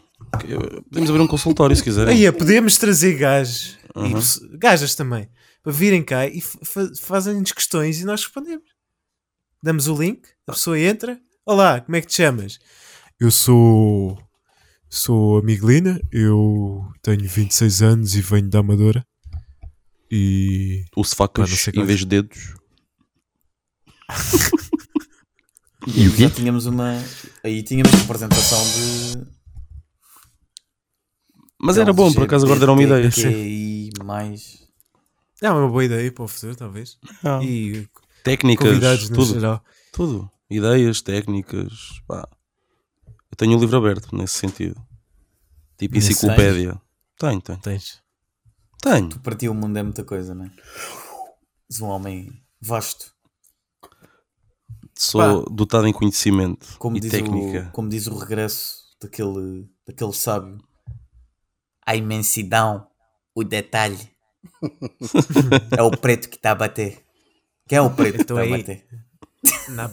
Podemos 0.90 1.10
abrir 1.10 1.22
um 1.22 1.26
consultório 1.28 1.76
se 1.76 1.82
quiserem. 1.82 2.12
Aí, 2.12 2.26
é, 2.26 2.32
podemos 2.32 2.76
trazer 2.76 3.14
gajos 3.14 3.78
e 3.94 3.98
Uhum. 4.00 4.12
pesso- 4.14 4.48
gajas 4.58 4.94
também 4.96 5.28
virem 5.72 6.02
cá 6.02 6.26
e 6.26 6.40
fa- 6.40 6.58
fa- 6.64 6.92
fazem-nos 7.00 7.52
questões 7.52 8.00
e 8.00 8.04
nós 8.04 8.22
respondemos. 8.22 8.68
Damos 9.62 9.88
o 9.88 9.96
link, 10.00 10.28
a 10.46 10.52
pessoa 10.52 10.78
entra. 10.78 11.20
Olá, 11.44 11.80
como 11.80 11.96
é 11.96 12.00
que 12.00 12.06
te 12.08 12.14
chamas? 12.14 12.58
Eu 13.18 13.30
sou. 13.30 14.18
Sou 14.88 15.38
a 15.38 15.42
Miguelina, 15.42 16.00
eu 16.12 16.86
tenho 17.02 17.28
26 17.28 17.82
anos 17.82 18.14
e 18.14 18.20
venho 18.20 18.48
da 18.48 18.60
Amadora. 18.60 19.04
E. 20.10 20.84
Uso 20.96 21.16
facas 21.16 21.68
em 21.68 21.84
vez 21.84 22.00
de 22.00 22.06
dedos. 22.06 22.54
E 25.88 26.08
o 26.08 26.12
quê? 26.16 26.22
Já 26.22 26.30
tínhamos 26.30 26.66
uma. 26.66 26.94
Aí 27.44 27.62
tínhamos 27.62 27.92
uma 27.92 28.02
apresentação 28.02 28.58
de. 28.64 29.24
Mas 31.60 31.78
era 31.78 31.92
bom, 31.92 32.12
por 32.12 32.24
acaso 32.24 32.44
agora 32.44 32.58
deram 32.58 32.72
uma 32.74 32.82
ideia. 32.82 33.08
Mais. 34.04 34.65
É 35.42 35.50
uma 35.50 35.68
boa 35.68 35.84
ideia 35.84 36.10
para 36.10 36.24
o 36.24 36.28
futuro, 36.28 36.56
talvez. 36.56 36.98
Ah. 37.22 37.40
E 37.42 37.86
Técnicas, 38.24 38.66
convidados 38.66 39.10
no 39.10 39.16
tudo, 39.16 39.34
geral. 39.34 39.64
tudo. 39.92 40.30
Ideias, 40.50 41.00
técnicas. 41.02 42.00
Pá. 42.06 42.26
Eu 43.06 43.36
tenho 43.36 43.56
o 43.56 43.60
livro 43.60 43.76
aberto 43.76 44.16
nesse 44.16 44.34
sentido. 44.38 44.80
Tipo 45.76 45.94
Nesse 45.94 46.12
enciclopédia. 46.12 46.80
Tenho, 47.18 47.40
tenho. 47.40 47.60
Tens. 47.60 48.02
Tenho. 48.82 49.18
Para 49.20 49.36
ti 49.36 49.48
o 49.48 49.54
mundo 49.54 49.76
é 49.76 49.82
muita 49.82 50.04
coisa, 50.04 50.34
não 50.34 50.44
é? 50.46 50.50
És 51.70 51.80
um 51.80 51.86
homem 51.86 52.42
vasto. 52.60 53.14
Sou 54.98 55.44
dotado 55.50 55.86
em 55.86 55.92
conhecimento 55.92 56.78
Como 56.78 56.96
e 56.96 57.00
diz, 57.00 57.10
técnica. 57.10 57.68
o, 57.68 57.72
como 57.72 57.88
diz 57.88 58.06
o 58.06 58.16
regresso 58.16 58.96
daquele, 59.00 59.68
daquele 59.86 60.12
sábio. 60.14 60.58
A 61.84 61.94
imensidão, 61.94 62.86
o 63.34 63.44
detalhe. 63.44 64.10
É 65.76 65.82
o 65.82 65.90
preto 65.90 66.28
que 66.28 66.36
está 66.36 66.52
a 66.52 66.54
bater. 66.54 66.98
Quem 67.68 67.78
é 67.78 67.80
o 67.82 67.90
preto 67.90 68.16
que 68.16 68.22
Estou 68.22 68.38
está 68.40 68.52
a 68.52 68.56
aí. 68.56 68.62
bater? 68.62 68.86
Na. 69.70 69.88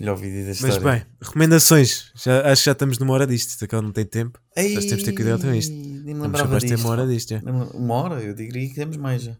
Melhor 0.00 0.16
vídeo 0.16 0.42
da 0.42 0.48
Mas 0.48 0.60
história. 0.62 0.80
bem, 1.00 1.06
recomendações. 1.22 2.10
Já, 2.16 2.50
acho 2.50 2.62
que 2.62 2.66
já 2.66 2.72
estamos 2.72 2.98
numa 2.98 3.14
hora 3.14 3.26
disto. 3.26 3.50
Isto 3.50 3.82
não 3.82 3.92
tem 3.92 4.04
tempo. 4.04 4.40
Ei, 4.56 4.74
nós 4.74 4.84
temos 4.86 5.04
de 5.04 5.10
ter 5.10 5.14
cuidado 5.16 5.42
com 5.42 5.54
isto. 5.54 5.72
Nem 5.72 5.82
me 5.82 6.12
Vamos 6.14 6.22
lembrava 6.24 6.58
de 6.58 6.66
ter 6.66 6.74
disto. 6.74 6.84
uma 6.84 6.90
hora 6.92 7.06
disto. 7.06 7.28
Já. 7.30 7.40
Uma 7.74 7.94
hora? 7.94 8.22
Eu 8.22 8.34
diria 8.34 8.68
que 8.68 8.74
temos 8.74 8.96
mais 8.96 9.22
já. 9.22 9.36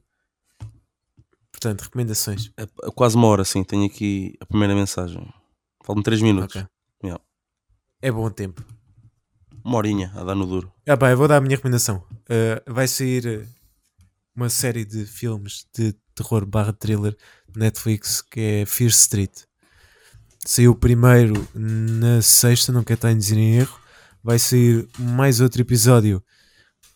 Portanto, 1.52 1.82
recomendações. 1.82 2.50
É- 2.56 2.62
é 2.62 2.90
quase 2.94 3.16
uma 3.16 3.26
hora, 3.26 3.44
sim. 3.44 3.64
Tenho 3.64 3.84
aqui 3.84 4.34
a 4.40 4.46
primeira 4.46 4.74
mensagem. 4.74 5.26
Faltam 5.84 6.02
3 6.02 6.22
minutos. 6.22 6.56
Ok. 6.56 6.66
Yeah. 7.02 7.22
É 8.00 8.10
bom 8.12 8.30
tempo. 8.30 8.64
Uma 9.64 9.78
horinha 9.78 10.12
a 10.14 10.22
dar 10.22 10.34
no 10.34 10.46
duro. 10.46 10.70
Ah, 10.86 10.96
pá, 10.96 11.10
eu 11.10 11.16
vou 11.16 11.26
dar 11.26 11.38
a 11.38 11.40
minha 11.40 11.56
recomendação. 11.56 12.04
Uh, 12.28 12.72
vai 12.72 12.86
sair 12.86 13.26
uh, 13.26 13.48
uma 14.36 14.50
série 14.50 14.84
de 14.84 15.06
filmes 15.06 15.66
de 15.74 15.94
terror 16.14 16.44
barra 16.44 16.72
thriller 16.72 17.16
Netflix 17.56 18.20
que 18.20 18.40
é 18.40 18.66
Fear 18.66 18.90
Street. 18.90 19.32
Saiu 20.46 20.72
o 20.72 20.76
primeiro 20.76 21.48
na 21.54 22.20
sexta, 22.20 22.72
não 22.72 22.84
quero 22.84 22.98
estar 22.98 23.10
em 23.10 23.16
dizer 23.16 23.38
em 23.38 23.56
erro. 23.56 23.80
Vai 24.22 24.38
sair 24.38 24.86
mais 24.98 25.40
outro 25.40 25.62
episódio 25.62 26.22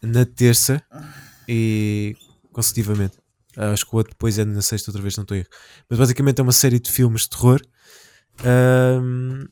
na 0.03 0.27
terça 0.27 0.83
e 1.49 2.14
consecutivamente. 2.53 3.16
Acho 3.57 3.87
que 3.87 3.95
o 3.95 3.97
outro 3.97 4.12
depois 4.12 4.39
é 4.39 4.45
na 4.45 4.61
sexta, 4.61 4.91
outra 4.91 5.03
vez, 5.03 5.16
não 5.16 5.23
estou 5.23 5.37
em 5.37 5.41
erro. 5.41 5.49
Mas 5.89 5.99
basicamente 5.99 6.41
é 6.41 6.43
uma 6.43 6.53
série 6.53 6.79
de 6.79 6.93
filmes 6.93 7.23
de 7.23 7.31
terror 7.31 7.61
ahm, 8.45 9.47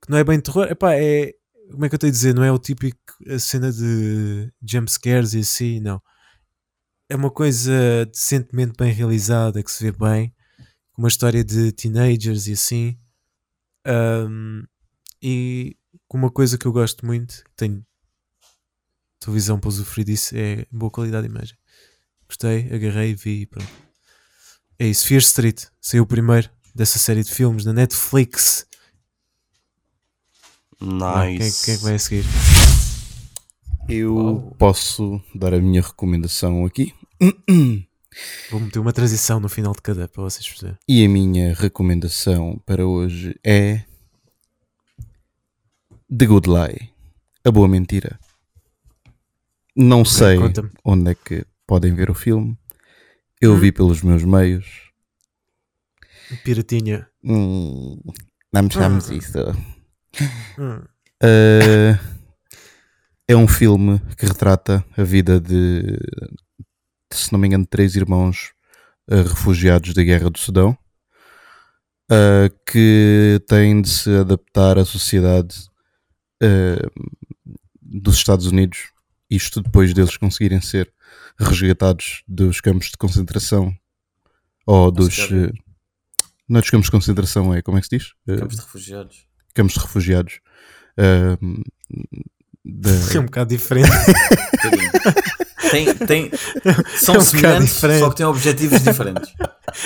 que 0.00 0.10
não 0.10 0.18
é 0.18 0.24
bem 0.24 0.40
terror. 0.40 0.66
Epá, 0.70 0.94
é, 0.94 1.34
como 1.70 1.84
é 1.84 1.88
que 1.88 1.94
eu 1.94 1.96
estou 1.96 2.08
a 2.08 2.10
dizer? 2.10 2.34
Não 2.34 2.44
é 2.44 2.52
o 2.52 2.58
típico 2.58 2.98
a 3.28 3.38
cena 3.38 3.72
de 3.72 4.52
jump 4.62 4.90
scares 4.90 5.34
e 5.34 5.40
assim, 5.40 5.80
não. 5.80 6.00
É 7.08 7.16
uma 7.16 7.30
coisa 7.30 8.06
decentemente 8.06 8.72
bem 8.76 8.92
realizada, 8.92 9.62
que 9.62 9.70
se 9.70 9.84
vê 9.84 9.92
bem, 9.92 10.34
uma 10.96 11.08
história 11.08 11.44
de 11.44 11.72
teenagers 11.72 12.46
e 12.46 12.52
assim. 12.52 12.98
Ahm, 13.86 14.64
e 15.22 15.76
com 16.08 16.18
uma 16.18 16.30
coisa 16.30 16.58
que 16.58 16.66
eu 16.66 16.72
gosto 16.72 17.06
muito, 17.06 17.44
que 17.44 17.50
tenho 17.56 17.84
televisão 19.20 19.58
para 19.58 19.68
usufruir 19.68 20.06
disso, 20.06 20.34
é 20.36 20.66
boa 20.70 20.90
qualidade 20.90 21.26
de 21.26 21.32
imagem. 21.32 21.56
gostei, 22.28 22.72
agarrei 22.72 23.14
vi 23.14 23.42
e 23.42 23.46
pronto. 23.46 23.70
É 24.78 24.86
isso, 24.86 25.06
Fear 25.06 25.20
Street, 25.20 25.64
saiu 25.80 26.02
o 26.02 26.06
primeiro 26.06 26.50
dessa 26.74 26.98
série 26.98 27.22
de 27.22 27.32
filmes 27.32 27.64
na 27.64 27.72
Netflix. 27.72 28.66
Vai, 30.80 31.38
Nice. 31.38 31.64
Quem, 31.64 31.74
é 31.74 31.76
que 31.78 31.82
vai 31.84 31.94
a 31.94 31.98
seguir? 31.98 32.24
Eu 33.88 34.54
posso 34.58 35.20
dar 35.34 35.54
a 35.54 35.60
minha 35.60 35.80
recomendação 35.80 36.64
aqui. 36.66 36.92
Vou 38.50 38.60
meter 38.60 38.78
uma 38.78 38.92
transição 38.92 39.38
no 39.40 39.48
final 39.48 39.72
de 39.72 39.82
cada 39.82 40.08
para 40.08 40.22
vocês 40.22 40.46
perceberem. 40.46 40.78
E 40.88 41.04
a 41.04 41.08
minha 41.08 41.54
recomendação 41.54 42.60
para 42.64 42.86
hoje 42.86 43.38
é 43.44 43.84
The 46.16 46.26
Good 46.26 46.48
Lie, 46.48 46.90
A 47.44 47.50
Boa 47.50 47.68
Mentira. 47.68 48.18
Não 49.76 50.04
sei 50.04 50.38
conta-me. 50.38 50.70
onde 50.84 51.10
é 51.10 51.14
que 51.14 51.44
podem 51.66 51.94
ver 51.94 52.10
o 52.10 52.14
filme. 52.14 52.56
Eu 53.40 53.52
Hum. 53.54 53.60
vi 53.60 53.70
pelos 53.70 54.02
meus 54.02 54.24
meios. 54.24 54.90
Piratinha. 56.42 57.06
Hum, 57.22 58.00
não 58.52 58.62
me 58.62 58.72
chames 58.72 59.10
isso. 59.10 59.32
Hum. 60.58 60.82
Uh, 61.22 61.98
é 63.26 63.34
um 63.34 63.48
filme 63.48 63.98
que 64.18 64.26
retrata 64.26 64.84
a 64.96 65.02
vida 65.02 65.40
de, 65.40 65.98
se 67.10 67.32
não 67.32 67.40
me 67.40 67.48
engano, 67.48 67.64
três 67.64 67.96
irmãos 67.96 68.52
uh, 69.10 69.22
refugiados 69.22 69.94
da 69.94 70.02
Guerra 70.02 70.28
do 70.28 70.38
Sudão 70.38 70.76
uh, 72.12 72.54
que 72.70 73.42
têm 73.48 73.80
de 73.80 73.88
se 73.88 74.10
adaptar 74.10 74.78
à 74.78 74.84
sociedade 74.84 75.70
dos 77.80 78.16
Estados 78.16 78.44
Unidos. 78.46 78.90
Isto 79.30 79.62
depois 79.62 79.94
deles 79.94 80.18
conseguirem 80.18 80.60
ser 80.60 80.92
resgatados 81.38 82.22
dos 82.28 82.60
campos 82.60 82.88
de 82.90 82.98
concentração 82.98 83.74
ou 84.66 84.92
dos. 84.92 85.30
Não 86.46 86.58
é 86.58 86.60
dos 86.60 86.68
campos 86.68 86.86
de 86.86 86.90
concentração, 86.92 87.54
é 87.54 87.62
como 87.62 87.78
é 87.78 87.80
que 87.80 87.86
se 87.88 87.96
diz? 87.96 88.12
Campos 88.26 88.56
de 88.56 88.62
refugiados. 88.62 89.26
Campos 89.56 89.74
de 89.74 89.80
refugiados. 89.80 90.34
ahm, 90.98 91.62
da- 92.64 92.90
É 93.14 93.18
um 93.20 93.24
bocado 93.24 93.48
diferente. 93.50 93.90
Um 93.90 93.90
bocadinho. 94.56 94.90
Tem, 95.70 95.94
tem, 95.94 96.30
são 96.96 97.16
É 97.16 97.18
um 97.18 97.20
bocado 97.20 97.24
semelhantes, 97.24 97.74
diferente. 97.74 97.98
só 98.00 98.10
que 98.10 98.16
têm 98.16 98.26
objetivos 98.26 98.82
diferentes. 98.82 99.32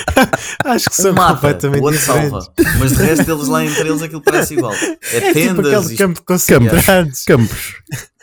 Acho 0.64 0.90
que 0.90 1.00
Um 1.00 1.02
são 1.04 1.12
mata, 1.14 1.34
completamente 1.34 1.80
o 1.80 1.84
outro 1.84 1.98
diferentes. 1.98 2.30
salva. 2.30 2.52
Mas 2.78 2.92
de 2.96 3.02
resto, 3.02 3.30
eles 3.32 3.48
lá 3.48 3.64
entre 3.64 3.88
eles 3.88 4.02
aquilo 4.02 4.20
parece 4.20 4.54
igual. 4.54 4.74
É, 4.74 4.98
É 5.16 5.20
tipo 5.20 5.32
tendas. 5.32 5.66
aquele 5.66 5.80
isto- 5.80 5.96
campo 5.96 6.20
de 6.20 6.26
concentrados. 6.26 7.24
campos. 7.24 7.74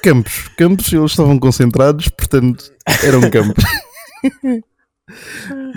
Campos. 0.03 0.49
Campos, 0.55 0.93
eles 0.93 1.11
estavam 1.11 1.39
concentrados, 1.39 2.07
portanto, 2.09 2.71
eram 3.03 3.21
campos. 3.31 3.63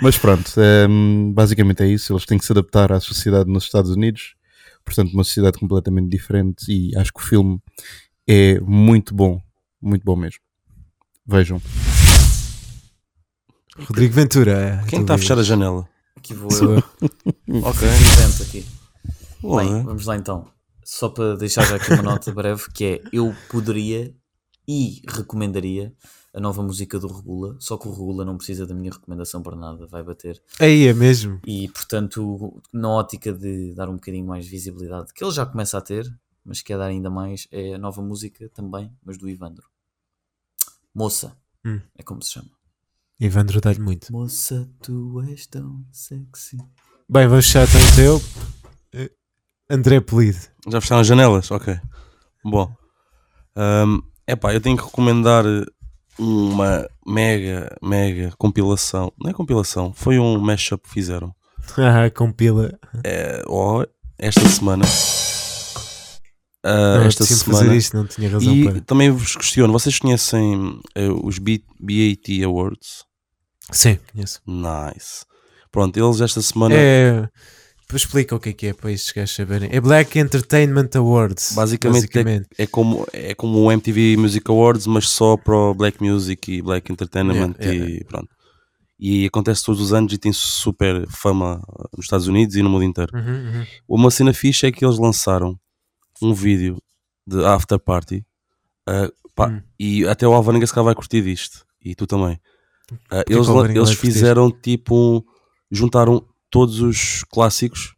Mas 0.01 0.17
pronto, 0.17 0.51
basicamente 1.33 1.81
é 1.83 1.87
isso. 1.87 2.13
Eles 2.13 2.25
têm 2.25 2.37
que 2.37 2.45
se 2.45 2.51
adaptar 2.51 2.91
à 2.91 2.99
sociedade 2.99 3.49
nos 3.49 3.63
Estados 3.63 3.89
Unidos, 3.91 4.35
portanto, 4.83 5.13
uma 5.13 5.23
sociedade 5.23 5.59
completamente 5.59 6.09
diferente. 6.09 6.65
E 6.69 6.95
acho 6.97 7.11
que 7.13 7.19
o 7.19 7.23
filme 7.23 7.59
é 8.27 8.59
muito 8.59 9.13
bom, 9.13 9.41
muito 9.81 10.03
bom 10.03 10.15
mesmo. 10.15 10.39
Vejam. 11.25 11.61
Rodrigo 13.77 14.13
Ventura. 14.13 14.51
é, 14.83 14.87
Quem 14.87 15.01
está 15.01 15.15
a 15.15 15.17
fechar 15.17 15.37
a 15.37 15.43
janela? 15.43 15.87
Aqui 16.15 16.33
vou 16.33 16.49
eu. 16.51 16.83
Ok. 17.63 17.87
Invento 17.87 18.43
aqui. 18.43 18.65
Ué. 19.43 19.63
Bem, 19.63 19.83
vamos 19.83 20.05
lá 20.05 20.15
então. 20.15 20.47
Só 20.83 21.09
para 21.09 21.35
deixar 21.35 21.63
já 21.65 21.75
aqui 21.75 21.93
uma 21.93 22.03
nota 22.03 22.31
breve, 22.31 22.63
que 22.73 22.85
é 22.85 23.01
eu 23.11 23.35
poderia 23.49 24.13
e 24.67 25.01
recomendaria 25.07 25.93
a 26.33 26.39
nova 26.39 26.61
música 26.63 26.97
do 26.97 27.07
Regula, 27.07 27.55
só 27.59 27.77
que 27.77 27.87
o 27.87 27.91
Regula 27.91 28.23
não 28.23 28.37
precisa 28.37 28.65
da 28.65 28.73
minha 28.73 28.91
recomendação 28.91 29.41
para 29.43 29.55
nada, 29.55 29.85
vai 29.87 30.01
bater. 30.03 30.41
Aí 30.59 30.87
é 30.87 30.93
mesmo. 30.93 31.39
E 31.45 31.67
portanto, 31.69 32.61
na 32.71 32.89
ótica 32.89 33.33
de 33.33 33.73
dar 33.73 33.89
um 33.89 33.95
bocadinho 33.95 34.25
mais 34.25 34.47
visibilidade, 34.47 35.13
que 35.13 35.23
ele 35.23 35.31
já 35.31 35.45
começa 35.45 35.77
a 35.77 35.81
ter, 35.81 36.05
mas 36.45 36.61
quer 36.61 36.77
dar 36.77 36.85
ainda 36.85 37.09
mais, 37.09 37.47
é 37.51 37.73
a 37.75 37.77
nova 37.77 38.01
música 38.01 38.49
também, 38.53 38.91
mas 39.03 39.17
do 39.17 39.29
Ivandro. 39.29 39.67
Moça, 40.93 41.35
Hum. 41.65 41.79
é 41.95 42.03
como 42.03 42.21
se 42.23 42.31
chama. 42.31 42.49
Ivandro 43.19 43.61
dá-lhe 43.61 43.79
muito. 43.79 44.11
Moça, 44.11 44.67
tu 44.81 45.21
és 45.21 45.45
tão 45.45 45.85
sexy. 45.91 46.57
Bem, 47.07 47.27
vamos 47.27 47.45
fechar 47.45 47.67
então 47.67 47.81
o 47.81 47.95
teu. 47.95 48.21
Eh, 48.93 49.11
André 49.69 49.99
Polido. 50.01 50.39
Já 50.67 50.81
fecharam 50.81 51.01
as 51.01 51.07
janelas? 51.07 51.51
Ok. 51.51 51.79
Bom. 52.43 52.73
Ahm, 53.55 53.99
epá, 54.27 54.53
eu 54.53 54.61
tenho 54.61 54.75
que 54.77 54.83
recomendar 54.83 55.43
uma 56.19 56.87
mega, 57.05 57.75
mega 57.81 58.31
compilação. 58.37 59.11
Não 59.19 59.29
é 59.29 59.33
compilação, 59.33 59.93
foi 59.93 60.19
um 60.19 60.39
mashup 60.39 60.83
que 60.87 60.93
fizeram. 60.93 61.33
Ah, 61.77 62.09
compila. 62.09 62.77
É, 63.03 63.41
ó, 63.47 63.85
esta 64.17 64.47
semana. 64.49 64.83
Ah, 66.63 66.97
Não, 66.99 67.05
esta 67.05 67.23
esta 67.23 67.35
semana. 67.35 67.63
fazer 67.65 67.75
isto, 67.77 67.97
não 67.97 68.05
tinha 68.05 68.29
razão 68.29 68.53
E 68.53 68.63
para. 68.65 68.81
também 68.81 69.09
vos 69.09 69.35
questiono, 69.35 69.73
vocês 69.73 69.97
conhecem 69.97 70.79
eh, 70.95 71.09
os 71.23 71.39
B- 71.39 71.63
BAT 71.79 72.43
Awards? 72.45 73.03
Sim, 73.71 73.97
conheço. 74.11 74.41
Nice. 74.45 75.25
Pronto, 75.71 75.97
eles 75.97 76.21
esta 76.21 76.41
semana 76.41 76.75
É. 76.75 77.27
Explica 77.97 78.35
o 78.35 78.39
que 78.39 78.49
é 78.49 78.53
que 78.53 78.67
é 78.67 78.73
para 78.73 78.91
estes 78.91 79.11
gajos 79.11 79.35
saberem. 79.35 79.69
É 79.71 79.79
Black 79.81 80.17
Entertainment 80.19 80.89
Awards. 80.95 81.53
Basicamente, 81.53 82.01
basicamente. 82.01 82.47
é 82.57 82.65
como 82.67 83.05
é 83.13 83.33
como 83.35 83.59
o 83.59 83.71
MTV 83.71 84.17
Music 84.17 84.49
Awards, 84.49 84.87
mas 84.87 85.09
só 85.09 85.35
para 85.37 85.55
o 85.55 85.73
Black 85.73 86.01
Music 86.03 86.51
e 86.51 86.61
Black 86.61 86.91
Entertainment 86.91 87.55
Yeah, 87.59 87.71
yeah, 87.73 87.89
e 87.89 88.03
pronto. 88.03 88.29
E 88.99 89.25
acontece 89.25 89.63
todos 89.65 89.81
os 89.81 89.93
anos 89.93 90.13
e 90.13 90.17
tem 90.17 90.31
super 90.31 91.07
fama 91.09 91.59
nos 91.97 92.05
Estados 92.05 92.27
Unidos 92.27 92.55
e 92.55 92.61
no 92.61 92.69
mundo 92.69 92.83
inteiro. 92.83 93.11
Uhum, 93.15 93.23
uhum. 93.59 93.65
Uma 93.87 94.11
cena 94.11 94.31
fixe 94.33 94.67
é 94.67 94.71
que 94.71 94.85
eles 94.85 94.99
lançaram 94.99 95.57
um 96.21 96.33
vídeo 96.33 96.77
de 97.25 97.43
after 97.43 97.79
party 97.79 98.23
ah, 98.87 99.09
pá, 99.35 99.47
Hum. 99.49 99.61
e 99.79 100.05
até 100.07 100.27
o 100.27 100.33
Alvarenga 100.33 100.67
se 100.67 100.73
calhar 100.73 100.85
vai 100.85 100.95
curtir 100.95 101.21
disto 101.23 101.65
e 101.83 101.95
tu 101.95 102.05
também. 102.05 102.39
Que 103.25 103.33
eles 103.33 103.47
eles 103.47 103.91
fizeram 103.93 104.51
tipo 104.51 104.95
um- 104.95 105.21
juntaram 105.71 106.23
todos 106.51 106.79
os 106.81 107.23
clássicos, 107.23 107.95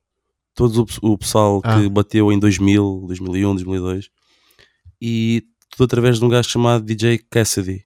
todo 0.55 0.81
o, 0.83 0.85
pe- 0.85 0.99
o 1.01 1.17
pessoal 1.17 1.61
que 1.61 1.67
Ah. 1.67 1.89
bateu 1.89 2.31
em 2.31 2.39
2000, 2.39 3.03
2001, 3.07 3.55
2002 3.55 4.09
e 5.01 5.43
tudo 5.69 5.85
através 5.85 6.19
de 6.19 6.25
um 6.25 6.29
gajo 6.29 6.49
chamado 6.49 6.85
DJ 6.85 7.17
Cassidy. 7.29 7.83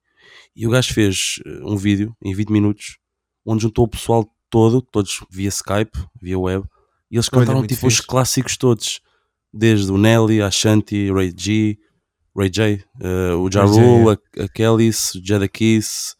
E 0.56 0.68
o 0.68 0.70
gajo 0.70 0.94
fez 0.94 1.40
eh, 1.46 1.60
um 1.64 1.78
vídeo 1.78 2.16
em 2.24 2.34
20 2.34 2.50
minutos 2.52 2.98
onde 3.46 3.64
juntou 3.64 3.86
o 3.86 3.88
pessoal 3.88 4.30
todo, 4.50 4.82
todos 4.82 5.24
via 5.30 5.48
Skype, 5.50 5.98
via 6.22 6.38
web, 6.38 6.66
e 7.10 7.16
eles 7.16 7.30
Olha, 7.32 7.46
cantaram 7.46 7.66
tipo 7.66 7.88
os 7.88 7.96
fixe. 7.96 8.08
clássicos 8.08 8.58
todos, 8.58 9.00
desde 9.54 9.90
o 9.92 9.98
Nelly, 9.98 10.42
a 10.42 10.52
Shanti, 10.52 11.10
Ray 11.12 11.34
G, 11.38 11.78
Ray 12.36 12.50
J, 12.52 12.84
eh, 13.02 13.34
o 13.36 13.50
Ja 13.50 13.64
Rule, 13.64 14.18
a, 14.38 14.44
a 14.44 14.48
Kellys, 14.50 15.16
o 15.16 15.22
Jada 15.26 15.48
Kiss, 15.48 16.16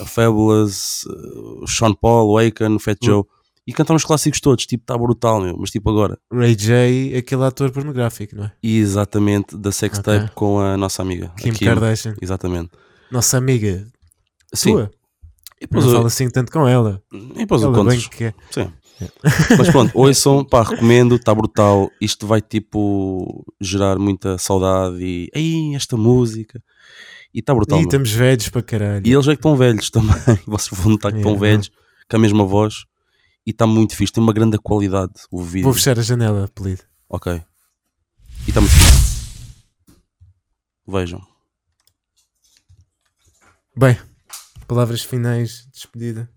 a 0.00 0.04
Fabulous, 0.06 1.04
eh, 1.06 1.38
o 1.62 1.66
Sean 1.66 1.92
Paul, 1.94 2.28
o 2.30 2.38
Aiken, 2.38 2.76
o 2.76 2.78
Fat 2.78 2.98
Hum. 3.02 3.06
Joe, 3.06 3.24
e 3.68 3.72
cantaram 3.74 3.96
os 3.96 4.04
clássicos 4.04 4.40
todos, 4.40 4.64
tipo, 4.64 4.82
está 4.82 4.96
brutal, 4.96 5.40
meu, 5.42 5.54
mas 5.58 5.70
tipo 5.70 5.90
agora. 5.90 6.18
Ray 6.32 6.56
J, 6.56 7.16
aquele 7.18 7.44
ator 7.44 7.70
pornográfico, 7.70 8.34
não 8.34 8.44
é? 8.44 8.52
E 8.62 8.78
exatamente 8.78 9.56
da 9.56 9.70
sextape 9.70 10.24
Ok. 10.24 10.30
com 10.34 10.58
a 10.58 10.74
nossa 10.78 11.02
amiga, 11.02 11.26
a 11.36 11.40
Kim, 11.40 11.52
Kardashian. 11.52 12.14
Exatamente. 12.22 12.70
Nossa 13.10 13.36
amiga. 13.36 13.86
Sim. 14.54 14.72
Tua. 14.72 14.90
E 15.60 15.66
depois, 15.66 15.84
Não 15.84 15.92
falo 15.92 16.06
assim 16.06 16.30
tanto 16.30 16.50
com 16.50 16.66
ela. 16.66 17.02
e 17.12 17.38
depois 17.40 17.62
o 17.62 17.66
Ela 17.74 17.84
bem 17.84 18.00
que 18.00 18.24
é. 18.24 18.34
Sim. 18.50 18.72
Mas 19.58 19.68
pronto, 19.70 19.90
ouçam, 19.98 20.44
pá, 20.44 20.62
recomendo, 20.62 21.16
está 21.16 21.34
brutal. 21.34 21.90
Isto 22.00 22.26
vai 22.26 22.40
tipo 22.40 23.44
gerar 23.60 23.98
muita 23.98 24.38
saudade 24.38 24.96
e 25.04 25.28
ei, 25.34 25.74
esta 25.74 25.96
música. 25.96 26.62
E 27.34 27.40
está 27.40 27.54
brutal. 27.54 27.78
Meu. 27.78 27.86
estamos 27.86 28.10
velhos 28.12 28.48
para 28.48 28.62
caralho. 28.62 29.06
E 29.06 29.12
eles 29.12 29.26
é 29.28 29.32
que 29.32 29.38
estão 29.40 29.56
velhos 29.56 29.90
também. 29.90 30.14
Vocês 30.46 30.70
vão 30.80 30.92
notar 30.92 31.12
que 31.12 31.18
estão 31.18 31.32
Yeah. 31.32 31.50
velhos, 31.50 31.70
com 32.08 32.16
a 32.16 32.20
mesma 32.20 32.44
voz. 32.46 32.84
E 33.48 33.50
está 33.50 33.66
muito 33.66 33.96
fixe, 33.96 34.12
tem 34.12 34.22
uma 34.22 34.34
grande 34.34 34.58
qualidade 34.58 35.14
o 35.30 35.42
vídeo. 35.42 35.64
Vou 35.64 35.72
fechar 35.72 35.98
a 35.98 36.02
janela, 36.02 36.44
apelido. 36.44 36.82
Ok. 37.08 37.32
E 37.32 38.50
está 38.50 38.60
muito 38.60 38.74
fixe. 38.74 39.96
Vejam. 40.86 41.26
Bem, 43.74 43.98
palavras 44.66 45.02
finais 45.02 45.62
de 45.64 45.70
despedida. 45.70 46.30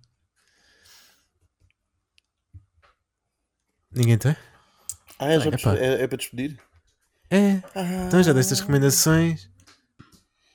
Ninguém 3.91 4.17
tem? 4.17 4.37
Ah, 5.19 5.33
é, 5.33 5.35
Epá. 5.35 5.49
perce- 5.49 5.67
é, 5.83 6.03
é 6.03 6.07
para 6.07 6.17
despedir? 6.17 6.57
É. 7.29 7.55
Ah, 7.75 8.05
Então 8.07 8.23
já 8.23 8.31
deste 8.31 8.53
as 8.53 8.61
recomendações. 8.61 9.49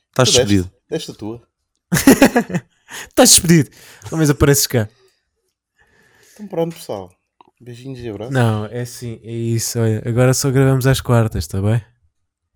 Estás 0.09 0.31
despedido. 0.31 0.73
Desta 0.89 1.13
tua. 1.13 1.47
Estás 3.11 3.29
despedido. 3.29 3.69
Pelo 4.05 4.17
menos 4.17 4.31
apareces 4.31 4.67
cá. 4.67 4.89
Então 6.37 6.47
pronto, 6.47 6.75
pessoal. 6.77 7.11
Beijinhos 7.59 7.99
e 8.01 8.09
abraços. 8.11 8.35
Não, 8.35 8.67
é 8.67 8.83
assim, 8.83 9.19
é 9.23 9.33
isso. 9.33 9.79
Olha, 9.81 10.03
agora 10.07 10.35
só 10.35 10.51
gravamos 10.51 10.87
às 10.87 11.01
quartas, 11.01 11.45
está 11.45 11.61
bem? 11.63 11.83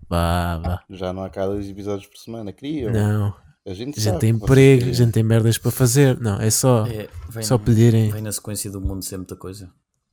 Vá, 0.09 0.59
vá. 0.59 0.85
Já 0.91 1.13
não 1.13 1.25
há 1.25 1.31
cá 1.31 1.47
dois 1.47 1.67
episódios 1.69 2.07
por 2.07 2.19
semana, 2.19 2.53
queria. 2.53 2.91
Não. 2.91 3.35
A 3.67 3.73
gente, 3.73 3.99
A 3.99 4.03
gente 4.03 4.19
tem 4.19 4.31
emprego, 4.31 4.91
a 4.91 4.93
gente 4.93 5.13
tem 5.13 5.23
merdas 5.23 5.57
para 5.57 5.71
fazer. 5.71 6.21
Não, 6.21 6.39
é 6.41 6.51
só, 6.51 6.87
É, 6.87 7.09
vem, 7.31 7.43
só 7.43 7.57
pedirem. 7.57 8.11
vem 8.11 8.21
na 8.23 8.33
sequência 8.33 8.71
do 8.71 8.81
mundo 8.81 9.03
ser 9.05 9.17
muita 9.17 9.37
coisa. 9.37 9.73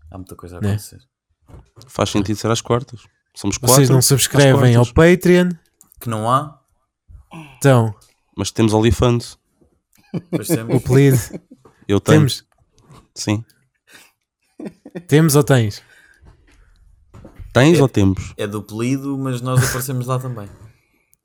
Há 0.09 0.17
muita 0.17 0.35
coisa 0.35 0.57
a 0.57 0.61
Né? 0.61 0.69
acontecer. 0.69 0.99
Faz 1.87 2.09
sentido 2.09 2.37
ser 2.37 2.49
às 2.51 2.61
quartas. 2.61 3.01
Somos 3.35 3.57
quatro. 3.57 3.75
Vocês 3.75 3.89
não 3.89 4.01
subscrevem 4.01 4.75
ao. 4.75 4.85
Patreon, 4.93 5.49
Que 5.99 6.09
não 6.09 6.29
há, 6.29 6.59
então 7.57 7.93
Mas 8.37 8.51
temos 8.51 8.73
OnlyFans. 8.73 9.37
o 10.13 10.75
apelido. 10.77 11.17
Eu 11.87 11.99
tenho. 11.99 12.19
temos, 12.19 12.45
Sim. 13.13 13.43
Temos 14.99 15.35
ou 15.35 15.43
tens? 15.43 15.81
Tens 17.53 17.79
É. 17.79 17.81
ou 17.81 17.89
temos? 17.89 18.33
É 18.37 18.45
do 18.47 18.59
apelido, 18.59 19.17
mas 19.17 19.41
nós 19.41 19.63
aparecemos 19.67 20.05
lá 20.07 20.19
também. 20.19 20.47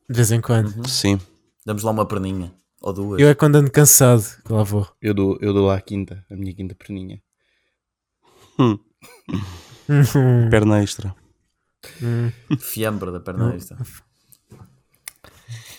De 0.09 0.17
vez 0.17 0.33
em 0.33 0.41
quando. 0.41 0.89
Sim. 0.89 1.21
Damos 1.65 1.83
lá 1.83 1.91
uma 1.91 2.07
perninha. 2.07 2.53
Ou 2.81 2.93
duas. 2.93 3.21
Eu 3.21 3.29
é 3.29 3.35
quando 3.35 3.57
ando 3.57 3.71
cansado 3.71 4.25
que 4.45 4.53
lá 4.53 4.63
vou. 4.63 4.89
Eu 5.01 5.15
dou, 5.15 5.39
eu 5.41 5.53
dou 5.53 5.71
à 5.71 5.81
quinta, 5.81 6.25
a 6.31 6.35
minha 6.35 6.53
quinta 6.55 6.75
perninha. 6.75 7.23
Hum, 8.59 8.79
perna 10.51 10.83
extra. 10.83 11.15
hum. 12.03 12.31
Fiambre 12.59 13.13
da 13.13 13.21
perna 13.21 13.55
extra. 13.55 13.79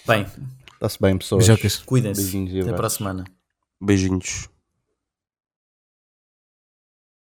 Bem, 0.08 0.26
Está-se 0.74 1.00
bem, 1.02 1.18
pessoas. 1.18 1.46
Cuidem-se. 1.86 2.60
Até 2.62 2.74
para 2.74 2.88
a 2.88 2.90
semana. 2.90 3.24
Beijinhos. 3.82 4.50